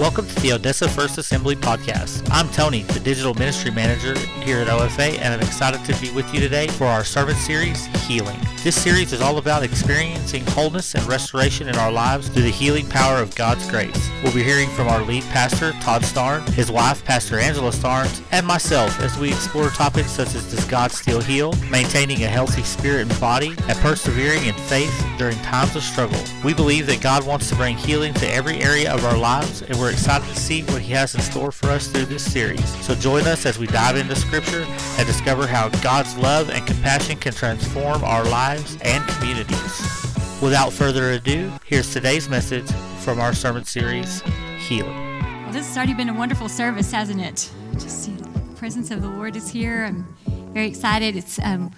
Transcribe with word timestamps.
Welcome 0.00 0.26
to 0.28 0.40
the 0.40 0.54
Odessa 0.54 0.88
First 0.88 1.18
Assembly 1.18 1.54
podcast. 1.54 2.26
I'm 2.30 2.48
Tony, 2.52 2.84
the 2.84 3.00
digital 3.00 3.34
ministry 3.34 3.70
manager 3.70 4.18
here 4.42 4.56
at 4.56 4.68
OFA, 4.68 5.18
and 5.18 5.34
I'm 5.34 5.40
excited 5.40 5.84
to 5.84 6.00
be 6.00 6.10
with 6.10 6.32
you 6.32 6.40
today 6.40 6.68
for 6.68 6.86
our 6.86 7.04
sermon 7.04 7.34
series, 7.34 7.84
Healing. 8.06 8.40
This 8.64 8.80
series 8.80 9.12
is 9.12 9.20
all 9.20 9.36
about 9.36 9.62
experiencing 9.62 10.44
wholeness 10.46 10.94
and 10.94 11.04
restoration 11.06 11.68
in 11.68 11.76
our 11.76 11.92
lives 11.92 12.28
through 12.28 12.44
the 12.44 12.50
healing 12.50 12.88
power 12.88 13.18
of 13.18 13.34
God's 13.34 13.68
grace. 13.70 14.10
We'll 14.22 14.34
be 14.34 14.42
hearing 14.42 14.70
from 14.70 14.88
our 14.88 15.02
lead 15.02 15.22
pastor, 15.24 15.72
Todd 15.80 16.02
Starnes, 16.02 16.48
his 16.50 16.70
wife, 16.70 17.04
Pastor 17.04 17.38
Angela 17.38 17.70
Starnes, 17.70 18.22
and 18.32 18.46
myself 18.46 18.98
as 19.00 19.18
we 19.18 19.28
explore 19.28 19.68
topics 19.68 20.10
such 20.10 20.34
as 20.34 20.50
Does 20.50 20.64
God 20.64 20.92
Still 20.92 21.20
Heal, 21.20 21.52
maintaining 21.70 22.24
a 22.24 22.28
healthy 22.28 22.62
spirit 22.62 23.10
and 23.10 23.20
body, 23.20 23.54
and 23.68 23.78
persevering 23.78 24.46
in 24.46 24.54
faith 24.54 25.06
during 25.18 25.36
times 25.38 25.76
of 25.76 25.82
struggle. 25.82 26.22
We 26.42 26.54
believe 26.54 26.86
that 26.86 27.02
God 27.02 27.26
wants 27.26 27.48
to 27.50 27.56
bring 27.56 27.76
healing 27.76 28.14
to 28.14 28.30
every 28.30 28.62
area 28.62 28.92
of 28.92 29.04
our 29.04 29.16
lives, 29.16 29.62
and 29.62 29.78
we're 29.78 29.89
excited 29.90 30.26
to 30.28 30.36
see 30.36 30.62
what 30.64 30.82
He 30.82 30.92
has 30.92 31.14
in 31.14 31.20
store 31.20 31.52
for 31.52 31.68
us 31.70 31.88
through 31.88 32.06
this 32.06 32.30
series. 32.30 32.66
So 32.84 32.94
join 32.94 33.26
us 33.26 33.46
as 33.46 33.58
we 33.58 33.66
dive 33.66 33.96
into 33.96 34.16
Scripture 34.16 34.64
and 34.98 35.06
discover 35.06 35.46
how 35.46 35.68
God's 35.80 36.16
love 36.16 36.50
and 36.50 36.66
compassion 36.66 37.16
can 37.18 37.32
transform 37.32 38.02
our 38.04 38.24
lives 38.24 38.76
and 38.82 39.06
communities. 39.08 40.06
Without 40.42 40.72
further 40.72 41.12
ado, 41.12 41.52
here's 41.64 41.92
today's 41.92 42.28
message 42.28 42.70
from 43.00 43.20
our 43.20 43.34
sermon 43.34 43.64
series, 43.64 44.22
Healing. 44.58 44.96
Well, 45.44 45.52
this 45.52 45.66
has 45.66 45.76
already 45.76 45.94
been 45.94 46.08
a 46.08 46.14
wonderful 46.14 46.48
service, 46.48 46.92
hasn't 46.92 47.20
it? 47.20 47.50
Just 47.74 48.08
know, 48.08 48.16
the 48.16 48.54
presence 48.56 48.90
of 48.90 49.02
the 49.02 49.08
Lord 49.08 49.36
is 49.36 49.48
here. 49.48 49.84
I'm 49.84 50.06
very 50.52 50.68
excited. 50.68 51.16
It's 51.16 51.38
um, 51.40 51.70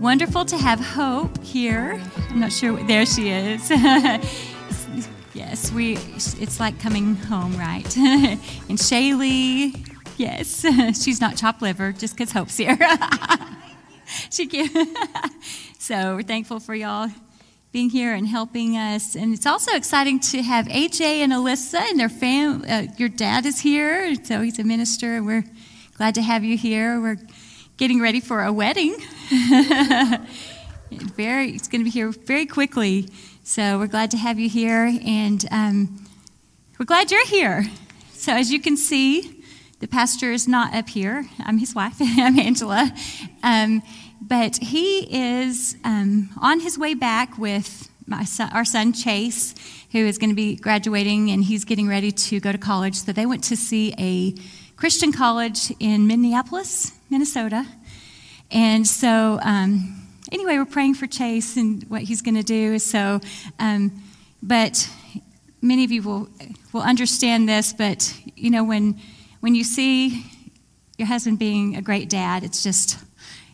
wonderful 0.00 0.44
to 0.46 0.56
have 0.56 0.80
Hope 0.80 1.42
here. 1.42 2.00
I'm 2.30 2.40
not 2.40 2.52
sure. 2.52 2.82
There 2.84 3.06
she 3.06 3.30
is. 3.30 3.70
yes, 5.34 5.72
we. 5.72 5.96
It's 5.96 6.60
like 6.60 6.78
coming 6.80 7.16
home, 7.16 7.56
right? 7.56 7.96
and 7.96 8.78
Shaylee. 8.78 9.86
Yes, 10.16 10.60
she's 11.02 11.20
not 11.20 11.36
chopped 11.36 11.62
liver 11.62 11.92
just 11.92 12.14
because 12.14 12.32
Hope's 12.32 12.56
here. 12.56 12.78
she 14.30 14.46
can. 14.46 14.68
so 15.78 16.16
we're 16.16 16.22
thankful 16.22 16.60
for 16.60 16.74
y'all 16.74 17.08
being 17.72 17.88
here 17.88 18.12
and 18.12 18.26
helping 18.26 18.76
us. 18.76 19.14
And 19.14 19.32
it's 19.32 19.46
also 19.46 19.74
exciting 19.74 20.20
to 20.20 20.42
have 20.42 20.66
AJ 20.66 21.00
and 21.00 21.32
Alyssa 21.32 21.80
and 21.80 21.98
their 21.98 22.08
fam. 22.08 22.64
Uh, 22.68 22.92
your 22.98 23.08
dad 23.08 23.46
is 23.46 23.60
here, 23.60 24.14
so 24.24 24.42
he's 24.42 24.58
a 24.58 24.64
minister, 24.64 25.16
and 25.16 25.26
we're 25.26 25.44
glad 25.96 26.14
to 26.16 26.22
have 26.22 26.44
you 26.44 26.58
here. 26.58 27.00
We're 27.00 27.18
getting 27.76 28.00
ready 28.00 28.20
for 28.20 28.42
a 28.42 28.52
wedding. 28.52 28.96
very, 30.90 31.50
it's 31.52 31.68
going 31.68 31.80
to 31.80 31.84
be 31.84 31.90
here 31.90 32.10
very 32.10 32.46
quickly. 32.46 33.08
So 33.50 33.80
we're 33.80 33.88
glad 33.88 34.12
to 34.12 34.16
have 34.16 34.38
you 34.38 34.48
here, 34.48 34.96
and 35.04 35.44
um, 35.50 36.06
we're 36.78 36.86
glad 36.86 37.10
you're 37.10 37.26
here. 37.26 37.64
So 38.12 38.32
as 38.32 38.52
you 38.52 38.60
can 38.60 38.76
see, 38.76 39.42
the 39.80 39.88
pastor 39.88 40.30
is 40.30 40.46
not 40.46 40.72
up 40.72 40.88
here. 40.88 41.28
I'm 41.40 41.58
his 41.58 41.74
wife. 41.74 41.96
I'm 42.00 42.38
Angela. 42.38 42.94
Um, 43.42 43.82
but 44.22 44.58
he 44.58 45.08
is 45.10 45.76
um, 45.82 46.30
on 46.40 46.60
his 46.60 46.78
way 46.78 46.94
back 46.94 47.38
with 47.38 47.90
son, 48.24 48.50
our 48.52 48.64
son 48.64 48.92
Chase, 48.92 49.56
who 49.90 49.98
is 49.98 50.16
going 50.16 50.30
to 50.30 50.36
be 50.36 50.54
graduating 50.54 51.32
and 51.32 51.42
he's 51.42 51.64
getting 51.64 51.88
ready 51.88 52.12
to 52.12 52.38
go 52.38 52.52
to 52.52 52.58
college. 52.58 52.94
So 52.94 53.10
they 53.10 53.26
went 53.26 53.42
to 53.44 53.56
see 53.56 53.92
a 53.98 54.32
Christian 54.76 55.10
college 55.10 55.72
in 55.80 56.06
Minneapolis, 56.06 56.92
Minnesota. 57.10 57.66
And 58.52 58.86
so, 58.86 59.40
um, 59.42 59.99
anyway, 60.32 60.58
we're 60.58 60.64
praying 60.64 60.94
for 60.94 61.06
Chase 61.06 61.56
and 61.56 61.82
what 61.84 62.02
he's 62.02 62.22
going 62.22 62.36
to 62.36 62.42
do. 62.42 62.78
So, 62.78 63.20
um, 63.58 64.02
but 64.42 64.88
many 65.62 65.84
of 65.84 65.90
you 65.90 66.02
will 66.02 66.28
will 66.72 66.82
understand 66.82 67.48
this. 67.48 67.72
But 67.72 68.14
you 68.36 68.50
know, 68.50 68.64
when 68.64 69.00
when 69.40 69.54
you 69.54 69.64
see 69.64 70.24
your 70.98 71.08
husband 71.08 71.38
being 71.38 71.76
a 71.76 71.82
great 71.82 72.08
dad, 72.08 72.44
it's 72.44 72.62
just 72.62 72.98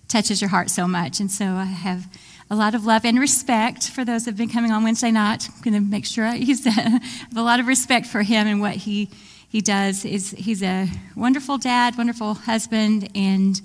touches 0.08 0.40
your 0.40 0.50
heart 0.50 0.70
so 0.70 0.86
much. 0.86 1.20
And 1.20 1.30
so 1.30 1.44
I 1.44 1.64
have 1.64 2.06
a 2.48 2.54
lot 2.54 2.74
of 2.74 2.84
love 2.84 3.04
and 3.04 3.18
respect 3.18 3.90
for 3.90 4.04
those 4.04 4.24
that 4.24 4.32
have 4.32 4.38
been 4.38 4.48
coming 4.48 4.70
on 4.70 4.84
Wednesday 4.84 5.10
night. 5.10 5.48
I'm 5.48 5.62
going 5.62 5.74
to 5.74 5.80
make 5.80 6.06
sure 6.06 6.24
I 6.24 6.36
use 6.36 6.62
that. 6.62 6.78
I 6.86 6.90
have 6.90 7.36
a 7.36 7.42
lot 7.42 7.58
of 7.60 7.66
respect 7.66 8.06
for 8.06 8.22
him 8.22 8.46
and 8.46 8.60
what 8.60 8.74
he 8.74 9.10
he 9.48 9.60
does. 9.60 10.04
Is 10.04 10.30
he's 10.32 10.62
a 10.62 10.88
wonderful 11.14 11.58
dad, 11.58 11.96
wonderful 11.96 12.34
husband, 12.34 13.08
and 13.14 13.60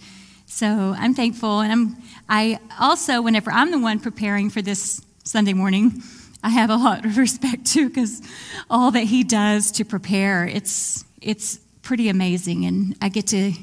so 0.51 0.93
I'm 0.97 1.13
thankful. 1.13 1.61
And 1.61 1.71
I'm 1.71 1.97
I 2.27 2.59
also, 2.79 3.21
whenever 3.21 3.51
I'm 3.51 3.71
the 3.71 3.79
one 3.79 3.99
preparing 3.99 4.49
for 4.49 4.61
this 4.61 5.01
Sunday 5.23 5.53
morning, 5.53 6.03
I 6.43 6.49
have 6.49 6.69
a 6.69 6.75
lot 6.75 7.05
of 7.05 7.17
respect 7.25 7.65
too 7.65 7.87
because 7.87 8.21
all 8.69 8.91
that 8.91 9.05
he 9.05 9.23
does 9.23 9.71
to 9.73 9.85
prepare, 9.85 10.45
it's 10.45 11.05
it's 11.21 11.57
pretty 11.81 12.09
amazing, 12.09 12.65
and 12.65 12.95
I 13.01 13.09
get 13.09 13.27
to 13.27 13.53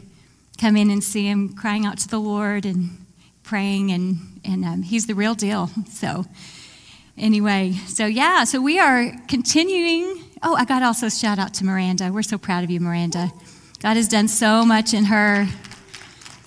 come 0.59 0.77
in 0.77 0.91
and 0.91 1.05
see 1.05 1.27
him 1.27 1.55
crying 1.55 1.87
out 1.87 1.99
to 1.99 2.09
the 2.09 2.19
Lord 2.19 2.65
and 2.65 3.05
praying, 3.43 3.93
and, 3.93 4.41
and 4.45 4.65
um, 4.65 4.83
he's 4.83 5.07
the 5.07 5.15
real 5.15 5.35
deal. 5.35 5.71
So, 5.91 6.27
anyway, 7.17 7.73
so 7.87 8.07
yeah, 8.07 8.45
so 8.45 8.61
we 8.61 8.79
are 8.79 9.13
continuing. 9.29 10.25
Oh, 10.43 10.55
I 10.55 10.65
got 10.65 10.83
also 10.83 11.09
shout 11.09 11.39
out 11.39 11.55
to 11.55 11.65
Miranda. 11.65 12.13
We're 12.13 12.23
so 12.23 12.39
proud 12.39 12.65
of 12.65 12.71
you, 12.71 12.81
Miranda. 12.81 13.31
God 13.81 13.97
has 13.97 14.09
done 14.09 14.27
so 14.27 14.65
much 14.65 14.95
in 14.95 15.05
her 15.05 15.47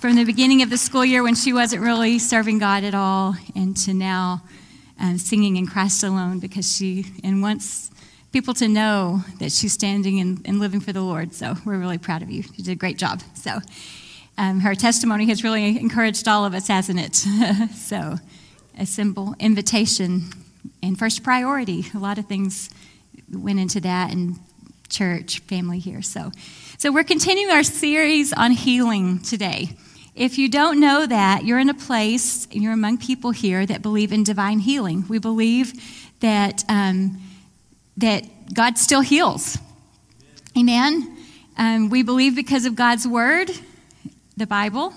from 0.02 0.16
the 0.16 0.24
beginning 0.24 0.62
of 0.62 0.68
the 0.68 0.76
school 0.76 1.04
year 1.04 1.22
when 1.22 1.36
she 1.36 1.52
wasn't 1.52 1.80
really 1.80 2.18
serving 2.18 2.58
God 2.58 2.82
at 2.82 2.92
all, 2.92 3.36
and 3.54 3.76
to 3.76 3.94
now 3.94 4.42
um, 4.98 5.16
singing 5.16 5.54
in 5.54 5.64
Christ 5.64 6.02
alone 6.02 6.40
because 6.40 6.76
she, 6.76 7.06
and 7.22 7.40
wants 7.40 7.88
people 8.32 8.52
to 8.54 8.66
know 8.66 9.22
that 9.38 9.52
she's 9.52 9.74
standing 9.74 10.18
and, 10.18 10.44
and 10.44 10.58
living 10.58 10.80
for 10.80 10.92
the 10.92 11.02
Lord. 11.02 11.32
So 11.32 11.54
we're 11.64 11.78
really 11.78 11.98
proud 11.98 12.20
of 12.20 12.32
you. 12.32 12.42
You 12.56 12.64
did 12.64 12.72
a 12.72 12.74
great 12.74 12.98
job. 12.98 13.22
So, 13.34 13.60
um, 14.36 14.58
her 14.58 14.74
testimony 14.74 15.26
has 15.26 15.44
really 15.44 15.78
encouraged 15.78 16.26
all 16.26 16.44
of 16.44 16.52
us, 16.52 16.66
hasn't 16.66 16.98
it? 16.98 17.14
so, 17.72 18.16
a 18.76 18.86
simple 18.86 19.36
invitation 19.38 20.22
and 20.82 20.98
first 20.98 21.22
priority. 21.22 21.84
A 21.94 21.98
lot 21.98 22.18
of 22.18 22.26
things 22.26 22.70
went 23.32 23.60
into 23.60 23.78
that, 23.82 24.10
and 24.10 24.40
church, 24.88 25.38
family 25.40 25.78
here. 25.78 26.02
So, 26.02 26.32
so 26.76 26.90
we're 26.90 27.04
continuing 27.04 27.52
our 27.52 27.62
series 27.62 28.32
on 28.32 28.50
healing 28.50 29.20
today. 29.20 29.76
If 30.14 30.36
you 30.36 30.48
don't 30.48 30.78
know 30.78 31.06
that, 31.06 31.44
you're 31.44 31.58
in 31.58 31.70
a 31.70 31.74
place, 31.74 32.46
and 32.52 32.62
you're 32.62 32.72
among 32.72 32.98
people 32.98 33.30
here 33.30 33.64
that 33.64 33.80
believe 33.80 34.12
in 34.12 34.24
divine 34.24 34.58
healing. 34.58 35.06
We 35.08 35.18
believe 35.18 35.72
that 36.20 36.64
um, 36.68 37.20
that 37.96 38.24
God 38.52 38.78
still 38.78 39.00
heals. 39.00 39.58
Amen. 40.56 41.16
Um, 41.56 41.88
we 41.88 42.02
believe 42.02 42.34
because 42.36 42.66
of 42.66 42.74
God's 42.74 43.06
word 43.06 43.50
the 44.36 44.46
Bible. 44.46 44.92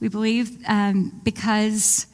We 0.00 0.08
believe 0.08 0.56
um, 0.66 1.20
because 1.24 2.06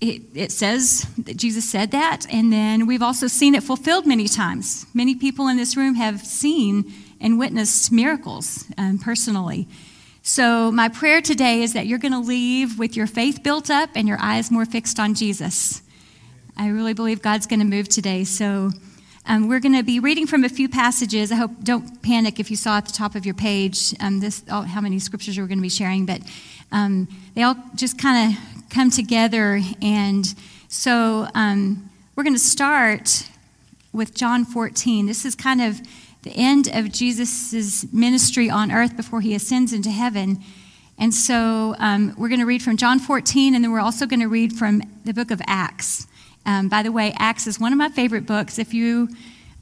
it, 0.00 0.22
it 0.34 0.52
says 0.52 1.06
that 1.18 1.36
Jesus 1.36 1.68
said 1.68 1.90
that, 1.92 2.26
and 2.30 2.52
then 2.52 2.86
we've 2.86 3.02
also 3.02 3.26
seen 3.26 3.54
it 3.54 3.62
fulfilled 3.62 4.06
many 4.06 4.28
times. 4.28 4.86
Many 4.94 5.14
people 5.14 5.48
in 5.48 5.56
this 5.56 5.76
room 5.76 5.94
have 5.94 6.20
seen 6.20 6.92
and 7.20 7.38
witnessed 7.38 7.92
miracles 7.92 8.66
um, 8.76 8.98
personally. 8.98 9.68
So, 10.26 10.72
my 10.72 10.88
prayer 10.88 11.20
today 11.20 11.62
is 11.62 11.74
that 11.74 11.86
you're 11.86 11.98
going 11.98 12.12
to 12.12 12.18
leave 12.18 12.78
with 12.78 12.96
your 12.96 13.06
faith 13.06 13.42
built 13.42 13.68
up 13.68 13.90
and 13.94 14.08
your 14.08 14.16
eyes 14.18 14.50
more 14.50 14.64
fixed 14.64 14.98
on 14.98 15.12
Jesus. 15.12 15.82
I 16.56 16.68
really 16.68 16.94
believe 16.94 17.20
God's 17.20 17.46
going 17.46 17.60
to 17.60 17.66
move 17.66 17.90
today. 17.90 18.24
So, 18.24 18.70
um, 19.26 19.48
we're 19.48 19.60
going 19.60 19.74
to 19.74 19.82
be 19.82 20.00
reading 20.00 20.26
from 20.26 20.42
a 20.42 20.48
few 20.48 20.66
passages. 20.66 21.30
I 21.30 21.34
hope 21.34 21.50
don't 21.62 22.00
panic 22.00 22.40
if 22.40 22.50
you 22.50 22.56
saw 22.56 22.78
at 22.78 22.86
the 22.86 22.92
top 22.92 23.16
of 23.16 23.26
your 23.26 23.34
page 23.34 23.94
um, 24.00 24.20
this 24.20 24.42
oh, 24.50 24.62
how 24.62 24.80
many 24.80 24.98
scriptures 24.98 25.36
we're 25.36 25.46
going 25.46 25.58
to 25.58 25.62
be 25.62 25.68
sharing, 25.68 26.06
but 26.06 26.22
um, 26.72 27.06
they 27.34 27.42
all 27.42 27.56
just 27.74 27.98
kind 27.98 28.32
of 28.32 28.70
come 28.70 28.90
together. 28.90 29.60
And 29.82 30.34
so 30.68 31.28
um, 31.34 31.90
we're 32.16 32.24
going 32.24 32.32
to 32.32 32.40
start 32.40 33.28
with 33.92 34.14
John 34.14 34.46
14. 34.46 35.04
This 35.04 35.26
is 35.26 35.34
kind 35.34 35.60
of 35.60 35.82
the 36.24 36.32
end 36.34 36.68
of 36.72 36.90
Jesus' 36.90 37.90
ministry 37.92 38.48
on 38.48 38.72
earth 38.72 38.96
before 38.96 39.20
he 39.20 39.34
ascends 39.34 39.74
into 39.74 39.90
heaven. 39.90 40.42
And 40.98 41.12
so 41.12 41.76
um, 41.78 42.14
we're 42.16 42.28
going 42.28 42.40
to 42.40 42.46
read 42.46 42.62
from 42.62 42.78
John 42.78 42.98
14, 42.98 43.54
and 43.54 43.62
then 43.62 43.70
we're 43.70 43.80
also 43.80 44.06
going 44.06 44.20
to 44.20 44.28
read 44.28 44.54
from 44.54 44.82
the 45.04 45.12
book 45.12 45.30
of 45.30 45.42
Acts. 45.46 46.06
Um, 46.46 46.68
by 46.68 46.82
the 46.82 46.90
way, 46.90 47.12
Acts 47.18 47.46
is 47.46 47.60
one 47.60 47.72
of 47.72 47.78
my 47.78 47.90
favorite 47.90 48.26
books. 48.26 48.58
If 48.58 48.72
you 48.72 49.10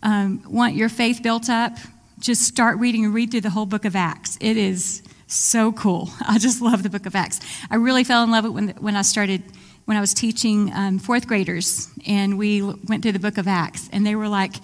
um, 0.05 0.45
want 0.49 0.75
your 0.77 0.89
faith 0.89 1.21
built 1.21 1.51
up, 1.51 1.77
just 2.21 2.43
start 2.43 2.79
reading 2.79 3.05
and 3.05 3.13
read 3.13 3.33
through 3.33 3.41
the 3.41 3.51
whole 3.51 3.67
book 3.67 3.85
of 3.85 3.97
Acts. 3.97 4.39
It 4.41 4.57
is 4.57 5.03
so 5.27 5.73
cool. 5.73 6.11
I 6.29 6.39
just 6.39 6.63
love 6.63 6.85
the 6.85 6.91
book 6.91 7.07
of 7.07 7.17
Acts. 7.17 7.41
I 7.71 7.77
really 7.77 8.05
fell 8.05 8.23
in 8.23 8.31
love 8.31 8.45
with 8.45 8.53
it 8.53 8.55
when, 8.55 8.69
when 8.83 8.97
I 8.97 9.03
started, 9.03 9.43
when 9.87 9.97
I 9.97 10.01
was 10.01 10.15
teaching 10.15 10.73
um, 10.73 11.01
fourth 11.01 11.27
graders, 11.27 11.89
and 12.07 12.39
we 12.39 12.63
went 12.63 13.03
through 13.03 13.13
the 13.13 13.19
book 13.19 13.39
of 13.39 13.49
Acts, 13.49 13.89
and 13.93 14.07
they 14.07 14.15
were 14.15 14.29
like, 14.29 14.55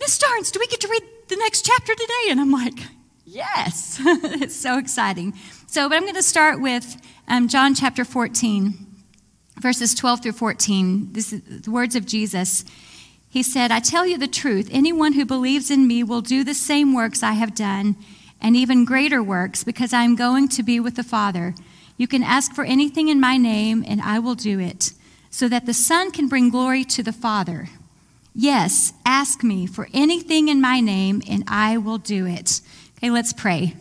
Miss 0.00 0.18
Starnes, 0.18 0.52
do 0.52 0.60
we 0.60 0.66
get 0.66 0.80
to 0.80 0.88
read 0.88 1.02
the 1.28 1.36
next 1.36 1.64
chapter 1.64 1.94
today? 1.94 2.30
And 2.30 2.40
I'm 2.40 2.52
like, 2.52 2.78
yes. 3.24 4.00
it's 4.06 4.56
so 4.56 4.78
exciting. 4.78 5.34
So, 5.66 5.88
but 5.88 5.96
I'm 5.96 6.02
going 6.02 6.14
to 6.14 6.22
start 6.22 6.60
with 6.60 7.00
um, 7.26 7.48
John 7.48 7.74
chapter 7.74 8.04
14 8.04 8.86
verses 9.60 9.94
12 9.94 10.22
through 10.22 10.32
14. 10.32 11.12
This 11.12 11.32
is 11.32 11.62
the 11.62 11.70
words 11.70 11.96
of 11.96 12.06
Jesus. 12.06 12.64
He 13.28 13.42
said, 13.42 13.70
I 13.70 13.80
tell 13.80 14.06
you 14.06 14.16
the 14.16 14.28
truth, 14.28 14.68
anyone 14.72 15.12
who 15.12 15.24
believes 15.24 15.70
in 15.70 15.86
me 15.86 16.02
will 16.02 16.22
do 16.22 16.44
the 16.44 16.54
same 16.54 16.94
works 16.94 17.22
I 17.22 17.32
have 17.32 17.54
done, 17.54 17.96
and 18.40 18.56
even 18.56 18.84
greater 18.84 19.22
works, 19.22 19.64
because 19.64 19.92
I 19.92 20.02
am 20.02 20.16
going 20.16 20.48
to 20.48 20.62
be 20.62 20.80
with 20.80 20.96
the 20.96 21.02
Father. 21.02 21.54
You 21.96 22.06
can 22.06 22.22
ask 22.22 22.54
for 22.54 22.64
anything 22.64 23.08
in 23.08 23.20
my 23.20 23.36
name, 23.36 23.84
and 23.86 24.00
I 24.00 24.18
will 24.18 24.34
do 24.34 24.58
it, 24.60 24.92
so 25.30 25.48
that 25.48 25.66
the 25.66 25.74
Son 25.74 26.10
can 26.10 26.28
bring 26.28 26.48
glory 26.50 26.84
to 26.84 27.02
the 27.02 27.12
Father. 27.12 27.68
Yes, 28.40 28.92
ask 29.04 29.42
me 29.42 29.66
for 29.66 29.88
anything 29.92 30.46
in 30.46 30.60
my 30.60 30.78
name, 30.78 31.22
and 31.28 31.42
I 31.48 31.76
will 31.76 31.98
do 31.98 32.24
it. 32.24 32.60
Okay, 32.96 33.10
let's 33.10 33.32
pray. 33.32 33.74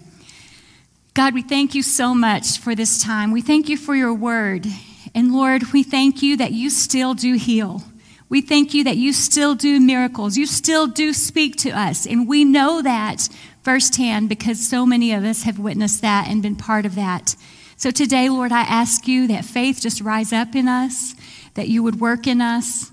God, 1.14 1.36
we 1.36 1.44
thank 1.44 1.76
you 1.76 1.84
so 1.84 2.16
much 2.16 2.58
for 2.58 2.74
this 2.74 3.00
time. 3.00 3.32
We 3.32 3.42
thank 3.42 3.70
you 3.70 3.78
for 3.78 3.94
your 3.94 4.16
word. 4.16 4.66
And 5.14 5.32
Lord, 5.32 5.74
we 5.74 5.84
thank 5.84 6.24
you 6.24 6.38
that 6.38 6.54
you 6.54 6.72
still 6.72 7.14
do 7.14 7.36
heal. 7.36 7.84
We 8.30 8.42
thank 8.42 8.74
you 8.74 8.84
that 8.86 8.98
you 8.98 9.14
still 9.14 9.54
do 9.54 9.80
miracles. 9.80 10.38
You 10.38 10.48
still 10.48 10.88
do 10.88 11.14
speak 11.14 11.58
to 11.58 11.70
us. 11.70 12.08
And 12.08 12.28
we 12.28 12.44
know 12.44 12.82
that 12.82 13.30
firsthand 13.62 14.28
because 14.28 14.68
so 14.68 14.88
many 14.88 15.14
of 15.14 15.24
us 15.24 15.44
have 15.44 15.60
witnessed 15.60 16.02
that 16.02 16.28
and 16.28 16.42
been 16.42 16.56
part 16.56 16.88
of 16.88 16.96
that. 16.96 17.36
So 17.76 17.92
today, 17.92 18.28
Lord, 18.28 18.52
I 18.52 18.62
ask 18.62 19.08
you 19.08 19.28
that 19.28 19.46
faith 19.46 19.82
just 19.82 20.02
rise 20.02 20.34
up 20.34 20.56
in 20.56 20.68
us, 20.68 21.14
that 21.54 21.68
you 21.68 21.84
would 21.84 22.00
work 22.00 22.26
in 22.26 22.42
us. 22.42 22.92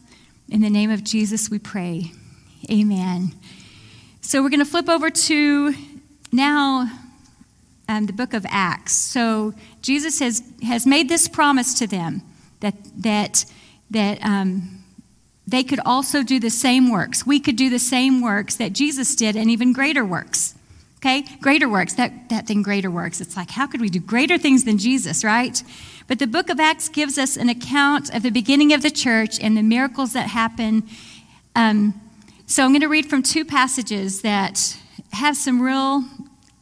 In 0.49 0.61
the 0.61 0.71
name 0.71 0.91
of 0.91 1.03
Jesus, 1.03 1.49
we 1.49 1.59
pray. 1.59 2.13
Amen. 2.71 3.35
So 4.21 4.43
we're 4.43 4.51
going 4.51 4.61
to 4.61 4.67
flip 4.67 4.89
over 4.89 5.09
to 5.11 5.75
now 6.33 6.91
um, 7.89 8.07
the 8.07 8.13
book 8.13 8.35
of 8.35 8.45
Acts. 8.49 8.93
So 8.93 9.55
Jesus 9.81 10.19
has, 10.21 10.43
has 10.63 10.87
made 10.87 11.09
this 11.09 11.29
promise 11.29 11.75
to 11.79 11.87
them 11.87 12.23
that, 12.61 12.75
that, 12.97 13.45
that 13.91 14.19
um, 14.23 14.85
they 15.47 15.63
could 15.63 15.81
also 15.85 16.23
do 16.23 16.39
the 16.39 16.51
same 16.51 16.91
works. 16.91 17.27
We 17.27 17.41
could 17.41 17.57
do 17.57 17.71
the 17.71 17.79
same 17.79 18.21
works 18.21 18.57
that 18.57 18.73
Jesus 18.73 19.15
did 19.15 19.37
and 19.37 19.51
even 19.51 19.73
greater 19.73 20.05
works. 20.05 20.55
Okay? 21.05 21.23
Greater 21.43 21.69
works. 21.69 21.93
That, 21.95 22.31
that 22.31 22.47
thing, 22.47 22.63
greater 22.63 22.91
works. 22.91 23.21
It's 23.21 23.37
like, 23.37 23.51
how 23.51 23.67
could 23.67 23.83
we 23.83 23.91
do 23.91 24.01
greater 24.01 24.39
things 24.39 24.65
than 24.65 24.79
Jesus, 24.79 25.23
right? 25.23 25.63
But 26.07 26.19
the 26.19 26.27
book 26.27 26.49
of 26.49 26.59
Acts 26.59 26.89
gives 26.89 27.19
us 27.19 27.37
an 27.37 27.51
account 27.51 28.15
of 28.15 28.23
the 28.23 28.31
beginning 28.31 28.73
of 28.73 28.81
the 28.81 28.91
church 28.91 29.39
and 29.39 29.55
the 29.55 29.63
miracles 29.63 30.15
that 30.15 30.29
happen. 30.29 30.85
Um, 31.55 32.01
so 32.47 32.65
I'm 32.65 32.71
going 32.71 32.81
to 32.81 32.89
read 32.89 33.05
from 33.05 33.23
two 33.23 33.45
passages 33.45 34.23
that 34.23 34.79
have 35.13 35.37
some 35.37 35.61
real, 35.61 36.05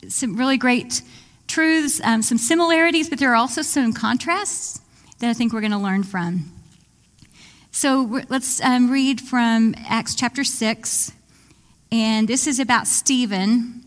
some 0.09 0.37
really 0.37 0.57
great 0.57 1.03
truths, 1.47 2.01
um, 2.03 2.21
some 2.21 2.39
similarities, 2.39 3.09
but 3.09 3.21
there 3.21 3.31
are 3.31 3.37
also 3.37 3.63
some 3.63 3.93
contrasts 3.93 4.81
that 5.21 5.31
I 5.31 5.35
think 5.35 5.53
we're 5.53 5.61
going 5.61 5.71
to 5.71 5.79
learn 5.79 6.03
from. 6.03 6.51
So 7.71 8.21
let's 8.29 8.61
um, 8.61 8.91
read 8.91 9.21
from 9.21 9.77
Acts 9.87 10.17
chapter 10.17 10.43
6. 10.43 11.13
And 11.93 12.27
this 12.27 12.49
is 12.49 12.59
about 12.59 12.89
Stephen. 12.89 13.82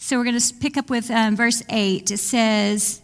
So 0.00 0.16
we're 0.16 0.24
going 0.24 0.38
to 0.38 0.54
pick 0.54 0.76
up 0.76 0.90
with 0.90 1.10
um, 1.10 1.34
verse 1.34 1.60
8. 1.68 2.12
It 2.12 2.18
says, 2.18 3.02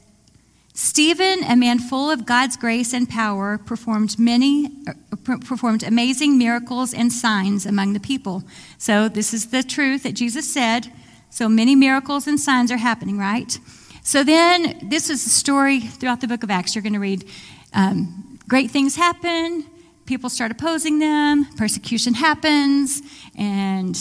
Stephen, 0.75 1.43
a 1.43 1.57
man 1.57 1.81
full 1.81 2.09
of 2.09 2.25
God's 2.25 2.57
grace 2.57 2.93
and 2.93 3.09
power, 3.09 3.59
performed 3.59 4.17
many, 4.17 4.71
uh, 4.87 5.37
performed 5.39 5.83
amazing 5.83 6.39
miracles 6.39 6.95
and 6.95 7.13
signs 7.13 7.67
among 7.67 7.95
the 7.95 8.01
people. 8.01 8.45
So 8.79 9.09
this 9.09 9.35
is 9.35 9.49
the 9.51 9.65
truth 9.65 10.05
that 10.05 10.15
Jesus 10.15 10.51
said. 10.51 10.93
So 11.31 11.49
many 11.49 11.75
miracles 11.75 12.29
and 12.29 12.39
signs 12.39 12.71
are 12.71 12.77
happening, 12.77 13.19
right? 13.19 13.59
So 14.05 14.23
then, 14.23 14.89
this 14.89 15.11
is 15.11 15.27
a 15.27 15.31
story 15.31 15.81
throughout 15.81 16.21
the 16.21 16.29
book 16.29 16.45
of 16.45 16.51
Acts. 16.51 16.77
You're 16.77 16.83
going 16.83 16.93
to 16.93 17.01
read 17.01 17.29
um, 17.73 18.39
great 18.49 18.71
things 18.71 18.95
happen, 18.95 19.67
people 20.07 20.31
start 20.31 20.53
opposing 20.53 21.01
them, 21.01 21.47
persecution 21.57 22.15
happens, 22.15 23.03
and 23.37 23.99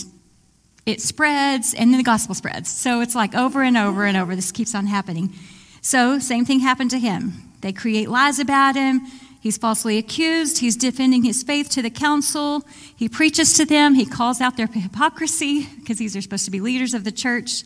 it 0.85 1.01
spreads, 1.01 1.73
and 1.73 1.91
then 1.91 1.97
the 1.97 2.03
gospel 2.03 2.35
spreads. 2.35 2.69
So 2.69 3.01
it's 3.01 3.15
like 3.15 3.35
over 3.35 3.63
and 3.63 3.77
over 3.77 4.05
and 4.05 4.17
over. 4.17 4.35
This 4.35 4.51
keeps 4.51 4.75
on 4.75 4.87
happening. 4.87 5.33
So, 5.81 6.19
same 6.19 6.45
thing 6.45 6.61
happened 6.61 6.91
to 6.91 6.99
him. 6.99 7.51
They 7.61 7.73
create 7.73 8.09
lies 8.09 8.39
about 8.39 8.75
him. 8.75 9.01
He's 9.41 9.57
falsely 9.57 9.97
accused. 9.97 10.59
He's 10.59 10.77
defending 10.77 11.23
his 11.23 11.43
faith 11.43 11.69
to 11.71 11.81
the 11.81 11.89
council. 11.89 12.65
He 12.95 13.09
preaches 13.09 13.55
to 13.57 13.65
them. 13.65 13.95
He 13.95 14.05
calls 14.05 14.39
out 14.39 14.55
their 14.55 14.67
hypocrisy 14.67 15.67
because 15.79 15.97
these 15.97 16.15
are 16.15 16.21
supposed 16.21 16.45
to 16.45 16.51
be 16.51 16.61
leaders 16.61 16.93
of 16.93 17.03
the 17.03 17.11
church 17.11 17.63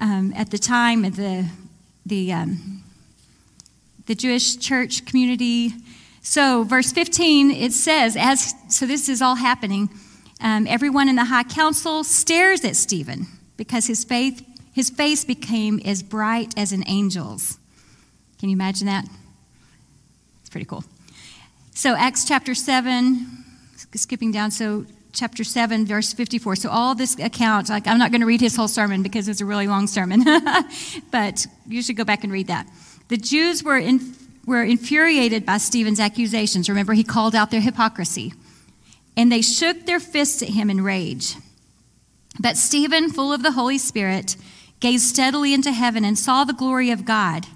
um, 0.00 0.32
at 0.34 0.50
the 0.50 0.58
time. 0.58 1.04
Of 1.04 1.14
the, 1.14 1.46
the, 2.04 2.32
um, 2.32 2.82
the 4.06 4.16
Jewish 4.16 4.56
church 4.58 5.06
community 5.06 5.74
so, 6.26 6.64
verse 6.64 6.90
15, 6.90 7.50
it 7.50 7.74
says, 7.74 8.16
as 8.16 8.54
so 8.70 8.86
this 8.86 9.10
is 9.10 9.20
all 9.20 9.34
happening. 9.34 9.90
Um, 10.44 10.66
everyone 10.68 11.08
in 11.08 11.16
the 11.16 11.24
high 11.24 11.42
council 11.42 12.04
stares 12.04 12.66
at 12.66 12.76
Stephen 12.76 13.26
because 13.56 13.86
his 13.86 14.04
faith, 14.04 14.46
his 14.74 14.90
face 14.90 15.24
became 15.24 15.80
as 15.86 16.02
bright 16.02 16.52
as 16.58 16.70
an 16.70 16.82
angel's. 16.82 17.58
Can 18.38 18.50
you 18.50 18.54
imagine 18.54 18.86
that? 18.86 19.06
It's 20.42 20.50
pretty 20.50 20.66
cool. 20.66 20.84
So, 21.74 21.94
Acts 21.94 22.26
chapter 22.26 22.54
7, 22.54 23.26
skipping 23.94 24.32
down, 24.32 24.50
so 24.50 24.84
chapter 25.14 25.44
7, 25.44 25.86
verse 25.86 26.12
54. 26.12 26.56
So, 26.56 26.68
all 26.68 26.94
this 26.94 27.18
account, 27.18 27.70
like, 27.70 27.86
I'm 27.86 27.98
not 27.98 28.10
going 28.10 28.20
to 28.20 28.26
read 28.26 28.42
his 28.42 28.54
whole 28.54 28.68
sermon 28.68 29.02
because 29.02 29.28
it's 29.28 29.40
a 29.40 29.46
really 29.46 29.66
long 29.66 29.86
sermon, 29.86 30.24
but 31.10 31.46
you 31.66 31.80
should 31.80 31.96
go 31.96 32.04
back 32.04 32.22
and 32.22 32.30
read 32.30 32.48
that. 32.48 32.68
The 33.08 33.16
Jews 33.16 33.64
were 33.64 33.78
in 33.78 34.14
were 34.44 34.62
infuriated 34.62 35.46
by 35.46 35.56
Stephen's 35.56 35.98
accusations. 35.98 36.68
Remember, 36.68 36.92
he 36.92 37.02
called 37.02 37.34
out 37.34 37.50
their 37.50 37.62
hypocrisy. 37.62 38.34
And 39.16 39.30
they 39.30 39.42
shook 39.42 39.86
their 39.86 40.00
fists 40.00 40.42
at 40.42 40.50
him 40.50 40.70
in 40.70 40.82
rage. 40.82 41.36
But 42.40 42.56
Stephen, 42.56 43.10
full 43.10 43.32
of 43.32 43.42
the 43.42 43.52
Holy 43.52 43.78
Spirit, 43.78 44.36
gazed 44.80 45.04
steadily 45.04 45.54
into 45.54 45.72
heaven 45.72 46.04
and 46.04 46.18
saw 46.18 46.44
the 46.44 46.52
glory 46.52 46.90
of 46.90 47.04
God. 47.04 47.46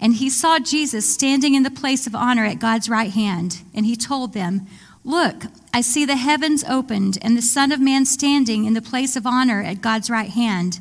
And 0.00 0.14
he 0.14 0.30
saw 0.30 0.58
Jesus 0.58 1.12
standing 1.12 1.54
in 1.54 1.62
the 1.62 1.70
place 1.70 2.06
of 2.06 2.14
honor 2.14 2.44
at 2.44 2.58
God's 2.58 2.88
right 2.88 3.10
hand. 3.10 3.62
And 3.74 3.86
he 3.86 3.96
told 3.96 4.32
them, 4.32 4.66
Look, 5.04 5.44
I 5.74 5.80
see 5.80 6.04
the 6.04 6.16
heavens 6.16 6.64
opened 6.64 7.18
and 7.22 7.36
the 7.36 7.42
Son 7.42 7.72
of 7.72 7.80
Man 7.80 8.04
standing 8.04 8.64
in 8.64 8.74
the 8.74 8.82
place 8.82 9.16
of 9.16 9.26
honor 9.26 9.62
at 9.62 9.80
God's 9.80 10.10
right 10.10 10.30
hand. 10.30 10.80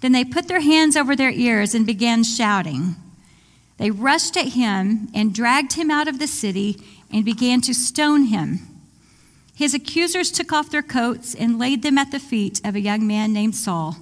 Then 0.00 0.12
they 0.12 0.24
put 0.24 0.48
their 0.48 0.60
hands 0.60 0.96
over 0.96 1.14
their 1.14 1.30
ears 1.30 1.74
and 1.74 1.86
began 1.86 2.24
shouting. 2.24 2.96
They 3.76 3.90
rushed 3.90 4.36
at 4.36 4.48
him 4.48 5.08
and 5.14 5.34
dragged 5.34 5.74
him 5.74 5.90
out 5.90 6.08
of 6.08 6.18
the 6.18 6.26
city 6.26 6.80
and 7.12 7.24
began 7.24 7.60
to 7.62 7.74
stone 7.74 8.24
him. 8.24 8.73
His 9.54 9.74
accusers 9.74 10.30
took 10.30 10.52
off 10.52 10.70
their 10.70 10.82
coats 10.82 11.34
and 11.34 11.58
laid 11.58 11.82
them 11.82 11.96
at 11.96 12.10
the 12.10 12.18
feet 12.18 12.60
of 12.64 12.74
a 12.74 12.80
young 12.80 13.06
man 13.06 13.32
named 13.32 13.54
Saul. 13.54 13.96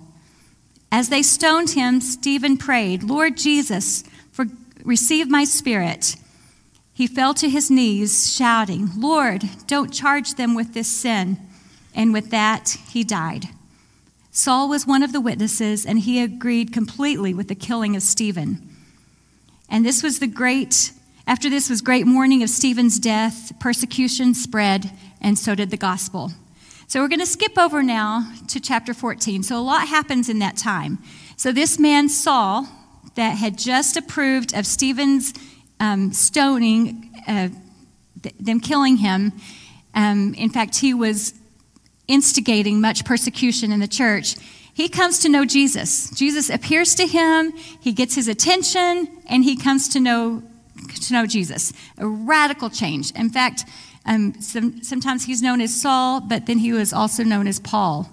As 0.91 1.09
they 1.09 1.23
stoned 1.23 1.71
him, 1.71 2.01
Stephen 2.01 2.57
prayed, 2.57 3.03
Lord 3.03 3.37
Jesus, 3.37 4.05
for, 4.31 4.47
receive 4.85 5.29
my 5.29 5.45
spirit. 5.45 6.17
He 6.95 7.07
fell 7.07 7.35
to 7.35 7.49
his 7.49 7.71
knees, 7.71 8.35
shouting, 8.35 8.91
Lord, 8.97 9.45
don't 9.67 9.93
charge 9.93 10.35
them 10.35 10.55
with 10.55 10.75
this 10.75 10.91
sin. 10.91 11.39
And 11.95 12.13
with 12.13 12.31
that, 12.31 12.77
he 12.91 13.05
died. 13.05 13.47
Saul 14.31 14.69
was 14.69 14.87
one 14.87 15.03
of 15.03 15.13
the 15.13 15.21
witnesses, 15.21 15.85
and 15.85 15.99
he 15.99 16.23
agreed 16.23 16.73
completely 16.73 17.35
with 17.35 17.49
the 17.49 17.55
killing 17.55 17.95
of 17.97 18.03
Stephen. 18.03 18.67
And 19.69 19.85
this 19.85 20.03
was 20.03 20.19
the 20.19 20.27
great, 20.27 20.93
after 21.27 21.51
this 21.51 21.69
was 21.69 21.83
great 21.83 22.07
mourning 22.07 22.43
of 22.43 22.49
Stephen's 22.49 22.99
death, 22.99 23.53
persecution 23.61 24.35
spread, 24.35 24.91
and 25.23 25.39
so 25.39 25.55
did 25.55 25.71
the 25.71 25.77
gospel. 25.77 26.31
So 26.89 27.01
we're 27.01 27.09
going 27.09 27.21
to 27.21 27.27
skip 27.27 27.57
over 27.59 27.83
now 27.83 28.31
to 28.49 28.61
chapter 28.61 28.93
14. 28.93 29.43
So 29.43 29.59
a 29.59 29.63
lot 29.63 29.89
happens 29.89 30.29
in 30.29 30.41
that 30.41 30.57
time. 30.57 30.99
So 31.37 31.53
this 31.53 31.79
man, 31.79 32.09
Saul, 32.09 32.69
that 33.15 33.39
had 33.39 33.57
just 33.57 33.97
approved 33.97 34.55
of 34.55 34.67
Stephen's 34.67 35.33
um, 35.81 36.13
stoning, 36.13 37.11
uh, 37.27 37.49
th- 38.23 38.35
them 38.39 38.61
killing 38.61 38.99
him, 38.99 39.33
um, 39.95 40.35
in 40.35 40.51
fact, 40.51 40.77
he 40.77 40.93
was 40.93 41.35
instigating 42.09 42.81
much 42.81 43.05
persecution 43.05 43.73
in 43.73 43.81
the 43.81 43.89
church 43.89 44.37
he 44.75 44.89
comes 44.89 45.19
to 45.21 45.29
know 45.29 45.45
Jesus. 45.45 46.11
Jesus 46.11 46.49
appears 46.49 46.95
to 46.95 47.07
him, 47.07 47.53
he 47.53 47.93
gets 47.93 48.15
his 48.15 48.29
attention, 48.29 49.09
and 49.27 49.45
he 49.45 49.57
comes 49.57 49.89
to 49.91 50.01
know, 50.01 50.43
to 51.03 51.13
know 51.13 51.27
Jesus. 51.27 51.73
A 51.99 52.07
radical 52.07 52.71
change. 52.71 53.11
In 53.13 53.29
fact, 53.29 53.65
um, 54.07 54.41
some, 54.41 54.83
sometimes 54.83 55.25
he's 55.25 55.43
known 55.43 55.61
as 55.61 55.75
Saul, 55.75 56.21
but 56.21 56.47
then 56.47 56.59
he 56.59 56.73
was 56.73 56.93
also 56.93 57.23
known 57.23 57.47
as 57.47 57.61
Paul. 57.61 58.09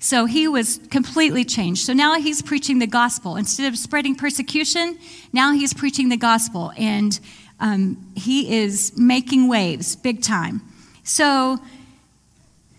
So 0.00 0.24
he 0.24 0.48
was 0.48 0.78
completely 0.90 1.44
changed. 1.44 1.84
So 1.84 1.92
now 1.92 2.18
he's 2.20 2.42
preaching 2.42 2.78
the 2.78 2.86
gospel. 2.86 3.36
Instead 3.36 3.70
of 3.70 3.78
spreading 3.78 4.14
persecution, 4.14 4.98
now 5.32 5.52
he's 5.52 5.74
preaching 5.74 6.08
the 6.08 6.16
gospel. 6.16 6.72
And 6.76 7.18
um, 7.60 8.12
he 8.16 8.62
is 8.62 8.96
making 8.96 9.48
waves 9.48 9.96
big 9.96 10.22
time. 10.22 10.62
So, 11.04 11.58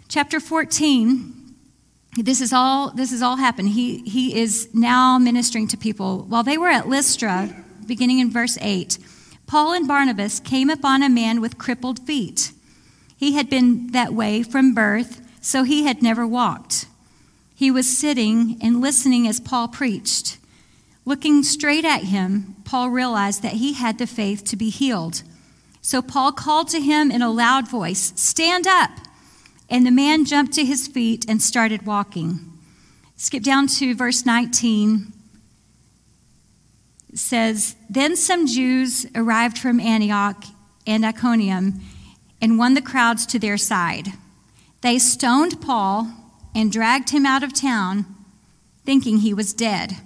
chapter 0.08 0.40
14 0.40 1.38
this 2.18 2.42
is 2.42 2.52
all 2.52 2.92
this 2.92 3.14
is 3.14 3.22
all 3.22 3.38
happened 3.38 3.70
he 3.70 4.00
he 4.00 4.38
is 4.38 4.68
now 4.74 5.18
ministering 5.18 5.66
to 5.66 5.78
people 5.78 6.26
while 6.28 6.44
they 6.44 6.58
were 6.58 6.68
at 6.68 6.90
lystra 6.90 7.50
beginning 7.86 8.20
in 8.20 8.30
verse 8.30 8.58
8 8.60 8.98
paul 9.52 9.74
and 9.74 9.86
barnabas 9.86 10.40
came 10.40 10.70
upon 10.70 11.04
a 11.04 11.10
man 11.10 11.42
with 11.42 11.58
crippled 11.58 12.00
feet 12.08 12.54
He 13.18 13.34
had 13.34 13.50
been 13.50 13.88
that 13.92 14.14
way 14.14 14.44
from 14.44 14.74
birth, 14.74 15.22
so 15.42 15.64
he 15.64 15.84
had 15.84 16.02
never 16.02 16.26
walked. 16.26 16.86
He 17.54 17.70
was 17.70 17.98
sitting 17.98 18.58
and 18.62 18.80
listening 18.80 19.28
as 19.28 19.42
Paul 19.42 19.68
preached. 19.68 20.38
Looking 21.04 21.44
straight 21.44 21.84
at 21.84 22.06
him, 22.06 22.56
Paul 22.64 22.92
realized 22.92 23.42
that 23.44 23.56
he 23.56 23.74
had 23.74 23.98
the 23.98 24.08
faith 24.08 24.46
to 24.46 24.56
be 24.56 24.70
healed. 24.70 25.22
So 25.82 26.02
Paul 26.02 26.32
called 26.32 26.70
to 26.70 26.80
him 26.80 27.12
in 27.12 27.22
a 27.22 27.30
loud 27.30 27.68
voice, 27.68 28.14
Stand 28.16 28.66
up! 28.66 28.92
And 29.70 29.86
the 29.86 29.92
man 29.92 30.24
jumped 30.24 30.54
to 30.54 30.64
his 30.64 30.88
feet 30.88 31.26
and 31.28 31.42
started 31.42 31.86
walking. 31.86 32.40
Skip 33.18 33.44
down 33.44 33.68
to 33.68 33.94
verse 33.94 34.26
19. 34.26 35.12
Says, 37.14 37.76
Then 37.90 38.16
some 38.16 38.48
Jews 38.48 39.06
arrived 39.16 39.58
from 39.58 39.80
Antioch 39.80 40.44
and 40.88 41.06
Iconium 41.06 41.82
and 42.42 42.58
won 42.58 42.74
the 42.74 42.82
crowds 42.82 43.26
to 43.28 43.40
their 43.40 43.58
side. 43.58 44.14
They 44.82 44.98
stoned 44.98 45.62
Paul 45.62 46.12
and 46.56 46.72
dragged 46.72 47.12
him 47.12 47.26
out 47.26 47.44
of 47.44 47.54
town, 47.54 48.06
thinking 48.86 49.18
he 49.18 49.34
was 49.34 49.54
dead. 49.54 49.98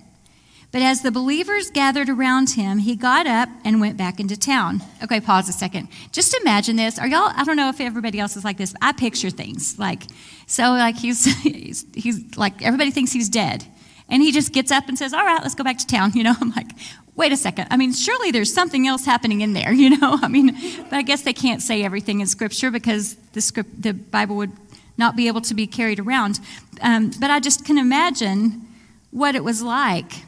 But 0.75 0.81
as 0.81 1.03
the 1.03 1.11
believers 1.11 1.71
gathered 1.71 2.09
around 2.09 2.49
him, 2.49 2.79
he 2.79 2.97
got 2.97 3.27
up 3.27 3.47
and 3.63 3.79
went 3.79 3.95
back 3.95 4.19
into 4.19 4.37
town. 4.37 4.83
Okay, 5.01 5.21
pause 5.21 5.47
a 5.47 5.53
second. 5.53 5.87
Just 6.11 6.35
imagine 6.41 6.75
this. 6.75 6.99
Are 6.99 7.07
y'all, 7.07 7.31
I 7.33 7.45
don't 7.45 7.55
know 7.55 7.69
if 7.69 7.79
everybody 7.79 8.19
else 8.19 8.35
is 8.35 8.43
like 8.43 8.57
this, 8.57 8.75
I 8.81 8.91
picture 8.91 9.29
things. 9.29 9.79
Like, 9.79 10.03
so 10.47 10.63
like 10.71 10.97
he's, 10.97 11.23
he's, 11.43 11.85
he's 11.93 12.35
like, 12.35 12.61
everybody 12.61 12.91
thinks 12.91 13.13
he's 13.13 13.29
dead. 13.29 13.65
And 14.09 14.21
he 14.21 14.31
just 14.31 14.53
gets 14.53 14.71
up 14.71 14.87
and 14.87 14.97
says, 14.97 15.13
All 15.13 15.25
right, 15.25 15.41
let's 15.41 15.55
go 15.55 15.63
back 15.63 15.77
to 15.79 15.87
town. 15.87 16.11
You 16.15 16.23
know, 16.23 16.35
I'm 16.39 16.51
like, 16.51 16.71
wait 17.15 17.31
a 17.31 17.37
second. 17.37 17.67
I 17.71 17.77
mean, 17.77 17.93
surely 17.93 18.31
there's 18.31 18.53
something 18.53 18.87
else 18.87 19.05
happening 19.05 19.41
in 19.41 19.53
there, 19.53 19.71
you 19.83 19.97
know? 19.97 20.19
I 20.21 20.27
mean, 20.27 20.55
but 20.89 20.93
I 20.93 21.01
guess 21.01 21.21
they 21.21 21.33
can't 21.33 21.61
say 21.61 21.83
everything 21.83 22.19
in 22.19 22.27
Scripture 22.27 22.71
because 22.71 23.15
the, 23.33 23.41
script, 23.41 23.81
the 23.81 23.93
Bible 23.93 24.35
would 24.37 24.51
not 24.97 25.15
be 25.15 25.27
able 25.27 25.41
to 25.41 25.53
be 25.53 25.67
carried 25.67 25.99
around. 25.99 26.39
Um, 26.81 27.11
but 27.19 27.29
I 27.29 27.39
just 27.39 27.65
can 27.65 27.77
imagine 27.77 28.65
what 29.11 29.35
it 29.35 29.43
was 29.43 29.61
like. 29.61 30.23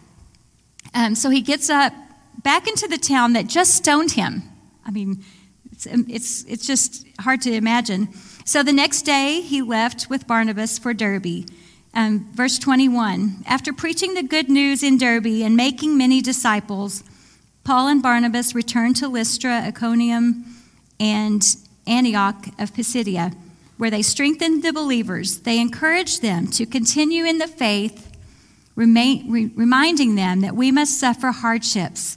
Um, 0.93 1.15
so 1.15 1.29
he 1.29 1.41
gets 1.41 1.69
up 1.69 1.93
back 2.43 2.67
into 2.67 2.87
the 2.87 2.97
town 2.97 3.33
that 3.33 3.47
just 3.47 3.75
stoned 3.75 4.11
him. 4.11 4.43
I 4.85 4.91
mean, 4.91 5.23
it's, 5.71 5.85
it's, 5.85 6.43
it's 6.45 6.67
just 6.67 7.05
hard 7.19 7.41
to 7.41 7.51
imagine. 7.53 8.09
So 8.45 8.63
the 8.63 8.73
next 8.73 9.03
day 9.03 9.41
he 9.41 9.61
left 9.61 10.09
with 10.09 10.27
Barnabas 10.27 10.79
for 10.79 10.93
Derbe. 10.93 11.45
Um, 11.97 12.29
verse 12.31 12.59
21 12.59 13.43
After 13.47 13.73
preaching 13.73 14.13
the 14.13 14.21
good 14.21 14.49
news 14.49 14.83
in 14.83 14.99
Derbe 14.99 15.41
and 15.41 15.57
making 15.57 15.97
many 15.97 16.21
disciples, 16.21 17.03
Paul 17.63 17.87
and 17.87 18.03
Barnabas 18.03 18.53
returned 18.53 18.97
to 18.97 19.07
Lystra, 19.07 19.63
Iconium, 19.65 20.45
and 20.99 21.43
Antioch 21.87 22.49
of 22.59 22.75
Pisidia, 22.75 23.33
where 23.77 23.89
they 23.89 24.03
strengthened 24.03 24.61
the 24.61 24.71
believers. 24.71 25.39
They 25.39 25.59
encouraged 25.59 26.21
them 26.21 26.45
to 26.49 26.67
continue 26.67 27.25
in 27.25 27.39
the 27.39 27.47
faith, 27.47 28.15
remain, 28.75 29.31
re, 29.31 29.49
reminding 29.55 30.13
them 30.13 30.41
that 30.41 30.55
we 30.55 30.71
must 30.71 30.99
suffer 30.99 31.31
hardships 31.31 32.15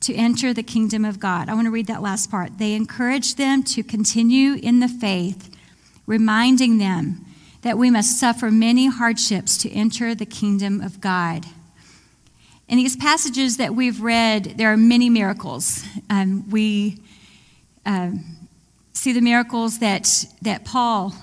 to 0.00 0.14
enter 0.14 0.52
the 0.52 0.62
kingdom 0.62 1.06
of 1.06 1.18
God. 1.18 1.48
I 1.48 1.54
want 1.54 1.64
to 1.64 1.70
read 1.70 1.86
that 1.86 2.02
last 2.02 2.30
part. 2.30 2.58
They 2.58 2.74
encouraged 2.74 3.38
them 3.38 3.62
to 3.62 3.82
continue 3.82 4.56
in 4.62 4.80
the 4.80 4.88
faith, 4.88 5.48
reminding 6.06 6.76
them 6.76 7.24
that 7.62 7.78
we 7.78 7.90
must 7.90 8.18
suffer 8.18 8.50
many 8.50 8.86
hardships 8.86 9.56
to 9.58 9.70
enter 9.70 10.14
the 10.14 10.26
kingdom 10.26 10.80
of 10.80 11.00
God. 11.00 11.46
In 12.68 12.76
these 12.76 12.96
passages 12.96 13.56
that 13.56 13.74
we've 13.74 14.00
read, 14.00 14.54
there 14.56 14.72
are 14.72 14.76
many 14.76 15.10
miracles. 15.10 15.84
Um, 16.08 16.48
we 16.50 16.98
uh, 17.84 18.12
see 18.92 19.12
the 19.12 19.20
miracles 19.20 19.78
that, 19.80 20.24
that 20.42 20.64
Paul, 20.64 21.14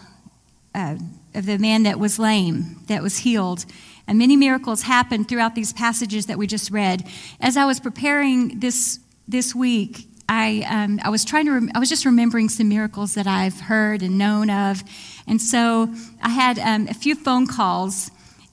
uh, 0.76 0.96
of 1.34 1.46
the 1.46 1.58
man 1.58 1.84
that 1.84 2.00
was 2.00 2.20
lame, 2.20 2.78
that 2.88 3.02
was 3.02 3.18
healed. 3.18 3.66
And 4.08 4.18
many 4.18 4.36
miracles 4.36 4.84
happened 4.84 5.30
throughout 5.30 5.56
these 5.56 5.74
passages 5.74 6.26
that 6.26 6.38
we 6.38 6.48
just 6.48 6.72
read. 6.72 7.08
As 7.40 7.58
I 7.58 7.66
was 7.66 7.80
preparing 7.80 8.60
this, 8.60 9.00
this 9.28 9.54
week, 9.54 10.09
I, 10.30 10.64
um, 10.70 11.00
I 11.04 11.10
was 11.10 11.26
trying 11.26 11.46
to, 11.46 11.52
rem- 11.54 11.72
I 11.74 11.80
was 11.80 11.90
just 11.90 12.06
remembering 12.06 12.50
some 12.50 12.70
miracles 12.70 13.16
that 13.16 13.26
I've 13.26 13.60
heard 13.60 14.04
and 14.04 14.18
known 14.18 14.52
of. 14.52 14.84
And 15.28 15.42
so 15.42 15.92
I 16.22 16.30
had 16.30 16.60
um, 16.60 16.88
a 16.88 16.94
few 16.94 17.16
phone 17.16 17.48
calls 17.48 18.12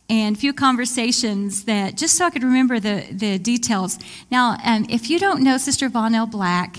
and 0.08 0.34
a 0.34 0.38
few 0.38 0.54
conversations 0.54 1.64
that 1.64 1.96
just 1.96 2.16
so 2.16 2.24
I 2.24 2.30
could 2.30 2.44
remember 2.44 2.80
the, 2.80 3.06
the 3.10 3.38
details. 3.38 3.98
Now, 4.30 4.56
um, 4.64 4.86
if 4.88 5.10
you 5.10 5.18
don't 5.18 5.42
know 5.42 5.58
Sister 5.58 5.90
Vonell 5.90 6.30
Black, 6.30 6.78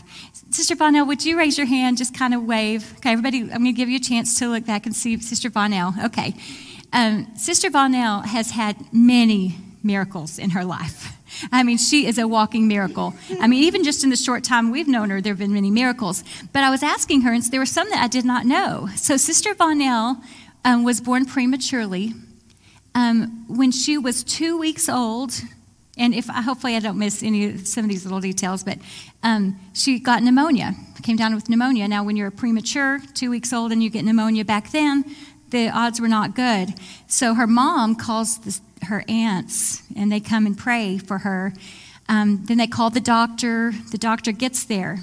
Sister 0.49 0.75
Vonell, 0.75 1.05
would 1.05 1.23
you 1.23 1.37
raise 1.37 1.57
your 1.57 1.67
hand, 1.67 1.97
just 1.97 2.17
kind 2.17 2.33
of 2.33 2.43
wave? 2.43 2.93
Okay, 2.97 3.11
everybody, 3.11 3.41
I'm 3.41 3.49
going 3.49 3.65
to 3.65 3.71
give 3.73 3.89
you 3.89 3.97
a 3.97 4.01
chance 4.01 4.39
to 4.39 4.47
look 4.47 4.65
back 4.65 4.87
and 4.87 4.95
see 4.95 5.19
Sister 5.19 5.51
Vonell. 5.51 6.05
Okay. 6.05 6.33
Um, 6.91 7.27
Sister 7.35 7.69
Vonell 7.69 8.25
has 8.25 8.51
had 8.51 8.77
many 8.91 9.57
miracles 9.83 10.39
in 10.39 10.51
her 10.51 10.63
life. 10.63 11.13
I 11.51 11.63
mean, 11.63 11.77
she 11.77 12.05
is 12.05 12.17
a 12.17 12.27
walking 12.27 12.67
miracle. 12.67 13.13
I 13.39 13.47
mean, 13.47 13.63
even 13.63 13.83
just 13.83 14.03
in 14.03 14.09
the 14.09 14.15
short 14.15 14.43
time 14.43 14.71
we've 14.71 14.87
known 14.87 15.09
her, 15.09 15.21
there 15.21 15.33
have 15.33 15.39
been 15.39 15.53
many 15.53 15.71
miracles. 15.71 16.23
But 16.53 16.63
I 16.63 16.69
was 16.69 16.83
asking 16.83 17.21
her, 17.21 17.33
and 17.33 17.43
there 17.43 17.59
were 17.59 17.65
some 17.65 17.89
that 17.89 18.01
I 18.01 18.07
did 18.07 18.25
not 18.25 18.45
know. 18.45 18.89
So, 18.95 19.17
Sister 19.17 19.53
Vonell 19.53 20.21
um, 20.63 20.83
was 20.83 21.01
born 21.01 21.25
prematurely. 21.25 22.13
Um, 22.95 23.45
when 23.47 23.71
she 23.71 23.97
was 23.97 24.23
two 24.23 24.57
weeks 24.57 24.89
old, 24.89 25.39
and 25.97 26.13
if 26.13 26.27
hopefully 26.27 26.75
I 26.75 26.79
don't 26.79 26.97
miss 26.97 27.21
any 27.21 27.57
some 27.57 27.85
of 27.85 27.89
these 27.89 28.05
little 28.05 28.19
details, 28.19 28.63
but 28.63 28.77
um, 29.23 29.59
she 29.73 29.99
got 29.99 30.23
pneumonia, 30.23 30.73
came 31.03 31.15
down 31.15 31.35
with 31.35 31.49
pneumonia. 31.49 31.87
Now, 31.87 32.03
when 32.03 32.15
you're 32.15 32.31
premature, 32.31 32.99
two 33.13 33.29
weeks 33.29 33.53
old, 33.53 33.71
and 33.71 33.83
you 33.83 33.89
get 33.89 34.03
pneumonia 34.05 34.45
back 34.45 34.71
then, 34.71 35.03
the 35.49 35.69
odds 35.69 36.01
were 36.01 36.07
not 36.07 36.35
good. 36.35 36.73
So 37.07 37.33
her 37.33 37.47
mom 37.47 37.95
calls 37.95 38.61
her 38.83 39.03
aunts 39.07 39.83
and 39.95 40.11
they 40.11 40.19
come 40.19 40.45
and 40.45 40.57
pray 40.57 40.97
for 40.97 41.19
her. 41.19 41.53
Um, 42.09 42.43
then 42.45 42.57
they 42.57 42.67
call 42.67 42.89
the 42.89 42.99
doctor. 42.99 43.73
The 43.91 43.97
doctor 43.97 44.31
gets 44.31 44.63
there 44.63 44.99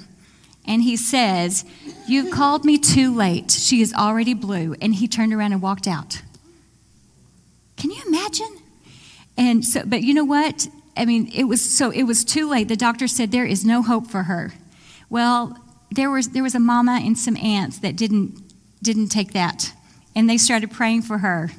and 0.67 0.81
he 0.81 0.95
says, 0.95 1.65
You've 2.07 2.31
called 2.31 2.65
me 2.65 2.77
too 2.77 3.13
late. 3.13 3.51
She 3.51 3.81
is 3.81 3.93
already 3.93 4.33
blue. 4.33 4.75
And 4.81 4.95
he 4.95 5.07
turned 5.07 5.33
around 5.33 5.53
and 5.53 5.61
walked 5.61 5.87
out. 5.87 6.21
Can 7.77 7.91
you 7.91 8.01
imagine? 8.07 8.57
And 9.37 9.65
so, 9.65 9.83
but 9.85 10.01
you 10.01 10.13
know 10.13 10.23
what? 10.23 10.67
I 10.97 11.05
mean, 11.05 11.29
it 11.33 11.43
was 11.43 11.61
so 11.61 11.91
it 11.91 12.03
was 12.03 12.23
too 12.23 12.49
late. 12.49 12.67
The 12.67 12.75
doctor 12.75 13.07
said 13.07 13.31
there 13.31 13.45
is 13.45 13.65
no 13.65 13.81
hope 13.81 14.07
for 14.07 14.23
her. 14.23 14.53
Well, 15.09 15.57
there 15.91 16.09
was 16.09 16.29
there 16.29 16.43
was 16.43 16.55
a 16.55 16.59
mama 16.59 17.01
and 17.03 17.17
some 17.17 17.35
aunts 17.37 17.79
that 17.79 17.95
didn't 17.95 18.41
didn't 18.81 19.09
take 19.09 19.33
that, 19.33 19.73
and 20.15 20.29
they 20.29 20.37
started 20.37 20.71
praying 20.71 21.01
for 21.01 21.19
her. 21.19 21.51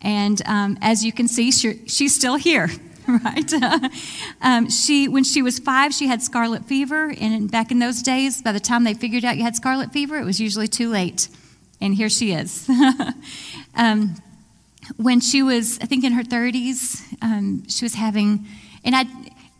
And 0.00 0.42
um, 0.46 0.78
as 0.80 1.04
you 1.04 1.12
can 1.12 1.28
see, 1.28 1.52
she, 1.52 1.86
she's 1.86 2.14
still 2.14 2.36
here, 2.36 2.68
right? 3.06 3.52
um, 4.42 4.68
she, 4.68 5.08
when 5.08 5.24
she 5.24 5.42
was 5.42 5.58
five, 5.58 5.92
she 5.92 6.06
had 6.08 6.22
scarlet 6.22 6.64
fever. 6.64 7.14
And 7.20 7.50
back 7.50 7.70
in 7.70 7.78
those 7.78 8.02
days, 8.02 8.42
by 8.42 8.52
the 8.52 8.60
time 8.60 8.84
they 8.84 8.94
figured 8.94 9.24
out 9.24 9.36
you 9.36 9.44
had 9.44 9.54
scarlet 9.54 9.92
fever, 9.92 10.16
it 10.16 10.24
was 10.24 10.40
usually 10.40 10.68
too 10.68 10.90
late. 10.90 11.28
And 11.80 11.94
here 11.94 12.08
she 12.08 12.32
is. 12.32 12.68
um, 13.76 14.16
when 14.96 15.20
she 15.20 15.42
was, 15.42 15.78
I 15.80 15.86
think, 15.86 16.04
in 16.04 16.12
her 16.12 16.22
30s, 16.22 17.02
um, 17.22 17.68
she 17.68 17.84
was 17.84 17.94
having, 17.94 18.46
and 18.84 18.96
I, 18.96 19.04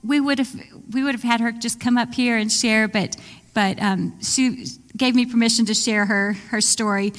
we 0.03 0.21
would 0.21 0.39
have, 0.39 0.53
we 0.91 1.05
would 1.05 1.15
have 1.15 1.23
had 1.23 1.41
her 1.41 1.53
just 1.53 1.79
come 1.79 1.97
up 1.97 2.13
here 2.15 2.37
and 2.37 2.51
share, 2.51 2.89
but, 2.89 3.17
but 3.55 3.81
um, 3.81 4.21
she 4.21 4.67
gave 4.97 5.15
me 5.15 5.27
permission 5.27 5.67
to 5.67 5.75
share 5.75 6.07
her 6.07 6.35
her 6.51 6.61
story. 6.61 7.13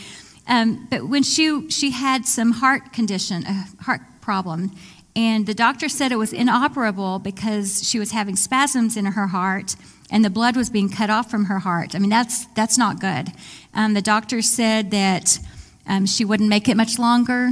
Um, 0.48 0.88
but 0.90 1.08
when 1.08 1.24
she, 1.24 1.70
she 1.70 1.92
had 1.92 2.26
some 2.26 2.52
heart 2.52 2.92
condition, 2.94 3.46
a 3.46 3.84
heart 3.84 4.02
problem, 4.22 4.72
and 5.16 5.46
the 5.46 5.54
doctor 5.54 5.90
said 5.90 6.12
it 6.12 6.18
was 6.18 6.34
inoperable 6.34 7.20
because 7.20 7.88
she 7.88 8.00
was 8.00 8.12
having 8.12 8.36
spasms 8.36 8.98
in 8.98 9.06
her 9.06 9.28
heart 9.28 9.76
and 10.10 10.24
the 10.24 10.30
blood 10.30 10.56
was 10.56 10.70
being 10.70 10.90
cut 10.90 11.10
off 11.10 11.30
from 11.30 11.46
her 11.46 11.60
heart. 11.60 11.96
I 11.96 12.00
mean, 12.00 12.10
that's, 12.10 12.46
that's 12.48 12.78
not 12.78 13.00
good. 13.00 13.30
Um, 13.74 13.94
the 13.94 14.02
doctor 14.02 14.42
said 14.42 14.92
that 14.92 15.40
um, 15.88 16.06
she 16.06 16.26
wouldn't 16.26 16.50
make 16.50 16.68
it 16.68 16.78
much 16.78 17.00
longer. 17.00 17.52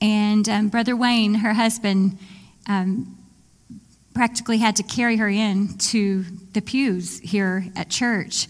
And 0.00 0.48
um, 0.48 0.68
Brother 0.68 0.96
Wayne, 0.96 1.34
her 1.34 1.52
husband, 1.52 2.18
um, 2.66 3.18
practically 4.14 4.58
had 4.58 4.76
to 4.76 4.82
carry 4.82 5.16
her 5.16 5.28
in 5.28 5.76
to 5.78 6.24
the 6.52 6.60
pews 6.60 7.20
here 7.20 7.66
at 7.76 7.88
church. 7.88 8.48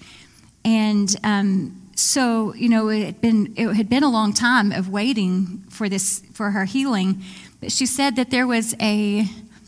And 0.65 1.15
um, 1.25 1.82
so 1.95 2.55
you 2.55 2.69
know 2.69 2.89
it 2.89 3.05
had 3.05 3.21
been 3.21 3.53
it 3.57 3.69
had 3.75 3.89
been 3.89 4.03
a 4.03 4.11
long 4.11 4.33
time 4.33 4.73
of 4.73 4.89
waiting 4.89 5.65
for 5.69 5.89
this 5.89 6.23
for 6.33 6.51
her 6.51 6.65
healing 6.65 7.23
but 7.61 7.71
she 7.71 7.87
said 7.87 8.17
that 8.17 8.31
there 8.31 8.47
was 8.47 8.75
a 8.81 9.27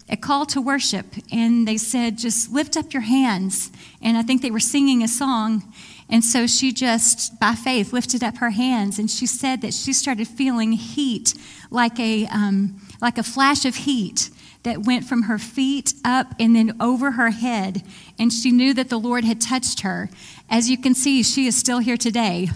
a 0.09 0.17
call 0.17 0.45
to 0.45 0.61
worship 0.61 1.07
and 1.33 1.67
they 1.67 1.77
said 1.77 2.19
just 2.19 2.53
lift 2.53 2.77
up 2.77 2.93
your 2.93 3.03
hands. 3.03 3.71
And 4.03 4.19
i 4.19 4.23
think 4.23 4.43
they 4.43 4.51
were 4.51 4.61
singing 4.61 5.03
a 5.03 5.09
song 5.09 5.63
and 6.11 6.23
so 6.23 6.47
she 6.47 6.73
just 6.73 7.39
by 7.41 7.55
faith 7.55 7.93
lifted 7.93 8.23
up 8.23 8.37
her 8.39 8.51
hands 8.51 8.99
and 8.99 9.11
she 9.11 9.27
said 9.27 9.63
that 9.63 9.73
she 9.73 9.93
started 9.93 10.29
feeling 10.29 10.73
heat 10.73 11.35
like 11.71 11.99
a 11.99 12.27
um, 12.27 12.81
like 13.01 13.17
a 13.19 13.23
flash 13.23 13.65
of 13.65 13.75
heat 13.75 14.31
that 14.65 14.85
went 14.85 15.05
from 15.05 15.23
her 15.23 15.39
feet 15.39 15.95
up 16.05 16.35
and 16.39 16.57
then 16.57 16.77
over 16.81 17.13
her 17.13 17.31
head 17.31 17.83
and 18.19 18.33
she 18.33 18.51
knew 18.51 18.75
that 18.75 18.89
the 18.89 18.99
lord 18.99 19.25
had 19.25 19.41
touched 19.41 19.81
her 19.81 20.11
as 20.51 20.69
you 20.69 20.79
can 20.79 20.95
see, 20.95 21.23
she 21.23 21.47
is 21.47 21.57
still 21.57 21.79
here 21.79 21.97
today. 21.97 22.49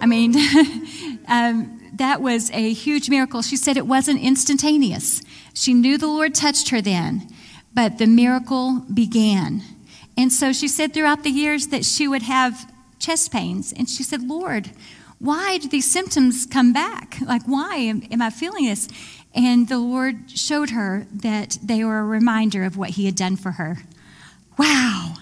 I 0.00 0.06
mean, 0.06 0.34
um, 1.28 1.90
that 1.94 2.20
was 2.20 2.50
a 2.52 2.72
huge 2.72 3.10
miracle. 3.10 3.42
She 3.42 3.56
said 3.56 3.76
it 3.76 3.86
wasn't 3.86 4.20
instantaneous. 4.20 5.22
She 5.52 5.74
knew 5.74 5.98
the 5.98 6.06
Lord 6.06 6.34
touched 6.34 6.70
her 6.70 6.80
then, 6.80 7.28
but 7.74 7.98
the 7.98 8.06
miracle 8.06 8.84
began. 8.92 9.62
And 10.16 10.32
so 10.32 10.52
she 10.52 10.68
said 10.68 10.94
throughout 10.94 11.22
the 11.22 11.30
years 11.30 11.68
that 11.68 11.84
she 11.84 12.06
would 12.08 12.22
have 12.22 12.70
chest 12.98 13.32
pains. 13.32 13.72
And 13.72 13.88
she 13.88 14.02
said, 14.02 14.22
Lord, 14.22 14.70
why 15.18 15.58
do 15.58 15.68
these 15.68 15.90
symptoms 15.90 16.46
come 16.46 16.72
back? 16.72 17.18
Like, 17.20 17.42
why 17.46 17.76
am, 17.76 18.02
am 18.10 18.22
I 18.22 18.30
feeling 18.30 18.66
this? 18.66 18.88
And 19.34 19.68
the 19.68 19.78
Lord 19.78 20.30
showed 20.30 20.70
her 20.70 21.06
that 21.12 21.58
they 21.62 21.82
were 21.84 21.98
a 21.98 22.04
reminder 22.04 22.64
of 22.64 22.76
what 22.76 22.90
He 22.90 23.06
had 23.06 23.16
done 23.16 23.36
for 23.36 23.52
her. 23.52 23.78
Wow. 24.58 25.16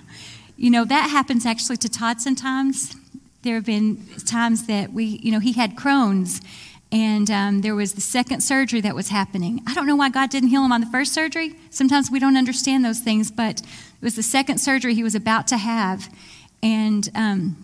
You 0.57 0.71
know, 0.71 0.85
that 0.85 1.11
happens 1.11 1.47
actually 1.47 1.79
to 1.79 1.89
Todd 1.89 2.21
sometimes. 2.21 2.95
There 3.43 3.55
have 3.55 3.65
been 3.65 4.07
times 4.27 4.67
that 4.67 4.93
we, 4.93 5.05
you 5.23 5.33
know, 5.33 5.41
he 5.41 5.53
had 5.53 5.75
Crohn's 5.75 6.41
and 6.93 7.31
um, 7.31 7.63
there 7.63 7.75
was 7.75 7.95
the 7.95 8.03
second 8.03 8.43
surgery 8.43 8.83
that 8.83 8.95
was 8.95 9.09
happening. 9.09 9.63
I 9.67 9.73
don't 9.73 9.87
know 9.87 9.97
why 9.97 10.11
God 10.11 10.29
didn't 10.29 10.51
heal 10.51 10.63
him 10.63 10.73
on 10.73 10.83
the 10.83 10.87
first 10.89 11.15
surgery. 11.15 11.55
Sometimes 11.71 12.11
we 12.11 12.19
don't 12.21 12.37
understand 12.37 12.85
those 12.85 13.01
things, 13.01 13.31
but 13.31 13.61
it 13.63 14.03
was 14.03 14.15
the 14.15 14.23
second 14.23 14.59
surgery 14.59 14.95
he 14.95 15.03
was 15.03 15.15
about 15.15 15.49
to 15.49 15.57
have. 15.57 16.15
And, 16.63 17.09
um, 17.15 17.57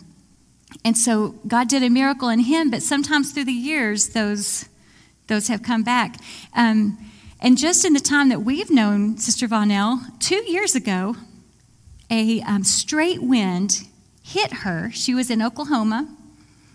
and 0.83 0.97
so 0.97 1.35
God 1.47 1.69
did 1.69 1.83
a 1.83 1.90
miracle 1.90 2.31
in 2.31 2.40
him, 2.40 2.71
but 2.71 2.83
sometimes 2.83 3.33
through 3.33 3.45
the 3.45 3.52
years, 3.52 4.09
those, 4.09 4.67
those 5.28 5.49
have 5.49 5.62
come 5.62 5.82
back. 5.82 6.16
Um, 6.54 6.99
and 7.40 7.56
just 7.56 7.85
in 7.85 7.92
the 7.92 8.00
time 8.00 8.30
that 8.30 8.42
we've 8.42 8.70
known 8.70 9.16
Sister 9.16 9.47
Vonell, 9.47 10.00
two 10.18 10.50
years 10.50 10.75
ago, 10.75 11.14
a 12.11 12.40
um, 12.42 12.64
straight 12.64 13.23
wind 13.23 13.87
hit 14.23 14.52
her. 14.52 14.90
She 14.92 15.14
was 15.14 15.30
in 15.30 15.40
Oklahoma. 15.40 16.08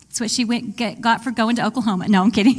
That's 0.04 0.22
what 0.22 0.32
she 0.32 0.46
went 0.46 0.76
get, 0.78 1.02
got 1.02 1.24
for 1.24 1.32
going 1.32 1.56
to 1.58 1.66
Oklahoma. 1.66 2.08
No, 2.08 2.24
I'm 2.24 2.32
kidding. 2.32 2.56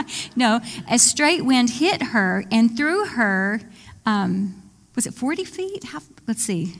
no, 0.36 0.60
a 0.90 0.98
straight 0.98 1.44
wind 1.44 1.70
hit 1.70 2.02
her 2.02 2.44
and 2.52 2.76
threw 2.76 3.06
her. 3.06 3.60
Um, 4.06 4.62
was 4.94 5.06
it 5.06 5.14
40 5.14 5.44
feet? 5.44 5.84
How, 5.84 6.00
let's 6.26 6.42
see. 6.42 6.74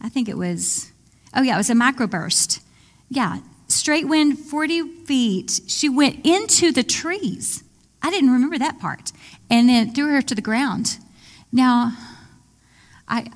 I 0.00 0.08
think 0.08 0.28
it 0.28 0.38
was. 0.38 0.92
Oh 1.34 1.42
yeah, 1.42 1.54
it 1.54 1.58
was 1.58 1.70
a 1.70 1.74
microburst. 1.74 2.60
Yeah, 3.08 3.38
straight 3.74 4.08
wind, 4.08 4.38
40 4.38 5.04
feet. 5.04 5.60
She 5.66 5.88
went 5.88 6.24
into 6.24 6.72
the 6.72 6.82
trees. 6.82 7.62
I 8.02 8.10
didn't 8.10 8.30
remember 8.30 8.58
that 8.58 8.78
part, 8.78 9.12
and 9.50 9.68
then 9.68 9.92
threw 9.92 10.12
her 10.12 10.22
to 10.22 10.34
the 10.34 10.42
ground. 10.42 10.98
Now, 11.52 11.92
I 13.08 13.30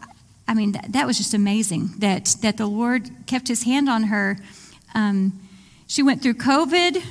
I 0.49 0.55
mean, 0.55 0.73
that, 0.73 0.93
that, 0.95 1.07
was 1.07 1.19
just 1.19 1.35
amazing 1.35 1.91
that, 1.99 2.35
that 2.41 2.57
the 2.57 2.67
Lord 2.67 3.11
kept 3.27 3.49
his 3.49 3.65
hand 3.65 3.87
on 3.87 4.05
her. 4.05 4.39
Um, 4.95 5.39
she 5.87 6.03
went 6.03 6.23
through 6.23 6.35
COVID. 6.35 7.05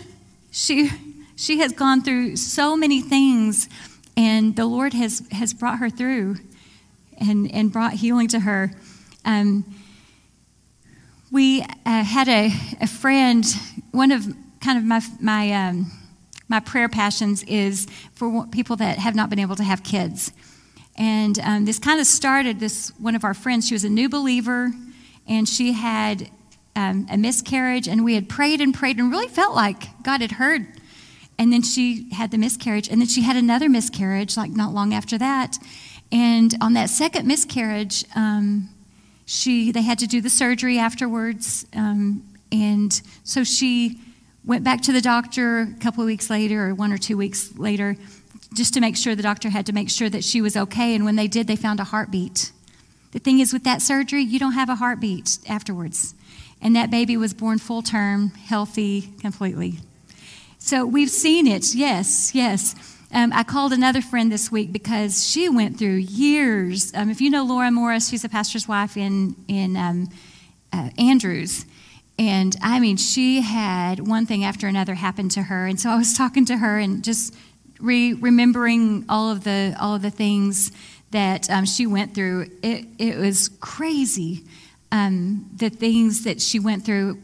She, 0.50 0.90
she 1.36 1.60
has 1.60 1.72
gone 1.72 2.02
through 2.02 2.38
so 2.38 2.76
many 2.76 3.00
things, 3.00 3.70
and 4.18 4.56
the 4.56 4.66
Lord 4.66 4.96
has, 4.96 5.22
has 5.32 5.54
brought 5.54 5.78
her 5.78 5.90
through 5.92 6.38
and, 7.20 7.52
and 7.52 7.72
brought 7.72 7.94
healing 7.94 8.28
to 8.30 8.40
her. 8.40 8.72
Um, 9.24 9.64
we 11.32 11.62
uh, 11.62 12.04
had 12.04 12.28
a, 12.28 12.52
a 12.80 12.88
friend, 12.88 13.46
one 13.92 14.12
of 14.12 14.26
kind 14.62 14.78
of 14.78 14.86
my, 14.86 15.02
my, 15.20 15.52
um, 15.52 15.92
my 16.48 16.60
prayer 16.60 16.88
passions 16.88 17.44
is 17.44 17.88
for 18.14 18.48
people 18.48 18.76
that 18.78 18.98
have 18.98 19.16
not 19.16 19.30
been 19.30 19.40
able 19.40 19.56
to 19.56 19.64
have 19.64 19.84
kids. 19.84 20.32
And 20.96 21.38
um, 21.40 21.66
this 21.66 21.80
kind 21.80 22.00
of 22.00 22.08
started 22.08 22.60
this 22.60 22.92
one 22.98 23.16
of 23.16 23.24
our 23.24 23.34
friends, 23.34 23.68
she 23.68 23.76
was 23.76 23.84
a 23.84 23.90
new 23.90 24.10
believer, 24.10 24.72
and 25.28 25.48
she 25.48 25.74
had 25.74 26.30
um, 26.76 27.08
a 27.12 27.18
miscarriage, 27.18 27.88
and 27.88 28.06
we 28.06 28.16
had 28.16 28.30
prayed 28.30 28.62
and 28.62 28.74
prayed 28.74 28.98
and 28.98 29.12
really 29.12 29.28
felt 29.28 29.54
like 29.56 30.02
God 30.04 30.22
had 30.22 30.34
heard. 30.34 30.66
And 31.38 31.54
then 31.54 31.62
she 31.62 32.10
had 32.12 32.32
the 32.32 32.38
miscarriage, 32.38 32.88
and 32.88 33.02
then 33.02 33.08
she 33.08 33.22
had 33.22 33.36
another 33.36 33.70
miscarriage, 33.70 34.38
like 34.38 34.52
not 34.52 34.74
long 34.74 34.94
after 34.94 35.18
that. 35.18 35.58
And 36.12 36.56
on 36.62 36.74
that 36.74 36.90
second 36.90 37.28
miscarriage, 37.28 38.06
um, 38.16 38.70
she 39.28 39.72
they 39.72 39.82
had 39.82 40.00
to 40.00 40.08
do 40.08 40.22
the 40.22 40.30
surgery 40.30 40.80
afterwards, 40.80 41.68
um, 41.76 42.24
and 42.52 43.00
so 43.24 43.44
she 43.44 44.00
went 44.46 44.64
back 44.64 44.82
to 44.84 44.94
the 44.94 45.02
doctor 45.02 45.60
a 45.60 45.80
couple 45.82 46.02
of 46.02 46.08
weeks 46.08 46.30
later, 46.30 46.70
or 46.70 46.74
one 46.74 46.94
or 46.94 46.98
two 46.98 47.18
weeks 47.18 47.56
later, 47.58 47.98
just 48.56 48.74
to 48.74 48.80
make 48.80 48.96
sure 48.96 49.16
the 49.16 49.22
doctor 49.22 49.50
had 49.50 49.66
to 49.66 49.74
make 49.74 49.90
sure 49.90 50.10
that 50.10 50.24
she 50.24 50.42
was 50.42 50.56
okay. 50.56 50.96
And 50.96 51.04
when 51.04 51.18
they 51.18 51.28
did, 51.28 51.46
they 51.46 51.58
found 51.58 51.82
a 51.82 51.84
heartbeat. 51.84 52.54
The 53.12 53.20
thing 53.20 53.42
is, 53.42 53.52
with 53.52 53.66
that 53.66 53.82
surgery, 53.82 54.24
you 54.24 54.40
don't 54.40 54.54
have 54.54 54.70
a 54.70 54.76
heartbeat 54.76 55.40
afterwards. 55.48 56.16
And 56.62 56.76
that 56.78 56.90
baby 56.90 57.18
was 57.18 57.34
born 57.34 57.60
full 57.60 57.82
term, 57.82 58.30
healthy, 58.30 59.14
completely. 59.20 59.80
So 60.58 60.86
we've 60.86 61.10
seen 61.10 61.48
it, 61.48 61.76
yes, 61.76 62.34
yes. 62.34 62.97
Um, 63.14 63.32
I 63.34 63.44
called 63.44 63.72
another 63.72 64.02
friend 64.02 64.32
this 64.32 64.52
week 64.52 64.74
because 64.74 65.28
she 65.28 65.48
went 65.48 65.80
through 65.80 65.96
years. 65.96 66.94
Um, 66.94 67.10
if 67.10 67.22
you 67.22 67.30
know 67.30 67.44
Laura 67.44 67.72
Morris, 67.72 68.10
she's 68.10 68.26
a 68.26 68.30
pastor's 68.30 68.68
wife 68.68 68.98
in, 68.98 69.36
in 69.48 69.78
um, 69.78 70.10
uh, 70.74 70.90
Andrews. 70.98 71.66
And 72.20 72.56
I 72.62 72.80
mean, 72.80 72.98
she 72.98 73.42
had 73.42 74.08
one 74.08 74.26
thing 74.26 74.44
after 74.44 74.68
another 74.68 74.96
happen 74.96 75.30
to 75.30 75.44
her. 75.44 75.68
And 75.68 75.80
so 75.80 75.90
I 75.90 75.96
was 75.96 76.18
talking 76.18 76.46
to 76.46 76.58
her 76.58 76.80
and 76.80 77.04
just 77.04 77.34
re- 77.80 78.14
remembering 78.14 79.06
all 79.08 79.32
of 79.32 79.44
the 79.44 79.76
all 79.80 79.96
of 79.96 80.02
the 80.02 80.10
things 80.10 80.72
that 81.12 81.50
um, 81.50 81.66
she 81.66 81.86
went 81.86 82.14
through. 82.14 82.50
It 82.64 82.88
it 82.98 83.18
was 83.18 83.50
crazy. 83.60 84.44
Um, 84.92 85.50
the 85.56 85.70
things 85.70 86.24
that 86.24 86.42
she 86.42 86.60
went 86.60 86.86
through. 86.86 87.22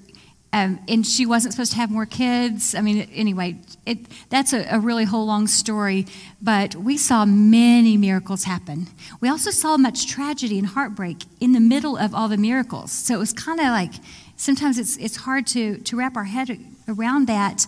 Um, 0.53 0.79
and 0.87 1.05
she 1.05 1.25
wasn't 1.25 1.55
supposed 1.55 1.71
to 1.71 1.79
have 1.79 1.89
more 1.89 2.05
kids. 2.05 2.75
I 2.75 2.81
mean, 2.81 3.09
anyway, 3.11 3.59
it, 3.87 3.97
that's 4.29 4.53
a, 4.53 4.63
a, 4.69 4.79
really 4.79 5.03
whole 5.03 5.25
long 5.25 5.47
story, 5.47 6.05
but 6.43 6.75
we 6.75 6.95
saw 6.95 7.25
many 7.25 7.97
miracles 7.97 8.43
happen. 8.43 8.85
We 9.19 9.29
also 9.29 9.49
saw 9.49 9.77
much 9.77 10.05
tragedy 10.05 10.59
and 10.59 10.67
heartbreak 10.67 11.23
in 11.39 11.53
the 11.53 11.59
middle 11.59 11.97
of 11.97 12.13
all 12.13 12.27
the 12.27 12.37
miracles. 12.37 12.91
So 12.91 13.15
it 13.15 13.17
was 13.17 13.33
kind 13.33 13.59
of 13.59 13.65
like 13.65 13.93
sometimes 14.37 14.77
it's, 14.77 14.95
it's 14.97 15.15
hard 15.15 15.47
to, 15.47 15.79
to 15.79 15.97
wrap 15.97 16.15
our 16.15 16.25
head 16.25 16.55
around 16.87 17.25
that. 17.25 17.65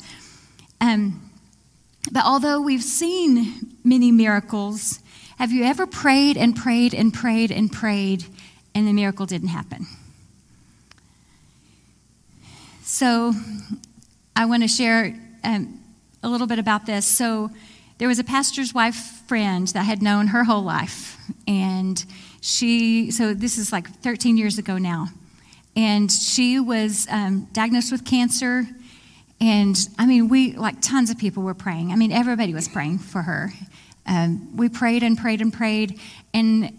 Um, 0.79 1.31
but 2.11 2.23
although 2.23 2.61
we've 2.61 2.83
seen 2.83 3.77
many 3.83 4.11
miracles, 4.11 4.99
have 5.39 5.51
you 5.51 5.63
ever 5.63 5.87
prayed 5.87 6.37
and 6.37 6.55
prayed 6.55 6.93
and 6.93 7.11
prayed 7.11 7.51
and 7.51 7.71
prayed 7.71 8.25
and 8.75 8.87
the 8.87 8.93
miracle 8.93 9.25
didn't 9.25 9.47
happen? 9.47 9.87
So 12.97 13.33
I 14.37 14.45
want 14.45 14.63
to 14.63 14.69
share 14.69 15.19
um, 15.43 15.83
a 16.23 16.29
little 16.29 16.47
bit 16.47 16.59
about 16.59 16.85
this. 16.85 17.05
So 17.05 17.51
there 17.97 18.07
was 18.07 18.19
a 18.19 18.23
pastor's 18.23 18.73
wife 18.73 18.95
friend 19.27 19.67
that 19.67 19.81
I 19.81 19.83
had 19.83 20.01
known 20.01 20.27
her 20.27 20.45
whole 20.45 20.63
life. 20.63 21.17
And 21.45 22.01
she, 22.39 23.11
so 23.11 23.33
this 23.33 23.57
is 23.57 23.73
like 23.73 23.89
13 23.99 24.37
years 24.37 24.57
ago 24.57 24.77
now. 24.77 25.09
And 25.75 26.09
she 26.09 26.57
was 26.57 27.05
um, 27.11 27.49
diagnosed 27.51 27.91
with 27.91 28.05
cancer 28.05 28.65
and 29.41 29.77
I 29.99 30.05
mean, 30.05 30.29
we, 30.29 30.53
like 30.53 30.79
tons 30.79 31.09
of 31.09 31.17
people 31.17 31.43
were 31.43 31.53
praying. 31.53 31.91
I 31.91 31.97
mean, 31.97 32.13
everybody 32.13 32.53
was 32.53 32.69
praying 32.69 32.99
for 32.99 33.23
her. 33.23 33.51
Um, 34.05 34.55
we 34.55 34.69
prayed 34.69 35.03
and 35.03 35.17
prayed 35.17 35.41
and 35.41 35.51
prayed. 35.51 35.99
And 36.33 36.71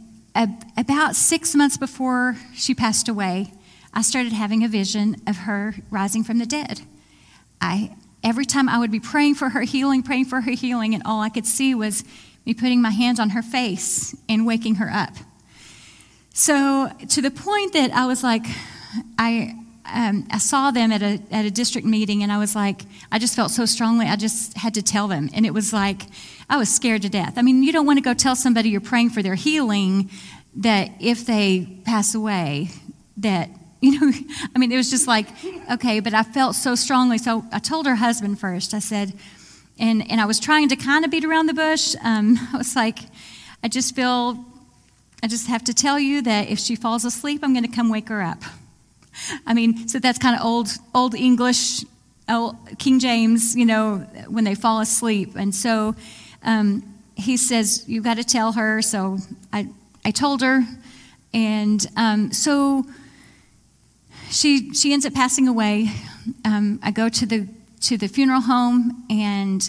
about 0.78 1.14
six 1.14 1.54
months 1.54 1.76
before 1.76 2.38
she 2.54 2.74
passed 2.74 3.10
away, 3.10 3.52
I 3.96 4.02
started 4.02 4.34
having 4.34 4.62
a 4.62 4.68
vision 4.68 5.16
of 5.26 5.38
her 5.38 5.74
rising 5.90 6.22
from 6.22 6.36
the 6.36 6.44
dead. 6.44 6.82
I, 7.62 7.96
every 8.22 8.44
time 8.44 8.68
I 8.68 8.76
would 8.78 8.90
be 8.90 9.00
praying 9.00 9.36
for 9.36 9.48
her 9.48 9.62
healing, 9.62 10.02
praying 10.02 10.26
for 10.26 10.42
her 10.42 10.50
healing, 10.50 10.92
and 10.92 11.02
all 11.06 11.22
I 11.22 11.30
could 11.30 11.46
see 11.46 11.74
was 11.74 12.04
me 12.44 12.52
putting 12.52 12.82
my 12.82 12.90
hands 12.90 13.18
on 13.18 13.30
her 13.30 13.40
face 13.40 14.14
and 14.28 14.46
waking 14.46 14.74
her 14.74 14.90
up. 14.90 15.14
So, 16.34 16.90
to 17.08 17.22
the 17.22 17.30
point 17.30 17.72
that 17.72 17.90
I 17.92 18.06
was 18.06 18.22
like, 18.22 18.44
I, 19.18 19.54
um, 19.86 20.28
I 20.30 20.36
saw 20.36 20.70
them 20.70 20.92
at 20.92 21.02
a, 21.02 21.18
at 21.30 21.46
a 21.46 21.50
district 21.50 21.86
meeting 21.86 22.22
and 22.22 22.30
I 22.30 22.36
was 22.36 22.54
like, 22.54 22.82
I 23.10 23.18
just 23.18 23.34
felt 23.34 23.50
so 23.50 23.64
strongly, 23.64 24.04
I 24.04 24.16
just 24.16 24.58
had 24.58 24.74
to 24.74 24.82
tell 24.82 25.08
them. 25.08 25.30
And 25.32 25.46
it 25.46 25.54
was 25.54 25.72
like, 25.72 26.02
I 26.50 26.58
was 26.58 26.68
scared 26.68 27.00
to 27.02 27.08
death. 27.08 27.38
I 27.38 27.42
mean, 27.42 27.62
you 27.62 27.72
don't 27.72 27.86
want 27.86 27.96
to 27.96 28.02
go 28.02 28.12
tell 28.12 28.36
somebody 28.36 28.68
you're 28.68 28.82
praying 28.82 29.10
for 29.10 29.22
their 29.22 29.36
healing 29.36 30.10
that 30.56 30.90
if 31.00 31.24
they 31.24 31.80
pass 31.86 32.14
away, 32.14 32.68
that, 33.16 33.48
you 33.86 34.00
know, 34.00 34.12
I 34.54 34.58
mean, 34.58 34.72
it 34.72 34.76
was 34.76 34.90
just 34.90 35.06
like, 35.06 35.28
okay, 35.70 36.00
but 36.00 36.12
I 36.12 36.22
felt 36.22 36.56
so 36.56 36.74
strongly. 36.74 37.18
So 37.18 37.44
I 37.52 37.60
told 37.60 37.86
her 37.86 37.94
husband 37.94 38.40
first, 38.40 38.74
I 38.74 38.80
said, 38.80 39.12
and, 39.78 40.10
and 40.10 40.20
I 40.20 40.26
was 40.26 40.40
trying 40.40 40.68
to 40.70 40.76
kind 40.76 41.04
of 41.04 41.10
beat 41.10 41.24
around 41.24 41.46
the 41.46 41.54
bush. 41.54 41.94
Um, 42.02 42.38
I 42.52 42.56
was 42.56 42.74
like, 42.74 42.98
I 43.62 43.68
just 43.68 43.94
feel, 43.94 44.44
I 45.22 45.28
just 45.28 45.46
have 45.46 45.62
to 45.64 45.74
tell 45.74 45.98
you 45.98 46.22
that 46.22 46.48
if 46.48 46.58
she 46.58 46.74
falls 46.76 47.04
asleep, 47.04 47.42
I'm 47.44 47.52
going 47.52 47.64
to 47.64 47.74
come 47.74 47.88
wake 47.88 48.08
her 48.08 48.22
up. 48.22 48.42
I 49.46 49.54
mean, 49.54 49.88
so 49.88 49.98
that's 49.98 50.18
kind 50.18 50.38
of 50.38 50.44
old, 50.44 50.68
old 50.94 51.14
English, 51.14 51.84
old 52.28 52.56
King 52.78 52.98
James, 52.98 53.56
you 53.56 53.64
know, 53.64 53.98
when 54.28 54.44
they 54.44 54.54
fall 54.54 54.80
asleep. 54.80 55.36
And 55.36 55.54
so 55.54 55.94
um, 56.42 56.82
he 57.14 57.36
says, 57.36 57.84
You've 57.86 58.04
got 58.04 58.18
to 58.18 58.24
tell 58.24 58.52
her. 58.52 58.82
So 58.82 59.18
I, 59.52 59.68
I 60.04 60.10
told 60.10 60.42
her. 60.42 60.64
And 61.32 61.86
um, 61.96 62.32
so 62.32 62.84
she, 64.30 64.72
she 64.74 64.92
ends 64.92 65.06
up 65.06 65.14
passing 65.14 65.48
away 65.48 65.90
um, 66.44 66.80
I 66.82 66.90
go 66.90 67.08
to 67.08 67.26
the 67.26 67.48
to 67.82 67.96
the 67.96 68.08
funeral 68.08 68.40
home, 68.40 69.04
and 69.10 69.68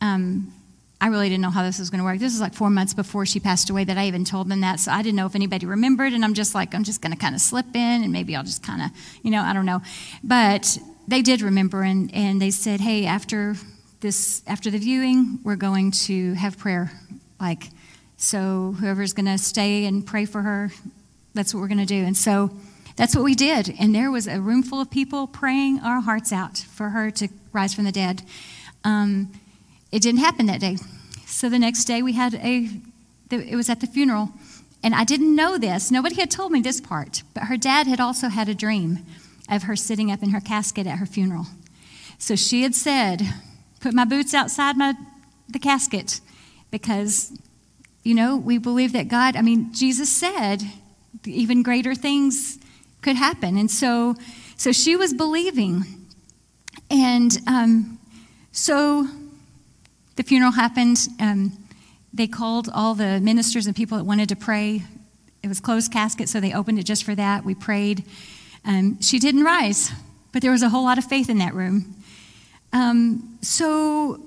um, 0.00 0.52
I 1.00 1.08
really 1.08 1.28
didn't 1.28 1.42
know 1.42 1.50
how 1.50 1.62
this 1.62 1.78
was 1.78 1.90
going 1.90 1.98
to 1.98 2.04
work. 2.04 2.18
This 2.18 2.32
was 2.32 2.40
like 2.40 2.54
four 2.54 2.70
months 2.70 2.94
before 2.94 3.26
she 3.26 3.40
passed 3.40 3.68
away 3.68 3.84
that 3.84 3.98
I 3.98 4.06
even 4.06 4.24
told 4.24 4.48
them 4.48 4.60
that, 4.60 4.80
so 4.80 4.92
I 4.92 5.02
didn't 5.02 5.16
know 5.16 5.26
if 5.26 5.34
anybody 5.34 5.66
remembered. 5.66 6.12
And 6.12 6.24
I'm 6.24 6.34
just 6.34 6.54
like, 6.54 6.74
I'm 6.74 6.84
just 6.84 7.02
going 7.02 7.12
to 7.12 7.18
kind 7.18 7.34
of 7.34 7.40
slip 7.40 7.74
in, 7.74 8.02
and 8.02 8.12
maybe 8.12 8.36
I'll 8.36 8.44
just 8.44 8.62
kind 8.62 8.82
of, 8.82 8.90
you 9.22 9.30
know, 9.30 9.42
I 9.42 9.52
don't 9.52 9.66
know. 9.66 9.82
But 10.22 10.78
they 11.06 11.22
did 11.22 11.42
remember, 11.42 11.82
and 11.82 12.14
and 12.14 12.40
they 12.40 12.50
said, 12.50 12.80
hey, 12.80 13.06
after 13.06 13.56
this, 14.00 14.42
after 14.46 14.70
the 14.70 14.78
viewing, 14.78 15.40
we're 15.42 15.56
going 15.56 15.90
to 15.90 16.34
have 16.34 16.58
prayer, 16.58 16.92
like. 17.40 17.70
So 18.20 18.74
whoever's 18.80 19.12
going 19.12 19.26
to 19.26 19.38
stay 19.38 19.84
and 19.84 20.04
pray 20.04 20.24
for 20.24 20.42
her, 20.42 20.72
that's 21.34 21.54
what 21.54 21.60
we're 21.60 21.68
going 21.68 21.78
to 21.78 21.86
do. 21.86 22.04
And 22.04 22.16
so 22.16 22.50
that's 22.98 23.14
what 23.14 23.22
we 23.22 23.36
did. 23.36 23.72
And 23.78 23.94
there 23.94 24.10
was 24.10 24.26
a 24.26 24.40
room 24.40 24.64
full 24.64 24.80
of 24.80 24.90
people 24.90 25.28
praying 25.28 25.78
our 25.84 26.00
hearts 26.00 26.32
out 26.32 26.58
for 26.58 26.88
her 26.88 27.12
to 27.12 27.28
rise 27.52 27.72
from 27.72 27.84
the 27.84 27.92
dead. 27.92 28.22
Um, 28.82 29.30
it 29.92 30.02
didn't 30.02 30.18
happen 30.18 30.46
that 30.46 30.60
day. 30.60 30.78
So 31.24 31.48
the 31.48 31.60
next 31.60 31.84
day 31.84 32.02
we 32.02 32.14
had 32.14 32.34
a, 32.34 32.68
it 33.30 33.54
was 33.54 33.70
at 33.70 33.80
the 33.80 33.86
funeral. 33.86 34.30
And 34.82 34.96
I 34.96 35.04
didn't 35.04 35.36
know 35.36 35.58
this. 35.58 35.92
Nobody 35.92 36.16
had 36.16 36.28
told 36.28 36.50
me 36.50 36.60
this 36.60 36.80
part. 36.80 37.22
But 37.34 37.44
her 37.44 37.56
dad 37.56 37.86
had 37.86 38.00
also 38.00 38.28
had 38.30 38.48
a 38.48 38.54
dream 38.54 39.06
of 39.48 39.62
her 39.62 39.76
sitting 39.76 40.10
up 40.10 40.20
in 40.24 40.30
her 40.30 40.40
casket 40.40 40.88
at 40.88 40.98
her 40.98 41.06
funeral. 41.06 41.46
So 42.18 42.34
she 42.34 42.64
had 42.64 42.74
said, 42.74 43.22
Put 43.78 43.94
my 43.94 44.06
boots 44.06 44.34
outside 44.34 44.76
my, 44.76 44.94
the 45.48 45.60
casket 45.60 46.20
because, 46.72 47.32
you 48.02 48.12
know, 48.12 48.36
we 48.36 48.58
believe 48.58 48.92
that 48.92 49.06
God, 49.06 49.36
I 49.36 49.42
mean, 49.42 49.72
Jesus 49.72 50.12
said, 50.12 50.64
even 51.24 51.62
greater 51.62 51.94
things 51.94 52.58
could 53.02 53.16
happen. 53.16 53.56
And 53.56 53.70
so, 53.70 54.14
so 54.56 54.72
she 54.72 54.96
was 54.96 55.14
believing. 55.14 55.84
And 56.90 57.36
um, 57.46 57.98
so 58.52 59.06
the 60.16 60.22
funeral 60.22 60.52
happened. 60.52 60.98
Um, 61.20 61.52
they 62.12 62.26
called 62.26 62.68
all 62.72 62.94
the 62.94 63.20
ministers 63.20 63.66
and 63.66 63.76
people 63.76 63.98
that 63.98 64.04
wanted 64.04 64.28
to 64.30 64.36
pray. 64.36 64.82
It 65.42 65.48
was 65.48 65.60
closed 65.60 65.92
casket, 65.92 66.28
so 66.28 66.40
they 66.40 66.52
opened 66.52 66.78
it 66.78 66.84
just 66.84 67.04
for 67.04 67.14
that. 67.14 67.44
We 67.44 67.54
prayed. 67.54 68.04
Um, 68.64 69.00
she 69.00 69.18
didn't 69.18 69.44
rise, 69.44 69.92
but 70.32 70.42
there 70.42 70.50
was 70.50 70.62
a 70.62 70.68
whole 70.68 70.84
lot 70.84 70.98
of 70.98 71.04
faith 71.04 71.30
in 71.30 71.38
that 71.38 71.54
room. 71.54 71.94
Um, 72.72 73.38
so 73.40 74.20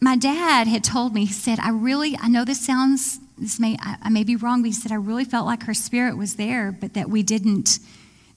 my 0.00 0.16
dad 0.16 0.66
had 0.66 0.82
told 0.82 1.14
me, 1.14 1.26
he 1.26 1.32
said, 1.32 1.58
I 1.60 1.70
really, 1.70 2.16
I 2.20 2.28
know 2.28 2.44
this 2.44 2.64
sounds, 2.64 3.18
this 3.36 3.60
may, 3.60 3.76
I, 3.80 3.96
I 4.02 4.08
may 4.08 4.24
be 4.24 4.36
wrong, 4.36 4.62
but 4.62 4.66
he 4.66 4.72
said, 4.72 4.92
I 4.92 4.96
really 4.96 5.24
felt 5.24 5.46
like 5.46 5.64
her 5.64 5.74
spirit 5.74 6.16
was 6.16 6.36
there, 6.36 6.72
but 6.72 6.94
that 6.94 7.10
we 7.10 7.22
didn't 7.22 7.78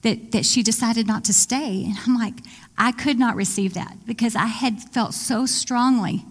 that, 0.02 0.32
that 0.32 0.44
she 0.44 0.62
decided 0.62 1.06
not 1.06 1.24
to 1.24 1.32
stay. 1.32 1.84
And 1.84 1.96
I'm 2.06 2.16
like, 2.16 2.34
I 2.76 2.92
could 2.92 3.18
not 3.18 3.34
receive 3.36 3.74
that 3.74 3.96
because 4.06 4.36
I 4.36 4.46
had 4.46 4.82
felt 4.82 5.14
so 5.14 5.46
strongly 5.46 6.24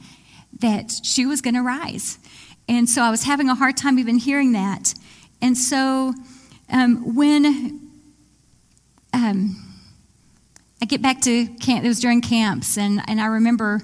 that 0.59 0.91
she 1.03 1.25
was 1.25 1.41
going 1.41 1.55
to 1.55 1.61
rise. 1.61 2.17
And 2.69 2.89
so 2.89 3.01
I 3.01 3.11
was 3.11 3.23
having 3.23 3.49
a 3.49 3.55
hard 3.55 3.77
time 3.77 3.99
even 3.99 4.17
hearing 4.17 4.53
that. 4.53 4.93
And 5.41 5.57
so 5.57 6.13
um, 6.69 7.15
when 7.15 7.89
um, 9.13 9.55
I 10.81 10.85
get 10.85 11.01
back 11.01 11.21
to 11.21 11.47
camp, 11.47 11.85
it 11.85 11.87
was 11.87 11.99
during 11.99 12.21
camps, 12.21 12.77
and, 12.77 13.01
and 13.07 13.19
I 13.19 13.25
remember 13.25 13.81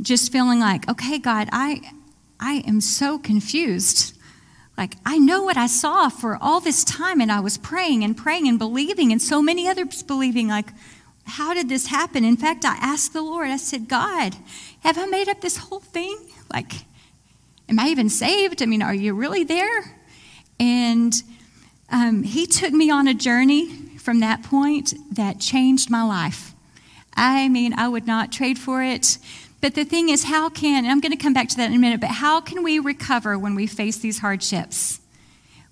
just 0.00 0.30
feeling 0.30 0.60
like, 0.60 0.88
okay, 0.88 1.18
God, 1.18 1.48
I, 1.52 1.92
I 2.38 2.62
am 2.66 2.80
so 2.80 3.18
confused 3.18 4.17
like, 4.78 4.94
I 5.04 5.18
know 5.18 5.42
what 5.42 5.56
I 5.56 5.66
saw 5.66 6.08
for 6.08 6.38
all 6.40 6.60
this 6.60 6.84
time, 6.84 7.20
and 7.20 7.32
I 7.32 7.40
was 7.40 7.58
praying 7.58 8.04
and 8.04 8.16
praying 8.16 8.46
and 8.46 8.60
believing, 8.60 9.10
and 9.10 9.20
so 9.20 9.42
many 9.42 9.68
others 9.68 10.04
believing, 10.04 10.46
like, 10.46 10.68
how 11.24 11.52
did 11.52 11.68
this 11.68 11.88
happen? 11.88 12.24
In 12.24 12.36
fact, 12.36 12.64
I 12.64 12.76
asked 12.76 13.12
the 13.12 13.20
Lord, 13.20 13.48
I 13.48 13.56
said, 13.56 13.88
God, 13.88 14.36
have 14.80 14.96
I 14.96 15.06
made 15.06 15.28
up 15.28 15.40
this 15.40 15.56
whole 15.56 15.80
thing? 15.80 16.16
Like, 16.50 16.72
am 17.68 17.80
I 17.80 17.88
even 17.88 18.08
saved? 18.08 18.62
I 18.62 18.66
mean, 18.66 18.80
are 18.80 18.94
you 18.94 19.14
really 19.14 19.42
there? 19.42 19.96
And 20.60 21.12
um, 21.90 22.22
He 22.22 22.46
took 22.46 22.72
me 22.72 22.88
on 22.88 23.08
a 23.08 23.14
journey 23.14 23.66
from 23.98 24.20
that 24.20 24.44
point 24.44 24.94
that 25.12 25.40
changed 25.40 25.90
my 25.90 26.04
life. 26.04 26.54
I 27.14 27.48
mean, 27.48 27.74
I 27.74 27.88
would 27.88 28.06
not 28.06 28.30
trade 28.30 28.58
for 28.58 28.82
it. 28.82 29.18
But 29.60 29.74
the 29.74 29.84
thing 29.84 30.08
is, 30.08 30.24
how 30.24 30.48
can, 30.48 30.84
and 30.84 30.92
I'm 30.92 31.00
going 31.00 31.12
to 31.12 31.18
come 31.18 31.32
back 31.32 31.48
to 31.48 31.56
that 31.56 31.70
in 31.70 31.76
a 31.76 31.78
minute, 31.78 32.00
but 32.00 32.10
how 32.10 32.40
can 32.40 32.62
we 32.62 32.78
recover 32.78 33.38
when 33.38 33.54
we 33.54 33.66
face 33.66 33.98
these 33.98 34.20
hardships? 34.20 35.00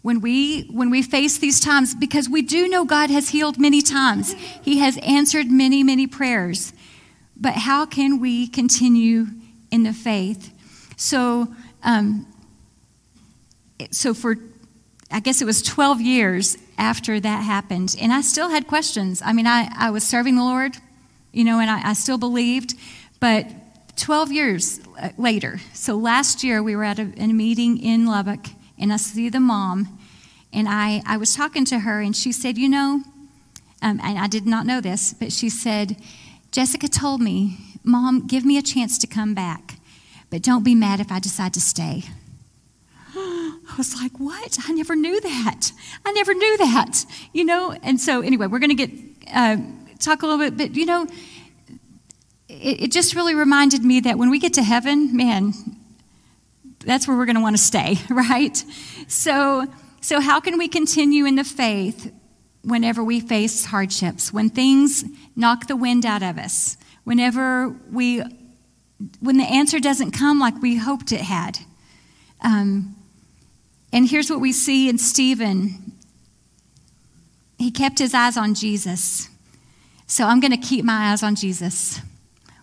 When 0.02 0.20
we, 0.20 0.64
when 0.72 0.90
we 0.90 1.02
face 1.02 1.38
these 1.38 1.60
times, 1.60 1.94
because 1.94 2.28
we 2.28 2.42
do 2.42 2.68
know 2.68 2.84
God 2.84 3.10
has 3.10 3.30
healed 3.30 3.58
many 3.58 3.82
times, 3.82 4.32
He 4.62 4.78
has 4.78 4.98
answered 4.98 5.50
many, 5.50 5.82
many 5.82 6.06
prayers. 6.06 6.72
But 7.36 7.54
how 7.54 7.86
can 7.86 8.20
we 8.20 8.48
continue 8.48 9.26
in 9.70 9.82
the 9.82 9.92
faith? 9.92 10.52
So, 10.96 11.54
um, 11.82 12.26
so 13.90 14.14
for, 14.14 14.36
I 15.10 15.20
guess 15.20 15.42
it 15.42 15.44
was 15.44 15.62
12 15.62 16.00
years 16.00 16.56
after 16.78 17.20
that 17.20 17.42
happened, 17.42 17.94
and 18.00 18.12
I 18.12 18.20
still 18.20 18.48
had 18.48 18.66
questions. 18.66 19.22
I 19.24 19.32
mean, 19.32 19.46
I, 19.46 19.68
I 19.76 19.90
was 19.90 20.04
serving 20.04 20.36
the 20.36 20.44
Lord, 20.44 20.76
you 21.32 21.44
know, 21.44 21.60
and 21.60 21.70
I, 21.70 21.90
I 21.90 21.92
still 21.92 22.18
believed, 22.18 22.74
but 23.20 23.46
12 23.96 24.30
years 24.30 24.80
uh, 25.00 25.08
later, 25.16 25.58
so 25.72 25.96
last 25.96 26.44
year 26.44 26.62
we 26.62 26.76
were 26.76 26.84
at 26.84 26.98
a, 26.98 27.12
a 27.16 27.26
meeting 27.28 27.78
in 27.78 28.06
Lubbock, 28.06 28.46
and 28.78 28.92
I 28.92 28.98
see 28.98 29.30
the 29.30 29.40
mom, 29.40 29.98
and 30.52 30.68
I, 30.68 31.02
I 31.06 31.16
was 31.16 31.34
talking 31.34 31.64
to 31.66 31.80
her, 31.80 32.00
and 32.00 32.14
she 32.14 32.30
said, 32.30 32.58
You 32.58 32.68
know, 32.68 33.02
um, 33.82 34.00
and 34.02 34.18
I 34.18 34.26
did 34.26 34.46
not 34.46 34.66
know 34.66 34.80
this, 34.80 35.14
but 35.14 35.32
she 35.32 35.48
said, 35.48 35.96
Jessica 36.52 36.88
told 36.88 37.20
me, 37.20 37.58
Mom, 37.82 38.26
give 38.26 38.44
me 38.44 38.58
a 38.58 38.62
chance 38.62 38.98
to 38.98 39.06
come 39.06 39.34
back, 39.34 39.78
but 40.30 40.42
don't 40.42 40.64
be 40.64 40.74
mad 40.74 41.00
if 41.00 41.10
I 41.10 41.18
decide 41.18 41.54
to 41.54 41.60
stay. 41.60 42.04
I 43.16 43.74
was 43.78 43.96
like, 43.96 44.12
What? 44.18 44.58
I 44.68 44.72
never 44.72 44.94
knew 44.94 45.20
that. 45.22 45.72
I 46.04 46.12
never 46.12 46.34
knew 46.34 46.58
that, 46.58 47.06
you 47.32 47.44
know? 47.44 47.72
And 47.82 47.98
so, 47.98 48.20
anyway, 48.20 48.46
we're 48.46 48.58
going 48.58 48.76
to 48.76 48.86
get, 48.86 48.90
uh, 49.34 49.56
talk 49.98 50.22
a 50.22 50.26
little 50.26 50.38
bit, 50.38 50.58
but, 50.58 50.76
you 50.76 50.84
know, 50.84 51.06
it, 52.48 52.82
it 52.82 52.92
just 52.92 53.14
really 53.14 53.34
reminded 53.34 53.82
me 53.82 54.00
that 54.00 54.18
when 54.18 54.30
we 54.30 54.38
get 54.38 54.54
to 54.54 54.62
heaven, 54.62 55.16
man, 55.16 55.52
that's 56.84 57.08
where 57.08 57.16
we're 57.16 57.26
going 57.26 57.36
to 57.36 57.42
want 57.42 57.56
to 57.56 57.62
stay, 57.62 57.96
right? 58.10 58.56
So, 59.08 59.66
so 60.00 60.20
how 60.20 60.40
can 60.40 60.58
we 60.58 60.68
continue 60.68 61.26
in 61.26 61.36
the 61.36 61.44
faith 61.44 62.12
whenever 62.62 63.02
we 63.02 63.20
face 63.20 63.66
hardships, 63.66 64.32
when 64.32 64.50
things 64.50 65.04
knock 65.34 65.66
the 65.66 65.76
wind 65.76 66.04
out 66.06 66.22
of 66.22 66.38
us, 66.38 66.76
whenever 67.04 67.68
we, 67.90 68.22
when 69.20 69.36
the 69.36 69.44
answer 69.44 69.78
doesn't 69.78 70.12
come 70.12 70.38
like 70.38 70.60
we 70.60 70.76
hoped 70.76 71.12
it 71.12 71.22
had? 71.22 71.58
Um, 72.42 72.94
and 73.92 74.08
here's 74.08 74.30
what 74.30 74.40
we 74.40 74.52
see 74.52 74.88
in 74.88 74.98
Stephen. 74.98 75.92
He 77.58 77.70
kept 77.70 77.98
his 77.98 78.14
eyes 78.14 78.36
on 78.36 78.54
Jesus. 78.54 79.28
So 80.06 80.24
I'm 80.24 80.38
going 80.38 80.52
to 80.52 80.56
keep 80.58 80.84
my 80.84 81.10
eyes 81.10 81.22
on 81.22 81.34
Jesus 81.34 82.00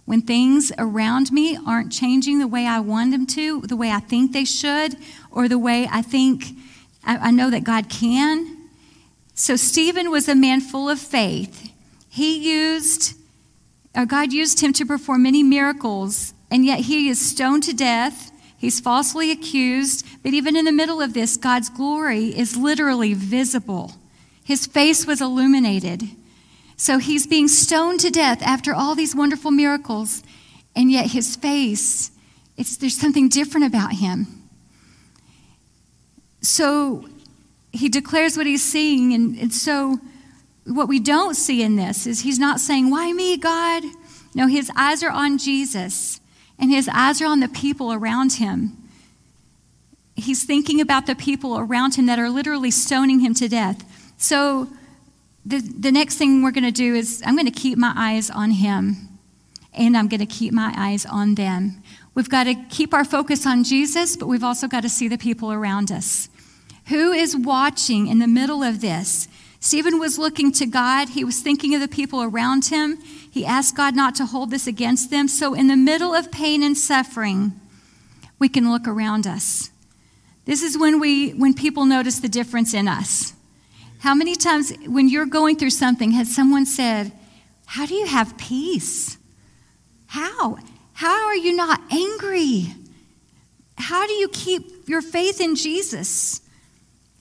when 0.05 0.21
things 0.21 0.71
around 0.77 1.31
me 1.31 1.57
aren't 1.65 1.91
changing 1.91 2.39
the 2.39 2.47
way 2.47 2.67
I 2.67 2.79
want 2.79 3.11
them 3.11 3.25
to, 3.27 3.61
the 3.61 3.77
way 3.77 3.89
I 3.89 3.99
think 3.99 4.31
they 4.31 4.45
should, 4.45 4.97
or 5.31 5.47
the 5.47 5.59
way 5.59 5.87
I 5.89 6.01
think 6.01 6.45
I, 7.05 7.17
I 7.17 7.31
know 7.31 7.49
that 7.49 7.63
God 7.63 7.89
can. 7.89 8.57
So 9.33 9.55
Stephen 9.55 10.11
was 10.11 10.27
a 10.27 10.35
man 10.35 10.61
full 10.61 10.89
of 10.89 10.99
faith. 10.99 11.71
He 12.09 12.37
used, 12.37 13.15
or 13.95 14.05
God 14.05 14.33
used 14.33 14.59
him 14.61 14.73
to 14.73 14.85
perform 14.85 15.23
many 15.23 15.41
miracles, 15.41 16.33
and 16.51 16.65
yet 16.65 16.81
he 16.81 17.09
is 17.09 17.19
stoned 17.19 17.63
to 17.63 17.73
death. 17.73 18.31
He's 18.57 18.79
falsely 18.79 19.31
accused, 19.31 20.05
but 20.21 20.33
even 20.33 20.55
in 20.55 20.65
the 20.65 20.71
middle 20.71 21.01
of 21.01 21.13
this, 21.13 21.37
God's 21.37 21.69
glory 21.69 22.27
is 22.27 22.55
literally 22.55 23.13
visible. 23.13 23.93
His 24.43 24.67
face 24.67 25.07
was 25.07 25.21
illuminated. 25.21 26.03
So 26.83 26.97
he's 26.97 27.25
being 27.25 27.47
stoned 27.47 28.01
to 28.01 28.09
death 28.09 28.41
after 28.41 28.73
all 28.73 28.93
these 28.93 29.15
wonderful 29.15 29.51
miracles, 29.51 30.21
and 30.75 30.91
yet 30.91 31.11
his 31.11 31.37
face, 31.37 32.11
it's, 32.57 32.75
there's 32.75 32.97
something 32.97 33.29
different 33.29 33.67
about 33.67 33.93
him. 33.93 34.27
So 36.41 37.07
he 37.71 37.87
declares 37.87 38.35
what 38.35 38.47
he's 38.47 38.69
seeing, 38.69 39.13
and, 39.13 39.37
and 39.37 39.53
so 39.53 39.97
what 40.65 40.89
we 40.89 40.99
don't 40.99 41.35
see 41.35 41.63
in 41.63 41.77
this 41.77 42.05
is 42.05 42.19
he's 42.19 42.37
not 42.37 42.59
saying, 42.59 42.89
Why 42.89 43.13
me, 43.13 43.37
God? 43.37 43.83
No, 44.35 44.47
his 44.47 44.69
eyes 44.75 45.03
are 45.03 45.09
on 45.09 45.37
Jesus, 45.37 46.19
and 46.59 46.69
his 46.69 46.89
eyes 46.89 47.21
are 47.21 47.27
on 47.27 47.39
the 47.39 47.47
people 47.47 47.93
around 47.93 48.33
him. 48.33 48.77
He's 50.17 50.43
thinking 50.43 50.81
about 50.81 51.05
the 51.05 51.15
people 51.15 51.57
around 51.57 51.95
him 51.95 52.07
that 52.07 52.19
are 52.19 52.29
literally 52.29 52.71
stoning 52.71 53.21
him 53.21 53.33
to 53.35 53.47
death. 53.47 53.85
So 54.17 54.67
the, 55.45 55.59
the 55.59 55.91
next 55.91 56.15
thing 56.15 56.41
we're 56.41 56.51
going 56.51 56.63
to 56.63 56.71
do 56.71 56.95
is 56.95 57.21
I'm 57.25 57.35
going 57.35 57.45
to 57.45 57.51
keep 57.51 57.77
my 57.77 57.93
eyes 57.95 58.29
on 58.29 58.51
him 58.51 59.09
and 59.73 59.97
I'm 59.97 60.07
going 60.07 60.19
to 60.19 60.25
keep 60.25 60.53
my 60.53 60.73
eyes 60.75 61.05
on 61.05 61.35
them. 61.35 61.81
We've 62.15 62.29
got 62.29 62.45
to 62.45 62.55
keep 62.69 62.93
our 62.93 63.03
focus 63.03 63.45
on 63.45 63.63
Jesus, 63.63 64.15
but 64.15 64.27
we've 64.27 64.43
also 64.43 64.67
got 64.67 64.81
to 64.83 64.89
see 64.89 65.07
the 65.07 65.17
people 65.17 65.51
around 65.51 65.91
us. 65.91 66.29
Who 66.87 67.11
is 67.11 67.35
watching 67.35 68.07
in 68.07 68.19
the 68.19 68.27
middle 68.27 68.61
of 68.61 68.81
this, 68.81 69.27
Stephen 69.59 69.97
was 69.97 70.19
looking 70.19 70.51
to 70.53 70.65
God. 70.65 71.09
He 71.09 71.23
was 71.23 71.39
thinking 71.39 71.73
of 71.73 71.81
the 71.81 71.87
people 71.87 72.21
around 72.21 72.65
him. 72.65 72.97
He 73.01 73.45
asked 73.45 73.75
God 73.75 73.95
not 73.95 74.13
to 74.15 74.25
hold 74.25 74.51
this 74.51 74.67
against 74.67 75.09
them. 75.09 75.29
So, 75.29 75.53
in 75.53 75.67
the 75.67 75.77
middle 75.77 76.13
of 76.13 76.31
pain 76.31 76.61
and 76.61 76.77
suffering, 76.77 77.53
we 78.39 78.49
can 78.49 78.69
look 78.69 78.87
around 78.87 79.25
us. 79.25 79.71
This 80.43 80.61
is 80.61 80.77
when 80.77 80.99
we 80.99 81.31
when 81.31 81.53
people 81.53 81.85
notice 81.85 82.19
the 82.19 82.27
difference 82.27 82.73
in 82.73 82.89
us. 82.89 83.33
How 84.03 84.13
many 84.13 84.35
times 84.35 84.73
when 84.85 85.07
you're 85.07 85.25
going 85.25 85.55
through 85.55 85.69
something 85.69 86.11
has 86.11 86.35
someone 86.35 86.65
said, 86.65 87.13
"How 87.65 87.85
do 87.85 87.95
you 87.95 88.05
have 88.05 88.35
peace? 88.35 89.15
How? 90.07 90.57
How 90.91 91.25
are 91.25 91.37
you 91.37 91.55
not 91.55 91.81
angry? 91.89 92.75
How 93.77 94.05
do 94.05 94.11
you 94.11 94.27
keep 94.27 94.89
your 94.89 95.01
faith 95.01 95.39
in 95.39 95.55
Jesus?" 95.55 96.41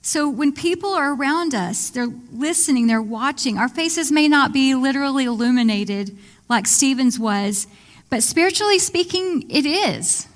So 0.01 0.27
when 0.27 0.51
people 0.51 0.93
are 0.93 1.13
around 1.13 1.55
us, 1.55 1.89
they're 1.89 2.13
listening, 2.33 2.87
they're 2.87 3.01
watching. 3.01 3.57
Our 3.57 3.69
faces 3.69 4.11
may 4.11 4.27
not 4.27 4.51
be 4.51 4.75
literally 4.75 5.23
illuminated 5.23 6.17
like 6.49 6.67
Stephen's 6.67 7.17
was, 7.17 7.65
but 8.09 8.23
spiritually 8.23 8.77
speaking, 8.77 9.49
it 9.49 9.65
is. 9.65 10.27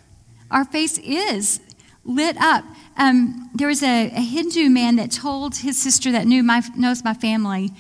Our 0.50 0.64
face 0.64 0.98
is 1.00 1.60
lit 2.06 2.38
up. 2.38 2.64
Um, 2.98 3.50
there 3.54 3.68
was 3.68 3.84
a, 3.84 4.08
a, 4.08 4.22
Hindu 4.22 4.70
man 4.70 4.96
that 4.96 5.12
told 5.12 5.58
his 5.58 5.80
sister 5.80 6.12
that 6.12 6.26
knew 6.26 6.42
my, 6.42 6.64
knows 6.76 7.04
my 7.04 7.14
family, 7.14 7.72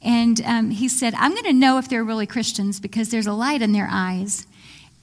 and 0.00 0.40
um, 0.42 0.70
he 0.70 0.88
said, 0.88 1.14
I'm 1.14 1.32
going 1.32 1.44
to 1.44 1.52
know 1.52 1.78
if 1.78 1.88
they're 1.88 2.04
really 2.04 2.26
Christians 2.26 2.80
because 2.80 3.10
there's 3.10 3.26
a 3.26 3.32
light 3.32 3.62
in 3.62 3.72
their 3.72 3.88
eyes. 3.90 4.46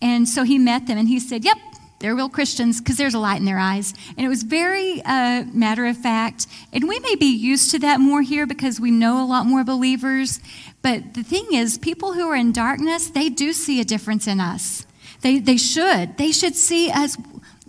And 0.02 0.28
so 0.28 0.44
he 0.44 0.58
met 0.58 0.88
them, 0.88 0.98
and 0.98 1.08
he 1.08 1.20
said, 1.20 1.44
Yep, 1.44 1.58
they're 2.00 2.16
real 2.16 2.30
Christians 2.30 2.80
because 2.80 2.96
there's 2.98 3.14
a 3.14 3.20
light 3.20 3.40
in 3.40 3.46
their 3.46 3.60
eyes. 3.60 3.94
And 4.16 4.26
it 4.26 4.30
was 4.30 4.44
very 4.44 5.02
uh, 5.04 5.44
matter 5.54 5.86
of 5.86 5.98
fact. 5.98 6.48
And 6.72 6.88
we 6.88 7.00
may 7.00 7.16
be 7.16 7.26
used 7.26 7.72
to 7.72 7.80
that 7.80 8.00
more 8.00 8.22
here 8.22 8.48
because 8.48 8.80
we 8.80 8.92
know 8.92 9.22
a 9.22 9.28
lot 9.28 9.46
more 9.46 9.66
believers. 9.66 10.40
But 10.82 11.14
the 11.14 11.24
thing 11.24 11.48
is, 11.52 11.78
people 11.78 12.14
who 12.14 12.30
are 12.30 12.36
in 12.36 12.54
darkness, 12.54 13.10
they 13.10 13.28
do 13.28 13.52
see 13.52 13.82
a 13.82 13.86
difference 13.86 14.28
in 14.28 14.40
us. 14.40 14.86
They, 15.22 15.40
they 15.40 15.58
should. 15.58 16.18
They 16.18 16.32
should 16.32 16.56
see 16.56 16.90
us 16.90 17.18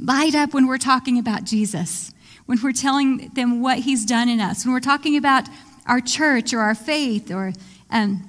light 0.01 0.35
up 0.35 0.55
when 0.55 0.67
we're 0.67 0.79
talking 0.79 1.19
about 1.19 1.45
Jesus, 1.45 2.13
when 2.47 2.59
we're 2.63 2.73
telling 2.73 3.29
them 3.35 3.61
what 3.61 3.79
he's 3.79 4.05
done 4.05 4.29
in 4.29 4.41
us, 4.41 4.65
when 4.65 4.73
we're 4.73 4.81
talking 4.81 5.17
about 5.17 5.49
our 5.87 6.01
church 6.01 6.53
or 6.53 6.61
our 6.61 6.75
faith 6.75 7.31
or 7.31 7.53
um, 7.91 8.27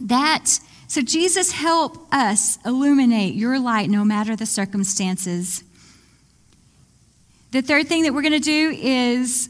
that 0.00 0.58
so, 0.94 1.02
Jesus, 1.02 1.50
help 1.50 2.06
us 2.14 2.58
illuminate 2.64 3.34
your 3.34 3.58
light 3.58 3.90
no 3.90 4.04
matter 4.04 4.36
the 4.36 4.46
circumstances. 4.46 5.64
The 7.50 7.62
third 7.62 7.88
thing 7.88 8.04
that 8.04 8.14
we're 8.14 8.22
going 8.22 8.32
to 8.32 8.38
do 8.38 8.70
is 8.80 9.48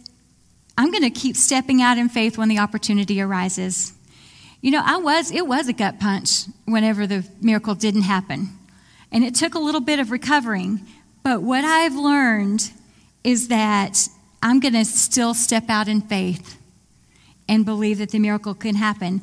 I'm 0.78 0.90
going 0.90 1.02
to 1.02 1.10
keep 1.10 1.36
stepping 1.36 1.82
out 1.82 1.98
in 1.98 2.08
faith 2.08 2.38
when 2.38 2.48
the 2.48 2.60
opportunity 2.60 3.20
arises. 3.20 3.92
You 4.62 4.70
know, 4.70 4.82
I 4.82 4.96
was, 4.96 5.30
it 5.32 5.46
was 5.46 5.68
a 5.68 5.74
gut 5.74 6.00
punch 6.00 6.44
whenever 6.64 7.06
the 7.06 7.26
miracle 7.42 7.74
didn't 7.74 8.02
happen. 8.02 8.48
And 9.12 9.22
it 9.22 9.34
took 9.34 9.54
a 9.54 9.58
little 9.58 9.82
bit 9.82 9.98
of 9.98 10.10
recovering. 10.10 10.80
But 11.24 11.42
what 11.42 11.64
I've 11.64 11.94
learned 11.94 12.70
is 13.24 13.48
that 13.48 14.08
I'm 14.42 14.60
going 14.60 14.74
to 14.74 14.84
still 14.84 15.32
step 15.32 15.64
out 15.70 15.88
in 15.88 16.02
faith 16.02 16.60
and 17.48 17.64
believe 17.64 17.98
that 17.98 18.10
the 18.10 18.18
miracle 18.18 18.54
can 18.54 18.74
happen. 18.74 19.22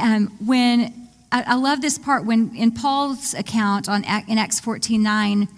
Um, 0.00 0.26
when 0.44 1.08
I, 1.30 1.44
I 1.46 1.54
love 1.54 1.82
this 1.82 1.98
part 1.98 2.24
when 2.24 2.54
in 2.56 2.72
Paul's 2.72 3.32
account 3.32 3.88
on 3.88 4.02
in 4.26 4.38
Acts 4.38 4.58
14 4.58 5.00
9, 5.00 5.48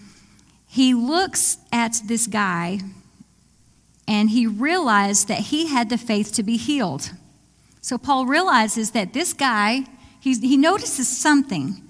he 0.69 0.93
looks 0.93 1.57
at 1.73 2.01
this 2.07 2.27
guy 2.27 2.81
and 4.07 4.29
he 4.29 4.47
realized 4.47 5.29
that 5.29 5.39
he 5.39 5.69
had 5.69 5.89
the 5.89 5.99
faith 5.99 6.35
to 6.35 6.43
be 6.43 6.59
healed. 6.59 7.11
So 7.81 7.97
Paul 7.97 8.27
realizes 8.27 8.91
that 8.91 9.15
this 9.15 9.33
guy, 9.33 9.85
he 10.21 10.57
notices 10.57 11.09
something. 11.09 11.83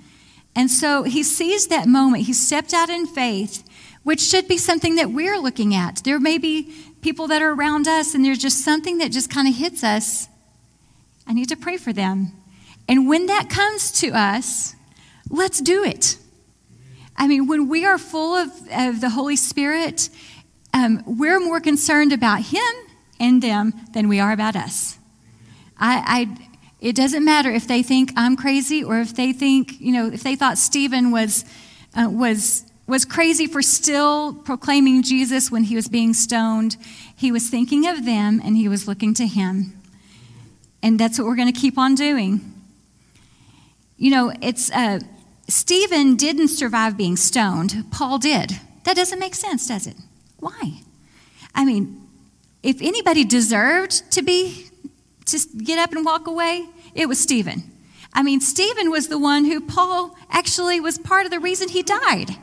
And 0.54 0.70
so 0.70 1.02
he 1.02 1.22
sees 1.22 1.68
that 1.68 1.88
moment. 1.88 2.24
He 2.24 2.32
stepped 2.32 2.74
out 2.74 2.90
in 2.90 3.06
faith, 3.06 3.64
which 4.02 4.20
should 4.20 4.48
be 4.48 4.58
something 4.58 4.96
that 4.96 5.10
we're 5.10 5.38
looking 5.38 5.74
at. 5.74 6.02
There 6.04 6.18
may 6.18 6.38
be 6.38 6.74
people 7.02 7.28
that 7.28 7.42
are 7.42 7.52
around 7.52 7.86
us, 7.86 8.14
and 8.14 8.24
there's 8.24 8.38
just 8.38 8.64
something 8.64 8.98
that 8.98 9.12
just 9.12 9.30
kind 9.30 9.48
of 9.48 9.54
hits 9.54 9.84
us. 9.84 10.28
I 11.26 11.32
need 11.32 11.48
to 11.48 11.56
pray 11.56 11.76
for 11.76 11.92
them. 11.92 12.32
And 12.88 13.08
when 13.08 13.26
that 13.26 13.48
comes 13.48 13.92
to 14.00 14.10
us, 14.10 14.74
let's 15.30 15.60
do 15.60 15.84
it. 15.84 16.16
I 17.16 17.28
mean, 17.28 17.46
when 17.46 17.68
we 17.68 17.84
are 17.84 17.98
full 17.98 18.34
of, 18.34 18.50
of 18.72 19.00
the 19.00 19.10
Holy 19.10 19.36
Spirit, 19.36 20.08
um, 20.74 21.02
we're 21.06 21.38
more 21.38 21.60
concerned 21.60 22.12
about 22.12 22.42
Him 22.42 22.72
and 23.20 23.42
them 23.42 23.72
than 23.92 24.08
we 24.08 24.18
are 24.18 24.32
about 24.32 24.56
us. 24.56 24.98
I, 25.78 26.02
I, 26.06 26.48
it 26.80 26.96
doesn't 26.96 27.24
matter 27.24 27.50
if 27.50 27.68
they 27.68 27.82
think 27.82 28.12
I'm 28.16 28.36
crazy 28.36 28.82
or 28.82 28.98
if 28.98 29.14
they 29.14 29.32
think, 29.32 29.80
you 29.80 29.92
know, 29.92 30.08
if 30.08 30.22
they 30.22 30.34
thought 30.34 30.58
Stephen 30.58 31.10
was, 31.10 31.44
uh, 31.94 32.08
was, 32.10 32.64
was 32.86 33.04
crazy 33.04 33.46
for 33.46 33.62
still 33.62 34.34
proclaiming 34.34 35.02
Jesus 35.02 35.50
when 35.50 35.64
he 35.64 35.76
was 35.76 35.88
being 35.88 36.14
stoned. 36.14 36.76
He 37.16 37.30
was 37.30 37.48
thinking 37.48 37.86
of 37.86 38.04
them 38.04 38.40
and 38.44 38.56
he 38.56 38.68
was 38.68 38.88
looking 38.88 39.14
to 39.14 39.26
Him. 39.26 39.80
And 40.82 40.98
that's 40.98 41.18
what 41.18 41.26
we're 41.26 41.36
going 41.36 41.52
to 41.52 41.58
keep 41.58 41.78
on 41.78 41.94
doing. 41.94 42.40
You 43.96 44.10
know, 44.10 44.32
it's 44.42 44.70
uh, 44.72 44.98
Stephen 45.48 46.16
didn't 46.16 46.48
survive 46.48 46.96
being 46.96 47.16
stoned. 47.16 47.84
Paul 47.92 48.18
did. 48.18 48.58
That 48.84 48.96
doesn't 48.96 49.20
make 49.20 49.36
sense, 49.36 49.68
does 49.68 49.86
it? 49.86 49.96
Why? 50.40 50.80
I 51.54 51.64
mean, 51.64 52.08
if 52.62 52.82
anybody 52.82 53.24
deserved 53.24 54.10
to 54.12 54.22
be 54.22 54.66
to 55.26 55.38
get 55.58 55.78
up 55.78 55.92
and 55.92 56.04
walk 56.04 56.26
away, 56.26 56.66
it 56.94 57.06
was 57.06 57.20
Stephen. 57.20 57.62
I 58.12 58.22
mean, 58.24 58.40
Stephen 58.40 58.90
was 58.90 59.08
the 59.08 59.18
one 59.18 59.44
who 59.44 59.60
Paul 59.60 60.16
actually 60.30 60.80
was 60.80 60.98
part 60.98 61.24
of 61.24 61.30
the 61.30 61.38
reason 61.38 61.68
he 61.68 61.82
died. 61.82 62.36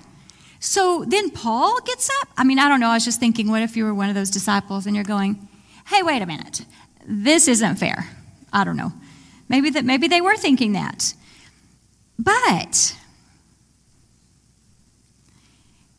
So 0.60 1.06
then 1.08 1.30
Paul 1.30 1.80
gets 1.82 2.10
up. 2.22 2.30
I 2.38 2.43
mean, 2.43 2.60
I 2.60 2.67
don't 2.67 2.80
know. 2.80 2.89
I 2.89 2.95
was 2.95 3.06
just 3.06 3.19
thinking, 3.19 3.50
what 3.50 3.62
if 3.62 3.78
you 3.78 3.86
were 3.86 3.93
one 3.93 4.10
of 4.10 4.15
those 4.15 4.30
disciples 4.30 4.86
and 4.86 4.95
you're 4.95 5.06
going, 5.06 5.48
hey, 5.88 6.04
wait 6.04 6.22
a 6.22 6.26
minute. 6.26 6.65
This 7.06 7.48
isn't 7.48 7.78
fair. 7.78 8.08
I 8.52 8.63
don't 8.63 8.78
know. 8.78 8.91
Maybe 9.48 9.69
that 9.72 9.86
maybe 9.86 10.08
they 10.08 10.22
were 10.22 10.36
thinking 10.36 10.74
that. 10.74 11.13
But 12.17 12.95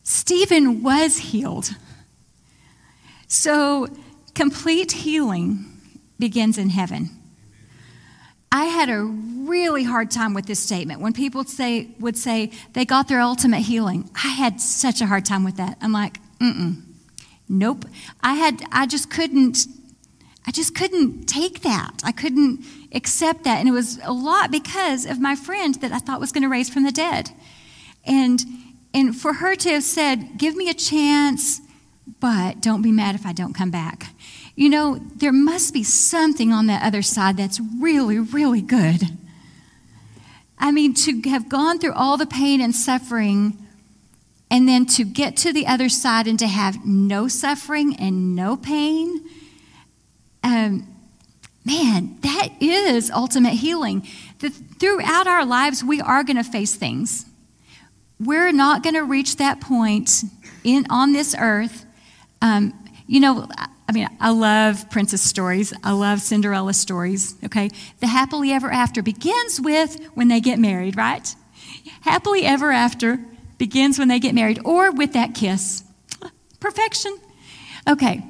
Stephen 0.02 0.82
was 0.82 1.18
healed. 1.18 1.70
So 3.26 3.88
complete 4.34 4.92
healing 4.92 5.64
begins 6.18 6.58
in 6.58 6.68
heaven. 6.70 7.10
I 8.52 8.64
had 8.64 8.90
a 8.90 9.02
really 9.48 9.84
hard 9.84 10.10
time 10.10 10.34
with 10.34 10.46
this 10.46 10.60
statement. 10.60 11.00
When 11.00 11.12
people 11.12 11.44
say 11.44 11.88
would 11.98 12.16
say 12.16 12.52
they 12.72 12.84
got 12.84 13.08
their 13.08 13.20
ultimate 13.20 13.60
healing, 13.60 14.10
I 14.14 14.28
had 14.28 14.60
such 14.60 15.00
a 15.00 15.06
hard 15.06 15.24
time 15.24 15.44
with 15.44 15.56
that. 15.56 15.78
I'm 15.80 15.92
like, 15.92 16.18
mm-mm, 16.38 16.82
nope. 17.48 17.84
I 18.22 18.34
had 18.34 18.62
I 18.72 18.86
just 18.86 19.10
couldn't 19.10 19.66
I 20.46 20.52
just 20.52 20.74
couldn't 20.74 21.26
take 21.26 21.62
that. 21.62 22.00
I 22.02 22.12
couldn't 22.12 22.64
accept 22.92 23.44
that. 23.44 23.58
And 23.58 23.68
it 23.68 23.72
was 23.72 24.00
a 24.02 24.12
lot 24.12 24.50
because 24.50 25.06
of 25.06 25.20
my 25.20 25.36
friend 25.36 25.74
that 25.76 25.92
I 25.92 25.98
thought 25.98 26.18
was 26.18 26.32
going 26.32 26.42
to 26.42 26.48
raise 26.48 26.70
from 26.70 26.82
the 26.82 26.92
dead. 26.92 27.30
And, 28.04 28.40
and 28.94 29.14
for 29.14 29.34
her 29.34 29.54
to 29.54 29.70
have 29.70 29.84
said, 29.84 30.38
Give 30.38 30.56
me 30.56 30.68
a 30.70 30.74
chance, 30.74 31.60
but 32.20 32.60
don't 32.60 32.82
be 32.82 32.90
mad 32.90 33.14
if 33.14 33.26
I 33.26 33.32
don't 33.32 33.54
come 33.54 33.70
back. 33.70 34.14
You 34.56 34.68
know, 34.68 34.98
there 35.16 35.32
must 35.32 35.72
be 35.72 35.84
something 35.84 36.52
on 36.52 36.66
that 36.66 36.82
other 36.82 37.02
side 37.02 37.36
that's 37.36 37.60
really, 37.78 38.18
really 38.18 38.62
good. 38.62 39.02
I 40.60 40.70
mean, 40.70 40.94
to 40.94 41.20
have 41.30 41.48
gone 41.48 41.78
through 41.78 41.94
all 41.94 42.16
the 42.16 42.26
pain 42.26 42.60
and 42.60 42.74
suffering 42.74 43.58
and 44.50 44.68
then 44.68 44.86
to 44.86 45.04
get 45.04 45.36
to 45.38 45.52
the 45.52 45.66
other 45.66 45.88
side 45.88 46.26
and 46.26 46.38
to 46.38 46.46
have 46.46 46.84
no 46.84 47.26
suffering 47.26 47.96
and 47.96 48.36
no 48.36 48.56
pain 48.56 49.20
um, 50.42 50.86
man, 51.64 52.18
that 52.22 52.48
is 52.60 53.10
ultimate 53.10 53.54
healing. 53.54 54.06
Throughout 54.78 55.26
our 55.26 55.44
lives, 55.44 55.84
we 55.84 56.00
are 56.00 56.24
going 56.24 56.36
to 56.36 56.44
face 56.44 56.74
things. 56.74 57.26
We're 58.18 58.52
not 58.52 58.82
going 58.82 58.94
to 58.94 59.04
reach 59.04 59.36
that 59.36 59.60
point 59.60 60.22
in 60.64 60.86
on 60.90 61.12
this 61.12 61.34
earth. 61.38 61.84
Um, 62.42 62.74
you 63.06 63.20
know, 63.20 63.48
I 63.90 63.92
mean, 63.92 64.08
I 64.20 64.30
love 64.30 64.88
princess 64.88 65.20
stories. 65.20 65.72
I 65.82 65.90
love 65.90 66.20
Cinderella 66.20 66.74
stories. 66.74 67.34
Okay, 67.44 67.70
the 67.98 68.06
happily 68.06 68.52
ever 68.52 68.70
after 68.70 69.02
begins 69.02 69.60
with 69.60 70.00
when 70.14 70.28
they 70.28 70.38
get 70.38 70.60
married, 70.60 70.96
right? 70.96 71.34
Happily 72.02 72.44
ever 72.44 72.70
after 72.70 73.18
begins 73.58 73.98
when 73.98 74.06
they 74.06 74.20
get 74.20 74.32
married, 74.32 74.60
or 74.64 74.92
with 74.92 75.14
that 75.14 75.34
kiss. 75.34 75.82
Perfection. 76.60 77.18
Okay, 77.88 78.22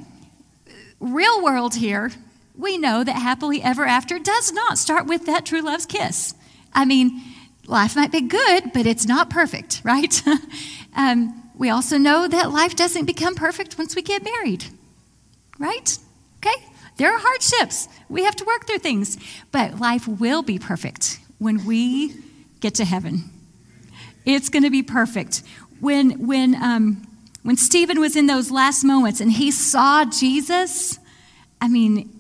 real 0.99 1.45
world 1.45 1.75
here, 1.75 2.11
we 2.57 2.79
know 2.79 3.05
that 3.05 3.17
happily 3.17 3.63
ever 3.63 3.85
after 3.85 4.19
does 4.19 4.55
not 4.55 4.79
start 4.79 5.05
with 5.05 5.27
that 5.27 5.45
true 5.45 5.61
love's 5.61 5.85
kiss. 5.85 6.35
I 6.73 6.87
mean, 6.87 7.21
life 7.67 7.97
might 7.97 8.13
be 8.13 8.23
good, 8.23 8.73
but 8.73 8.87
it's 8.87 9.05
not 9.05 9.29
perfect, 9.29 9.83
right? 9.85 10.23
um, 10.97 11.51
we 11.55 11.69
also 11.69 11.99
know 11.99 12.27
that 12.27 12.51
life 12.51 12.75
doesn't 12.77 13.05
become 13.05 13.35
perfect 13.35 13.77
once 13.77 13.95
we 13.95 14.01
get 14.01 14.25
married, 14.25 14.65
right? 15.61 15.97
Okay? 16.39 16.65
There 16.97 17.15
are 17.15 17.21
hardships. 17.21 17.89
We 18.09 18.25
have 18.25 18.35
to 18.37 18.45
work 18.45 18.67
through 18.67 18.79
things. 18.79 19.17
But 19.53 19.79
life 19.79 20.09
will 20.09 20.43
be 20.43 20.59
perfect 20.59 21.21
when 21.39 21.65
we 21.65 22.15
get 22.59 22.75
to 22.75 22.85
heaven. 22.85 23.31
It's 24.25 24.49
going 24.49 24.65
to 24.65 24.71
be 24.71 24.83
perfect. 24.83 25.43
When, 25.79 26.27
when, 26.27 26.61
um, 26.61 27.07
when 27.43 27.57
Stephen 27.57 28.01
was 28.01 28.17
in 28.17 28.27
those 28.27 28.51
last 28.51 28.83
moments 28.83 29.21
and 29.21 29.31
he 29.31 29.53
saw 29.53 30.05
Jesus, 30.05 30.99
I 31.61 31.69
mean, 31.69 32.11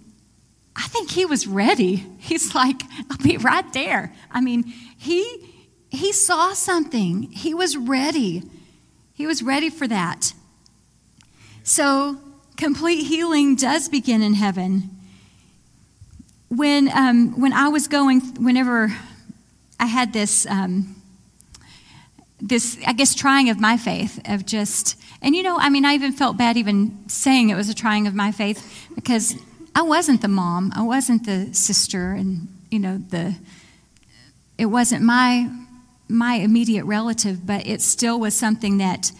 I 0.76 0.86
think 0.86 1.10
he 1.10 1.26
was 1.26 1.46
ready. 1.46 1.96
He's 2.18 2.54
like, 2.54 2.80
I'll 3.10 3.18
be 3.18 3.36
right 3.36 3.70
there. 3.72 4.14
I 4.30 4.40
mean, 4.40 4.62
he 4.96 5.50
he 5.90 6.12
saw 6.12 6.52
something. 6.52 7.22
He 7.32 7.52
was 7.52 7.76
ready. 7.76 8.44
He 9.12 9.26
was 9.26 9.42
ready 9.42 9.70
for 9.70 9.88
that. 9.88 10.32
So, 11.64 12.20
complete 12.60 13.04
healing 13.04 13.56
does 13.56 13.88
begin 13.88 14.22
in 14.22 14.34
heaven. 14.34 14.90
When, 16.48 16.90
um, 16.90 17.40
when 17.40 17.52
I 17.54 17.68
was 17.68 17.88
going, 17.88 18.20
whenever 18.44 18.92
I 19.80 19.86
had 19.86 20.12
this, 20.12 20.46
um, 20.46 20.94
this, 22.40 22.78
I 22.86 22.92
guess, 22.92 23.14
trying 23.14 23.48
of 23.48 23.58
my 23.58 23.78
faith, 23.78 24.20
of 24.26 24.44
just, 24.44 25.00
and 25.22 25.34
you 25.34 25.42
know, 25.42 25.56
I 25.58 25.70
mean, 25.70 25.86
I 25.86 25.94
even 25.94 26.12
felt 26.12 26.36
bad 26.36 26.56
even 26.58 27.08
saying 27.08 27.48
it 27.48 27.54
was 27.54 27.70
a 27.70 27.74
trying 27.74 28.06
of 28.06 28.14
my 28.14 28.30
faith 28.30 28.88
because 28.94 29.34
I 29.74 29.82
wasn't 29.82 30.20
the 30.20 30.28
mom, 30.28 30.70
I 30.76 30.82
wasn't 30.82 31.24
the 31.24 31.54
sister, 31.54 32.12
and, 32.12 32.48
you 32.70 32.78
know, 32.78 32.98
the, 32.98 33.36
it 34.58 34.66
wasn't 34.66 35.02
my 35.02 35.50
my 36.08 36.34
immediate 36.34 36.84
relative, 36.84 37.46
but 37.46 37.64
it 37.68 37.80
still 37.80 38.18
was 38.18 38.34
something 38.34 38.78
that, 38.78 39.12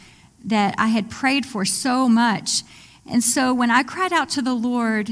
that 0.44 0.74
I 0.76 0.88
had 0.88 1.08
prayed 1.08 1.46
for 1.46 1.64
so 1.64 2.08
much. 2.08 2.64
And 3.08 3.22
so 3.22 3.54
when 3.54 3.70
I 3.70 3.82
cried 3.82 4.12
out 4.12 4.28
to 4.30 4.42
the 4.42 4.54
Lord, 4.54 5.10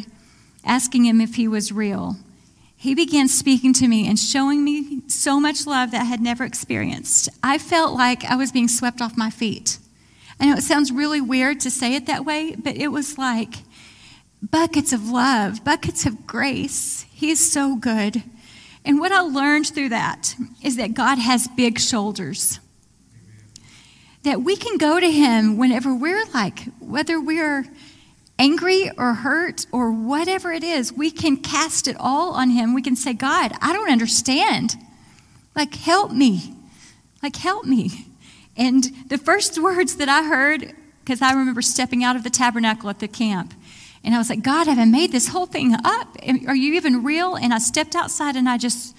asking 0.64 1.05
Him 1.05 1.20
if 1.20 1.37
He 1.37 1.46
was 1.46 1.72
real, 1.72 2.16
He 2.77 2.94
began 2.94 3.29
speaking 3.29 3.72
to 3.74 3.88
me 3.88 4.09
and 4.09 4.18
showing 4.18 4.64
me 4.64 5.03
so 5.09 5.38
much 5.38 5.66
love 5.66 5.90
that 5.90 6.03
I 6.03 6.05
had 6.05 6.20
never 6.20 6.44
experienced. 6.44 7.29
I 7.42 7.59
felt 7.59 7.94
like 7.94 8.24
I 8.24 8.37
was 8.37 8.53
being 8.53 8.68
swept 8.68 9.01
off 9.01 9.16
my 9.16 9.31
feet. 9.31 9.79
I 10.40 10.46
know 10.46 10.57
it 10.57 10.62
sounds 10.62 10.92
really 10.92 11.20
weird 11.20 11.61
to 11.61 11.70
say 11.70 11.94
it 11.94 12.07
that 12.07 12.24
way, 12.24 12.55
but 12.55 12.77
it 12.77 12.88
was 12.88 13.18
like 13.18 13.57
buckets 14.40 14.92
of 14.92 15.09
love, 15.09 15.64
buckets 15.64 16.07
of 16.07 16.27
grace. 16.27 17.05
He 17.11 17.31
is 17.31 17.53
so 17.53 17.77
good. 17.77 18.22
And 18.85 19.01
what 19.01 19.12
I 19.12 19.20
learned 19.20 19.66
through 19.66 19.88
that 19.90 20.35
is 20.62 20.77
that 20.77 20.94
God 20.94 21.18
has 21.18 21.48
big 21.48 21.79
shoulders. 21.79 22.61
That 24.22 24.42
we 24.42 24.57
can 24.57 24.79
go 24.79 25.01
to 25.01 25.11
Him 25.11 25.57
whenever 25.57 25.94
we're 25.94 26.24
like, 26.33 26.64
whether 26.79 27.20
we're 27.20 27.66
angry 28.38 28.90
or 28.96 29.14
hurt 29.14 29.66
or 29.72 29.90
whatever 29.90 30.53
it 30.53 30.62
is, 30.62 30.92
we 30.92 31.11
can 31.11 31.37
cast 31.37 31.88
it 31.88 31.96
all 31.98 32.33
on 32.33 32.51
Him. 32.51 32.74
We 32.74 32.83
can 32.83 32.96
say, 32.96 33.12
God, 33.12 33.53
I 33.61 33.72
don't 33.72 33.90
understand. 33.90 34.77
Like, 35.57 35.74
help 35.74 36.12
me. 36.12 36.55
Like, 37.22 37.37
help 37.37 37.64
me. 37.64 38.07
And 38.57 38.85
the 39.09 39.18
first 39.18 39.59
words 39.62 39.96
that 39.96 40.09
I 40.09 40.22
heard, 40.22 40.74
because 41.05 41.22
I 41.22 41.33
remember 41.33 41.62
stepping 41.62 42.05
out 42.05 42.16
of 42.16 42.22
the 42.22 42.31
tabernacle 42.31 42.90
at 42.90 43.01
the 43.01 43.09
camp, 43.09 43.55
and 44.05 44.14
I 44.14 44.18
was 44.18 44.31
like, 44.31 44.42
God, 44.42 44.68
have 44.68 44.79
I 44.79 44.85
made 44.85 45.12
this 45.12 45.29
whole 45.29 45.46
thing 45.46 45.74
up? 45.85 46.16
Are 46.46 46.55
you 46.55 46.74
even 46.74 47.03
real? 47.03 47.35
And 47.35 47.53
I 47.53 47.59
stepped 47.59 47.96
outside 47.96 48.37
and 48.37 48.48
I 48.48 48.57
just, 48.57 48.96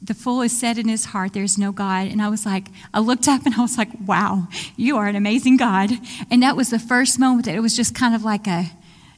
the 0.00 0.14
fool 0.14 0.42
is 0.42 0.58
said 0.58 0.78
in 0.78 0.88
his 0.88 1.06
heart, 1.06 1.32
there's 1.32 1.58
no 1.58 1.72
God. 1.72 2.06
And 2.06 2.22
I 2.22 2.28
was 2.28 2.46
like, 2.46 2.68
I 2.94 3.00
looked 3.00 3.26
up 3.26 3.44
and 3.46 3.54
I 3.54 3.60
was 3.60 3.76
like, 3.76 3.88
wow, 4.06 4.48
you 4.76 4.96
are 4.96 5.06
an 5.06 5.16
amazing 5.16 5.56
God. 5.56 5.90
And 6.30 6.42
that 6.42 6.56
was 6.56 6.70
the 6.70 6.78
first 6.78 7.18
moment 7.18 7.46
that 7.46 7.54
it 7.54 7.60
was 7.60 7.76
just 7.76 7.94
kind 7.94 8.14
of 8.14 8.22
like 8.22 8.46
a, 8.46 8.66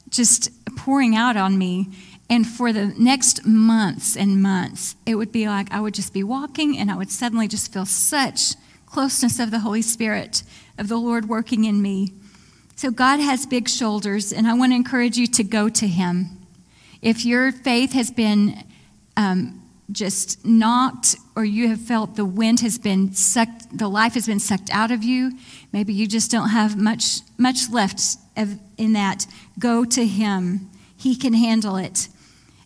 just 0.08 0.50
pouring 0.76 1.14
out 1.14 1.36
on 1.36 1.58
me. 1.58 1.88
And 2.30 2.46
for 2.46 2.72
the 2.72 2.94
next 2.96 3.44
months 3.44 4.16
and 4.16 4.40
months, 4.40 4.96
it 5.04 5.16
would 5.16 5.32
be 5.32 5.48
like 5.48 5.70
I 5.72 5.80
would 5.80 5.94
just 5.94 6.14
be 6.14 6.22
walking 6.22 6.78
and 6.78 6.90
I 6.90 6.96
would 6.96 7.10
suddenly 7.10 7.48
just 7.48 7.72
feel 7.72 7.84
such 7.84 8.54
closeness 8.86 9.38
of 9.38 9.50
the 9.50 9.60
Holy 9.60 9.82
Spirit, 9.82 10.42
of 10.78 10.88
the 10.88 10.96
Lord 10.96 11.28
working 11.28 11.64
in 11.64 11.82
me. 11.82 12.12
So 12.74 12.90
God 12.90 13.20
has 13.20 13.46
big 13.46 13.68
shoulders, 13.68 14.32
and 14.32 14.48
I 14.48 14.54
want 14.54 14.72
to 14.72 14.76
encourage 14.76 15.18
you 15.18 15.26
to 15.26 15.44
go 15.44 15.68
to 15.68 15.86
Him. 15.86 16.38
If 17.02 17.26
your 17.26 17.52
faith 17.52 17.92
has 17.92 18.10
been 18.10 18.64
um, 19.16 19.59
just 19.92 20.44
knocked, 20.44 21.16
or 21.34 21.44
you 21.44 21.68
have 21.68 21.80
felt 21.80 22.16
the 22.16 22.24
wind 22.24 22.60
has 22.60 22.78
been 22.78 23.12
sucked, 23.12 23.76
the 23.76 23.88
life 23.88 24.14
has 24.14 24.26
been 24.26 24.40
sucked 24.40 24.70
out 24.70 24.90
of 24.90 25.02
you, 25.02 25.32
maybe 25.72 25.92
you 25.92 26.06
just 26.06 26.30
don't 26.30 26.50
have 26.50 26.76
much 26.76 27.20
much 27.38 27.70
left 27.70 28.00
of, 28.36 28.58
in 28.76 28.92
that. 28.92 29.26
Go 29.58 29.84
to 29.84 30.06
Him. 30.06 30.70
He 30.96 31.16
can 31.16 31.32
handle 31.32 31.76
it. 31.76 32.08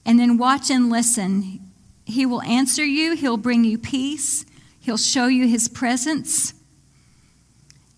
And 0.05 0.19
then 0.19 0.37
watch 0.37 0.71
and 0.71 0.91
listen. 0.91 1.61
He 2.05 2.27
will 2.27 2.43
answer 2.43 2.85
you. 2.85 3.15
He'll 3.15 3.37
bring 3.37 3.65
you 3.65 3.79
peace. 3.79 4.45
He'll 4.81 4.97
show 4.97 5.27
you 5.27 5.47
His 5.47 5.69
presence. 5.69 6.55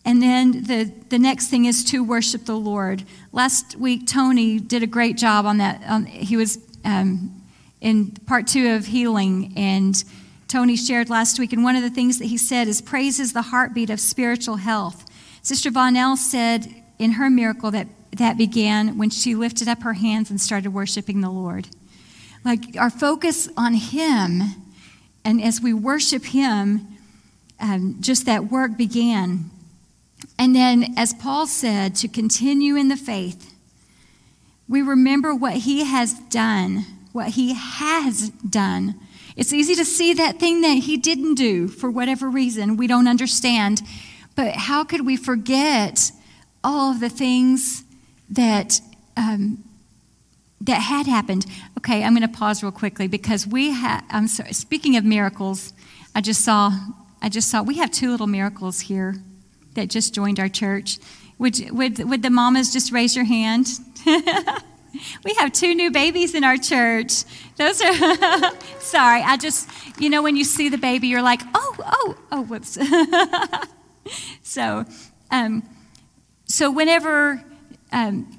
And 0.04 0.22
then 0.22 0.64
the, 0.64 0.92
the 1.08 1.18
next 1.18 1.48
thing 1.48 1.64
is 1.64 1.82
to 1.86 2.04
worship 2.04 2.44
the 2.44 2.56
Lord. 2.56 3.04
Last 3.32 3.74
week, 3.76 4.06
Tony 4.06 4.60
did 4.60 4.84
a 4.84 4.86
great 4.86 5.16
job 5.16 5.46
on 5.46 5.58
that. 5.58 5.82
He 6.08 6.36
was 6.36 6.58
um, 6.84 7.35
in 7.86 8.10
part 8.26 8.48
two 8.48 8.74
of 8.74 8.86
healing, 8.86 9.52
and 9.56 10.02
Tony 10.48 10.74
shared 10.74 11.08
last 11.08 11.38
week. 11.38 11.52
And 11.52 11.62
one 11.62 11.76
of 11.76 11.82
the 11.82 11.90
things 11.90 12.18
that 12.18 12.24
he 12.24 12.36
said 12.36 12.66
is 12.66 12.82
praise 12.82 13.20
is 13.20 13.32
the 13.32 13.42
heartbeat 13.42 13.90
of 13.90 14.00
spiritual 14.00 14.56
health. 14.56 15.04
Sister 15.40 15.70
Vonell 15.70 16.16
said 16.16 16.66
in 16.98 17.12
her 17.12 17.30
miracle 17.30 17.70
that 17.70 17.86
that 18.10 18.36
began 18.36 18.98
when 18.98 19.10
she 19.10 19.36
lifted 19.36 19.68
up 19.68 19.82
her 19.82 19.92
hands 19.92 20.30
and 20.30 20.40
started 20.40 20.70
worshiping 20.70 21.20
the 21.20 21.30
Lord. 21.30 21.68
Like 22.44 22.76
our 22.76 22.90
focus 22.90 23.48
on 23.56 23.74
Him, 23.74 24.42
and 25.24 25.40
as 25.40 25.60
we 25.60 25.72
worship 25.72 26.24
Him, 26.24 26.88
um, 27.60 27.98
just 28.00 28.26
that 28.26 28.50
work 28.50 28.76
began. 28.76 29.48
And 30.40 30.56
then, 30.56 30.94
as 30.96 31.14
Paul 31.14 31.46
said, 31.46 31.94
to 31.96 32.08
continue 32.08 32.74
in 32.74 32.88
the 32.88 32.96
faith, 32.96 33.54
we 34.68 34.82
remember 34.82 35.32
what 35.32 35.58
he 35.58 35.84
has 35.84 36.14
done, 36.14 36.84
what 37.16 37.30
he 37.30 37.54
has 37.54 38.28
done. 38.28 38.94
It's 39.36 39.50
easy 39.50 39.74
to 39.76 39.86
see 39.86 40.12
that 40.12 40.38
thing 40.38 40.60
that 40.60 40.74
he 40.74 40.98
didn't 40.98 41.34
do 41.34 41.66
for 41.66 41.90
whatever 41.90 42.28
reason 42.28 42.76
we 42.76 42.86
don't 42.86 43.08
understand. 43.08 43.80
But 44.34 44.54
how 44.54 44.84
could 44.84 45.06
we 45.06 45.16
forget 45.16 46.12
all 46.62 46.92
of 46.92 47.00
the 47.00 47.08
things 47.08 47.84
that 48.28 48.82
um, 49.16 49.64
that 50.60 50.82
had 50.82 51.06
happened? 51.06 51.46
Okay, 51.78 52.04
I'm 52.04 52.14
going 52.14 52.30
to 52.30 52.38
pause 52.38 52.62
real 52.62 52.70
quickly 52.70 53.08
because 53.08 53.46
we 53.46 53.70
have. 53.70 54.04
I'm 54.10 54.28
sorry. 54.28 54.52
Speaking 54.52 54.96
of 54.96 55.04
miracles, 55.04 55.72
I 56.14 56.20
just 56.20 56.44
saw. 56.44 56.70
I 57.22 57.30
just 57.30 57.48
saw 57.48 57.62
we 57.62 57.76
have 57.78 57.90
two 57.90 58.10
little 58.10 58.26
miracles 58.26 58.80
here 58.80 59.16
that 59.72 59.88
just 59.88 60.14
joined 60.14 60.38
our 60.38 60.50
church. 60.50 60.98
Would, 61.38 61.70
would, 61.70 61.98
would 62.10 62.22
the 62.22 62.30
mamas 62.30 62.72
just 62.72 62.92
raise 62.92 63.16
your 63.16 63.24
hand? 63.24 63.68
we 65.24 65.34
have 65.34 65.52
two 65.52 65.74
new 65.74 65.90
babies 65.90 66.34
in 66.34 66.44
our 66.44 66.56
church. 66.56 67.24
Those 67.56 67.80
are, 67.80 67.94
sorry, 68.78 69.22
I 69.22 69.36
just, 69.36 69.68
you 69.98 70.10
know, 70.10 70.22
when 70.22 70.36
you 70.36 70.44
see 70.44 70.68
the 70.68 70.78
baby, 70.78 71.08
you're 71.08 71.22
like, 71.22 71.40
oh, 71.54 71.76
oh, 71.78 72.18
oh, 72.32 72.42
whoops. 72.42 72.78
so, 74.42 74.84
um, 75.30 75.62
so 76.44 76.70
whenever, 76.70 77.42
um, 77.92 78.38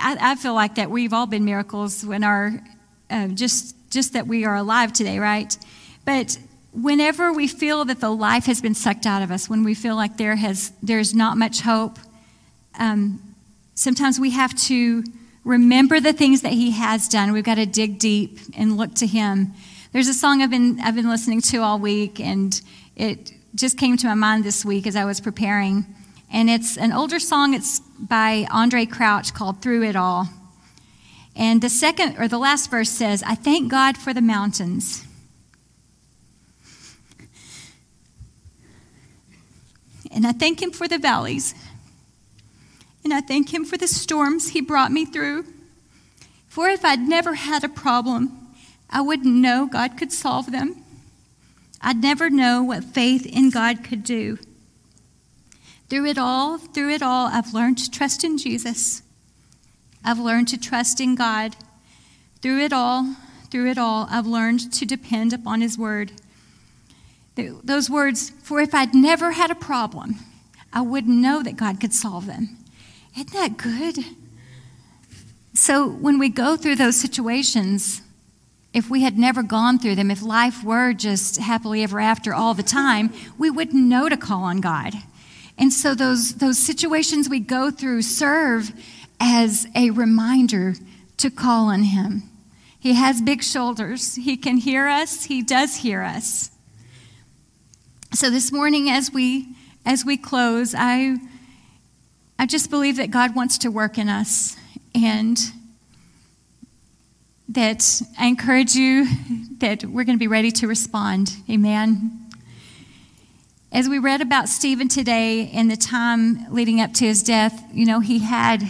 I, 0.00 0.16
I, 0.20 0.34
feel 0.36 0.54
like 0.54 0.76
that 0.76 0.90
we've 0.90 1.12
all 1.12 1.26
been 1.26 1.44
miracles 1.44 2.04
when 2.04 2.24
our, 2.24 2.52
uh, 3.10 3.28
just, 3.28 3.76
just 3.90 4.12
that 4.14 4.26
we 4.26 4.44
are 4.44 4.56
alive 4.56 4.92
today, 4.92 5.18
right? 5.18 5.56
But 6.04 6.38
whenever 6.72 7.32
we 7.32 7.46
feel 7.46 7.84
that 7.84 8.00
the 8.00 8.10
life 8.10 8.46
has 8.46 8.60
been 8.60 8.74
sucked 8.74 9.06
out 9.06 9.22
of 9.22 9.30
us, 9.30 9.48
when 9.48 9.64
we 9.64 9.74
feel 9.74 9.96
like 9.96 10.16
there 10.16 10.36
has 10.36 10.72
there's 10.82 11.14
not 11.14 11.36
much 11.36 11.60
hope, 11.60 11.98
um, 12.78 13.34
sometimes 13.74 14.18
we 14.18 14.30
have 14.30 14.54
to 14.54 15.04
remember 15.44 16.00
the 16.00 16.12
things 16.12 16.42
that 16.42 16.52
He 16.52 16.72
has 16.72 17.08
done. 17.08 17.32
We've 17.32 17.44
got 17.44 17.56
to 17.56 17.66
dig 17.66 17.98
deep 17.98 18.38
and 18.56 18.76
look 18.76 18.94
to 18.94 19.06
Him. 19.06 19.52
There's 19.92 20.08
a 20.08 20.14
song 20.14 20.42
I've 20.42 20.50
been 20.50 20.80
I've 20.80 20.96
been 20.96 21.08
listening 21.08 21.40
to 21.42 21.58
all 21.58 21.78
week, 21.78 22.18
and 22.18 22.60
it 22.96 23.32
just 23.54 23.78
came 23.78 23.96
to 23.98 24.06
my 24.06 24.14
mind 24.14 24.42
this 24.42 24.64
week 24.64 24.86
as 24.86 24.96
I 24.96 25.04
was 25.04 25.20
preparing. 25.20 25.86
And 26.32 26.50
it's 26.50 26.76
an 26.76 26.92
older 26.92 27.20
song. 27.20 27.54
It's 27.54 27.78
by 27.78 28.46
Andraé 28.50 28.90
Crouch 28.90 29.32
called 29.32 29.62
"Through 29.62 29.84
It 29.84 29.94
All." 29.94 30.28
And 31.36 31.62
the 31.62 31.68
second 31.68 32.16
or 32.18 32.26
the 32.26 32.38
last 32.38 32.70
verse 32.70 32.90
says, 32.90 33.22
"I 33.22 33.34
thank 33.34 33.70
God 33.70 33.96
for 33.96 34.12
the 34.12 34.22
mountains." 34.22 35.04
And 40.10 40.26
I 40.26 40.32
thank 40.32 40.62
Him 40.62 40.70
for 40.70 40.86
the 40.88 40.98
valleys. 40.98 41.54
And 43.04 43.12
I 43.12 43.20
thank 43.20 43.52
Him 43.52 43.64
for 43.64 43.76
the 43.76 43.86
storms 43.86 44.48
He 44.48 44.62
brought 44.62 44.90
me 44.90 45.04
through. 45.04 45.44
For 46.48 46.68
if 46.70 46.84
I'd 46.84 47.00
never 47.00 47.34
had 47.34 47.62
a 47.62 47.68
problem, 47.68 48.48
I 48.88 49.02
wouldn't 49.02 49.34
know 49.34 49.66
God 49.66 49.98
could 49.98 50.10
solve 50.10 50.50
them. 50.50 50.82
I'd 51.82 52.00
never 52.00 52.30
know 52.30 52.62
what 52.62 52.82
faith 52.82 53.26
in 53.26 53.50
God 53.50 53.84
could 53.84 54.04
do. 54.04 54.38
Through 55.90 56.06
it 56.06 56.16
all, 56.16 56.56
through 56.56 56.90
it 56.90 57.02
all, 57.02 57.26
I've 57.26 57.52
learned 57.52 57.76
to 57.78 57.90
trust 57.90 58.24
in 58.24 58.38
Jesus. 58.38 59.02
I've 60.02 60.18
learned 60.18 60.48
to 60.48 60.58
trust 60.58 60.98
in 61.00 61.14
God. 61.14 61.56
Through 62.40 62.60
it 62.60 62.72
all, 62.72 63.16
through 63.50 63.70
it 63.70 63.78
all, 63.78 64.06
I've 64.10 64.26
learned 64.26 64.72
to 64.72 64.86
depend 64.86 65.32
upon 65.32 65.60
His 65.60 65.76
Word. 65.76 66.12
Those 67.36 67.90
words, 67.90 68.30
for 68.30 68.60
if 68.60 68.74
I'd 68.74 68.94
never 68.94 69.32
had 69.32 69.50
a 69.50 69.54
problem, 69.54 70.16
I 70.72 70.80
wouldn't 70.80 71.18
know 71.18 71.42
that 71.42 71.56
God 71.56 71.80
could 71.80 71.92
solve 71.92 72.26
them. 72.26 72.58
Isn't 73.16 73.32
that 73.32 73.56
good? 73.56 74.04
So 75.54 75.88
when 75.88 76.18
we 76.18 76.28
go 76.28 76.56
through 76.56 76.76
those 76.76 77.00
situations, 77.00 78.02
if 78.72 78.90
we 78.90 79.02
had 79.02 79.16
never 79.16 79.44
gone 79.44 79.78
through 79.78 79.94
them, 79.94 80.10
if 80.10 80.20
life 80.20 80.64
were 80.64 80.92
just 80.92 81.38
happily 81.38 81.84
ever 81.84 82.00
after 82.00 82.34
all 82.34 82.54
the 82.54 82.64
time, 82.64 83.12
we 83.38 83.50
wouldn't 83.50 83.82
know 83.82 84.08
to 84.08 84.16
call 84.16 84.42
on 84.42 84.60
God. 84.60 84.94
And 85.56 85.72
so 85.72 85.94
those, 85.94 86.34
those 86.34 86.58
situations 86.58 87.28
we 87.28 87.38
go 87.38 87.70
through 87.70 88.02
serve 88.02 88.72
as 89.20 89.68
a 89.76 89.90
reminder 89.90 90.74
to 91.18 91.30
call 91.30 91.66
on 91.66 91.84
Him. 91.84 92.24
He 92.80 92.94
has 92.94 93.22
big 93.22 93.44
shoulders. 93.44 94.16
He 94.16 94.36
can 94.36 94.56
hear 94.56 94.88
us. 94.88 95.24
He 95.24 95.40
does 95.40 95.76
hear 95.76 96.02
us. 96.02 96.50
So 98.12 98.28
this 98.28 98.52
morning, 98.52 98.90
as 98.90 99.12
we 99.12 99.48
as 99.86 100.04
we 100.04 100.16
close, 100.16 100.74
I 100.76 101.16
I 102.38 102.46
just 102.46 102.68
believe 102.68 102.96
that 102.96 103.10
God 103.10 103.34
wants 103.36 103.58
to 103.58 103.70
work 103.70 103.96
in 103.96 104.08
us, 104.08 104.56
and 104.94 105.38
that 107.48 108.02
I 108.18 108.26
encourage 108.26 108.74
you 108.74 109.06
that 109.58 109.84
we're 109.84 110.04
going 110.04 110.16
to 110.16 110.20
be 110.20 110.28
ready 110.28 110.50
to 110.52 110.66
respond. 110.66 111.36
Amen. 111.48 112.20
As 113.70 113.88
we 113.88 113.98
read 113.98 114.20
about 114.20 114.48
Stephen 114.48 114.88
today 114.88 115.42
in 115.42 115.68
the 115.68 115.76
time 115.76 116.52
leading 116.52 116.80
up 116.80 116.92
to 116.94 117.06
his 117.06 117.22
death, 117.22 117.64
you 117.72 117.86
know, 117.86 118.00
he 118.00 118.20
had 118.20 118.62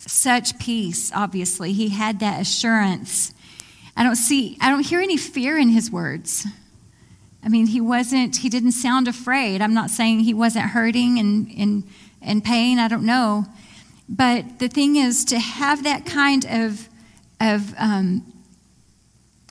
such 0.00 0.58
peace, 0.58 1.12
obviously. 1.14 1.72
He 1.72 1.90
had 1.90 2.20
that 2.20 2.40
assurance. 2.40 3.32
I 3.96 4.02
don't 4.02 4.16
see, 4.16 4.56
I 4.60 4.70
don't 4.70 4.86
hear 4.86 5.00
any 5.00 5.16
fear 5.16 5.56
in 5.58 5.68
his 5.68 5.90
words. 5.90 6.46
I 7.44 7.48
mean, 7.48 7.66
he 7.66 7.80
wasn't, 7.80 8.36
he 8.36 8.48
didn't 8.48 8.72
sound 8.72 9.08
afraid. 9.08 9.60
I'm 9.60 9.74
not 9.74 9.90
saying 9.90 10.20
he 10.20 10.34
wasn't 10.34 10.66
hurting 10.66 11.18
and 11.18 11.50
in, 11.50 11.84
in 12.24 12.40
pain, 12.40 12.78
I 12.78 12.88
don't 12.88 13.04
know. 13.04 13.46
But 14.08 14.58
the 14.58 14.68
thing 14.68 14.96
is 14.96 15.24
to 15.26 15.38
have 15.38 15.84
that 15.84 16.04
kind 16.06 16.44
of 16.44 16.88
of 17.40 17.74
um, 17.76 18.32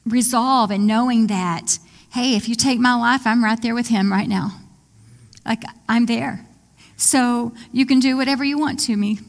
resolve 0.06 0.72
and 0.72 0.88
knowing 0.88 1.28
that, 1.28 1.78
hey, 2.14 2.36
if 2.36 2.48
you 2.48 2.56
take 2.56 2.80
my 2.80 2.96
life, 2.96 3.26
I'm 3.26 3.44
right 3.44 3.62
there 3.62 3.76
with 3.76 3.88
him 3.88 4.12
right 4.12 4.30
now. 4.30 4.52
Like, 5.46 5.64
I'm 5.90 6.06
there. 6.06 6.46
So 6.96 7.54
you 7.72 7.86
can 7.86 8.00
do 8.00 8.16
whatever 8.16 8.44
you 8.44 8.58
want 8.58 8.80
to 8.82 8.96
me. 8.96 9.20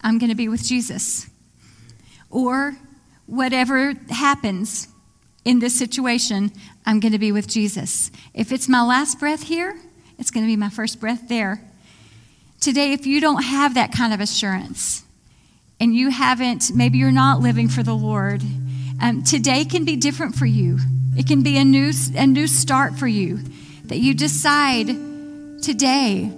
I'm 0.00 0.18
going 0.18 0.30
to 0.30 0.36
be 0.36 0.48
with 0.48 0.64
Jesus. 0.64 1.28
Or 2.30 2.76
whatever 3.26 3.94
happens 4.10 4.88
in 5.44 5.60
this 5.60 5.78
situation, 5.78 6.52
I'm 6.84 7.00
going 7.00 7.12
to 7.12 7.18
be 7.18 7.32
with 7.32 7.46
Jesus. 7.46 8.10
If 8.34 8.52
it's 8.52 8.68
my 8.68 8.82
last 8.82 9.18
breath 9.18 9.44
here, 9.44 9.78
it's 10.18 10.30
going 10.30 10.44
to 10.44 10.50
be 10.50 10.56
my 10.56 10.70
first 10.70 11.00
breath 11.00 11.28
there. 11.28 11.67
Today, 12.60 12.92
if 12.92 13.06
you 13.06 13.20
don't 13.20 13.42
have 13.42 13.74
that 13.74 13.92
kind 13.92 14.12
of 14.12 14.20
assurance, 14.20 15.04
and 15.80 15.94
you 15.94 16.10
haven't, 16.10 16.72
maybe 16.74 16.98
you're 16.98 17.12
not 17.12 17.40
living 17.40 17.68
for 17.68 17.82
the 17.82 17.94
Lord, 17.94 18.42
um, 19.00 19.22
today 19.22 19.64
can 19.64 19.84
be 19.84 19.96
different 19.96 20.34
for 20.34 20.46
you. 20.46 20.78
It 21.16 21.26
can 21.26 21.42
be 21.42 21.56
a 21.58 21.64
new, 21.64 21.92
a 22.16 22.26
new 22.26 22.46
start 22.46 22.98
for 22.98 23.06
you. 23.06 23.38
That 23.84 23.98
you 23.98 24.12
decide 24.12 24.88
today, 25.62 26.30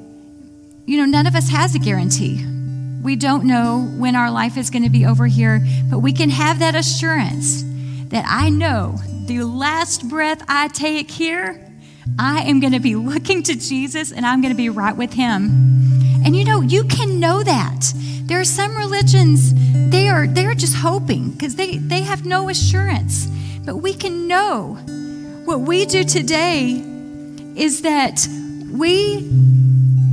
you 0.87 0.97
know, 0.99 1.05
none 1.05 1.27
of 1.27 1.35
us 1.35 1.49
has 1.49 1.75
a 1.75 1.79
guarantee. 1.79 2.45
We 3.03 3.17
don't 3.17 3.45
know 3.45 3.81
when 3.97 4.15
our 4.15 4.31
life 4.31 4.57
is 4.57 4.71
going 4.71 4.85
to 4.85 4.91
be 4.91 5.07
over 5.07 5.27
here, 5.27 5.67
but 5.91 6.01
we 6.01 6.13
can 6.13 6.31
have 6.31 6.59
that 6.59 6.75
assurance 6.75 7.65
that 8.09 8.25
I 8.29 8.51
know 8.51 8.99
the 9.27 9.43
last 9.45 10.09
breath 10.09 10.45
I 10.49 10.69
take 10.69 11.11
here, 11.11 11.70
I 12.19 12.43
am 12.43 12.61
going 12.61 12.73
to 12.73 12.81
be 12.81 12.95
looking 12.97 13.43
to 13.45 13.55
Jesus 13.55 14.13
and 14.13 14.27
I'm 14.27 14.41
going 14.41 14.53
to 14.53 14.57
be 14.57 14.69
right 14.69 14.97
with 14.97 15.13
Him. 15.13 15.51
And 16.25 16.37
you 16.37 16.45
know, 16.45 16.61
you 16.61 16.85
can 16.85 17.19
know 17.19 17.43
that. 17.43 17.93
There 18.25 18.39
are 18.39 18.45
some 18.45 18.77
religions, 18.77 19.53
they 19.91 20.09
are 20.09 20.27
they're 20.27 20.55
just 20.55 20.77
hoping 20.77 21.31
because 21.33 21.57
they, 21.57 21.79
they 21.79 22.03
have 22.03 22.25
no 22.25 22.49
assurance. 22.49 23.27
But 23.65 23.77
we 23.77 23.95
can 23.95 24.29
know 24.29 24.75
what 25.45 25.61
we 25.61 25.85
do 25.85 26.05
today 26.05 26.83
is 27.57 27.83
that 27.83 28.27
we 28.71 29.29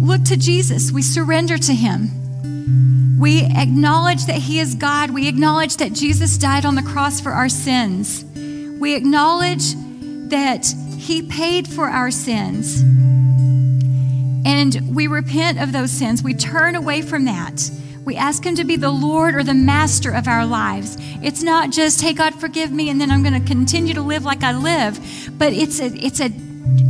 look 0.02 0.24
to 0.26 0.38
Jesus, 0.38 0.92
we 0.92 1.02
surrender 1.02 1.58
to 1.58 1.74
Him. 1.74 3.20
We 3.20 3.44
acknowledge 3.44 4.26
that 4.26 4.38
He 4.38 4.60
is 4.60 4.76
God. 4.76 5.12
We 5.12 5.28
acknowledge 5.28 5.78
that 5.78 5.94
Jesus 5.94 6.38
died 6.38 6.66
on 6.66 6.76
the 6.76 6.84
cross 6.84 7.20
for 7.20 7.32
our 7.32 7.50
sins. 7.50 8.24
We 8.80 8.96
acknowledge 8.96 9.74
that 10.30 10.74
He 11.08 11.22
paid 11.22 11.70
for 11.70 11.88
our 11.88 12.12
sins. 12.12 12.82
And 14.46 14.94
we 14.94 15.08
repent 15.08 15.58
of 15.58 15.72
those 15.72 15.90
sins. 15.90 16.22
We 16.22 16.34
turn 16.34 16.76
away 16.76 17.02
from 17.02 17.24
that. 17.24 17.72
We 18.04 18.18
ask 18.18 18.46
Him 18.46 18.56
to 18.56 18.66
be 18.66 18.76
the 18.76 18.92
Lord 18.92 19.34
or 19.34 19.42
the 19.42 19.54
master 19.54 20.12
of 20.12 20.28
our 20.28 20.46
lives. 20.46 20.98
It's 21.24 21.42
not 21.42 21.72
just, 21.72 22.02
hey, 22.02 22.12
God, 22.12 22.36
forgive 22.36 22.74
me, 22.74 22.90
and 22.90 23.00
then 23.00 23.10
I'm 23.10 23.24
going 23.24 23.42
to 23.42 23.48
continue 23.48 23.94
to 23.94 24.02
live 24.02 24.26
like 24.26 24.44
I 24.44 24.52
live. 24.52 25.00
But 25.38 25.54
it's 25.54 25.80
a, 25.80 25.86
it's 25.86 26.20
a, 26.20 26.30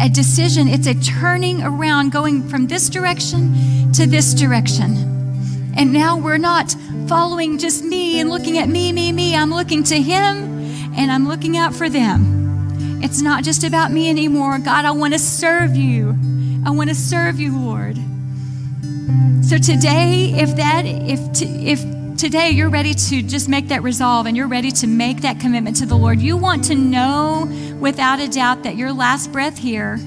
a 0.01 0.09
decision, 0.09 0.67
it's 0.67 0.87
a 0.87 0.95
turning 0.95 1.61
around, 1.61 2.11
going 2.11 2.49
from 2.49 2.65
this 2.65 2.89
direction 2.89 3.91
to 3.93 4.07
this 4.07 4.33
direction. 4.33 4.95
And 5.77 5.93
now 5.93 6.17
we're 6.17 6.39
not 6.39 6.75
following 7.07 7.59
just 7.59 7.83
me 7.83 8.19
and 8.19 8.31
looking 8.31 8.57
at 8.57 8.67
me, 8.67 8.91
me, 8.91 9.11
me. 9.11 9.35
I'm 9.35 9.51
looking 9.51 9.83
to 9.83 10.01
Him 10.01 10.95
and 10.97 11.11
I'm 11.11 11.27
looking 11.27 11.55
out 11.55 11.75
for 11.75 11.87
them. 11.87 12.46
It's 13.03 13.21
not 13.21 13.43
just 13.43 13.63
about 13.63 13.91
me 13.91 14.09
anymore. 14.09 14.59
God, 14.59 14.85
I 14.85 14.91
want 14.91 15.13
to 15.13 15.19
serve 15.19 15.75
you. 15.75 16.15
I 16.65 16.71
want 16.71 16.89
to 16.89 16.95
serve 16.95 17.39
you, 17.39 17.57
Lord. 17.57 17.97
So 19.43 19.57
today, 19.57 20.33
if 20.35 20.57
that, 20.57 20.83
if, 20.85 21.19
if 21.41 22.17
today 22.17 22.49
you're 22.49 22.69
ready 22.69 22.93
to 22.93 23.21
just 23.21 23.47
make 23.47 23.69
that 23.69 23.83
resolve 23.83 24.25
and 24.25 24.35
you're 24.35 24.47
ready 24.47 24.71
to 24.71 24.87
make 24.87 25.21
that 25.21 25.39
commitment 25.39 25.77
to 25.77 25.85
the 25.85 25.95
Lord, 25.95 26.19
you 26.19 26.35
want 26.35 26.65
to 26.65 26.75
know 26.75 27.47
without 27.79 28.19
a 28.19 28.27
doubt 28.27 28.63
that 28.63 28.75
your 28.75 28.91
last 28.91 29.31
breath 29.31 29.57
here 29.57 29.99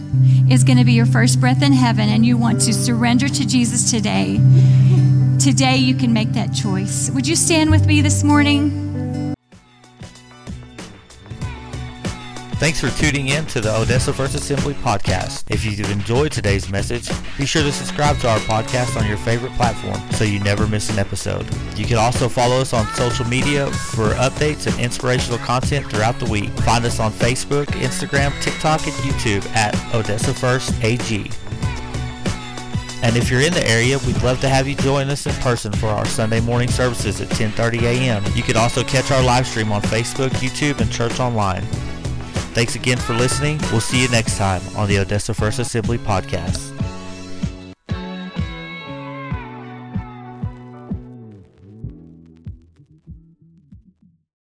is 0.51 0.65
going 0.65 0.77
to 0.77 0.85
be 0.85 0.93
your 0.93 1.07
first 1.07 1.41
breath 1.41 1.63
in 1.63 1.73
heaven 1.73 2.09
and 2.09 2.27
you 2.27 2.37
want 2.37 2.61
to 2.63 2.75
surrender 2.75 3.29
to 3.29 3.47
Jesus 3.47 3.91
today. 3.91 4.39
Today, 5.39 5.77
you 5.77 5.95
can 5.95 6.13
make 6.13 6.33
that 6.33 6.53
choice. 6.53 7.09
Would 7.11 7.27
you 7.27 7.37
stand 7.37 7.71
with 7.71 7.87
me 7.87 8.03
this 8.03 8.23
morning? 8.23 8.90
Thanks 12.61 12.79
for 12.79 12.91
tuning 12.91 13.29
in 13.29 13.47
to 13.47 13.63
the 13.63 13.75
Odessa 13.75 14.13
First 14.13 14.35
Assembly 14.35 14.75
podcast. 14.75 15.51
If 15.51 15.65
you've 15.65 15.91
enjoyed 15.91 16.31
today's 16.31 16.69
message, 16.69 17.09
be 17.39 17.47
sure 17.47 17.63
to 17.63 17.73
subscribe 17.73 18.19
to 18.19 18.29
our 18.29 18.39
podcast 18.41 19.01
on 19.01 19.09
your 19.09 19.17
favorite 19.17 19.53
platform 19.53 19.99
so 20.11 20.25
you 20.25 20.41
never 20.41 20.67
miss 20.67 20.91
an 20.91 20.99
episode. 20.99 21.47
You 21.75 21.87
can 21.87 21.97
also 21.97 22.29
follow 22.29 22.61
us 22.61 22.75
on 22.75 22.87
social 22.89 23.25
media 23.25 23.67
for 23.69 24.11
updates 24.11 24.71
and 24.71 24.79
inspirational 24.79 25.39
content 25.39 25.87
throughout 25.87 26.19
the 26.19 26.27
week. 26.27 26.51
Find 26.61 26.85
us 26.85 27.01
on 27.01 27.13
Facebook, 27.13 27.65
Instagram, 27.69 28.39
TikTok, 28.43 28.87
and 28.87 28.95
YouTube 28.97 29.47
at 29.57 29.75
Odessa 29.95 30.35
First 30.35 30.75
AG. 30.85 31.31
And 33.03 33.17
if 33.17 33.31
you're 33.31 33.41
in 33.41 33.55
the 33.55 33.67
area, 33.67 33.99
we'd 34.07 34.23
love 34.23 34.39
to 34.43 34.51
have 34.51 34.69
you 34.69 34.75
join 34.75 35.09
us 35.09 35.25
in 35.25 35.33
person 35.37 35.73
for 35.73 35.87
our 35.87 36.05
Sunday 36.05 36.41
morning 36.41 36.69
services 36.69 37.23
at 37.23 37.31
10:30 37.31 37.81
a.m. 37.85 38.23
You 38.35 38.43
can 38.43 38.59
also 38.59 38.85
catch 38.85 39.11
our 39.11 39.23
live 39.23 39.47
stream 39.47 39.73
on 39.73 39.81
Facebook, 39.81 40.29
YouTube, 40.43 40.83
and 40.83 40.93
Church 40.93 41.21
Online. 41.21 41.67
Thanks 42.53 42.75
again 42.75 42.99
for 42.99 43.15
listening. 43.15 43.59
We'll 43.71 43.81
see 43.81 44.03
you 44.03 44.09
next 44.11 44.37
time 44.37 44.63
on 44.77 44.89
the 44.89 44.99
Odessa 44.99 45.33
First 45.35 45.59
Assembly 45.59 45.99
podcast. 45.99 46.80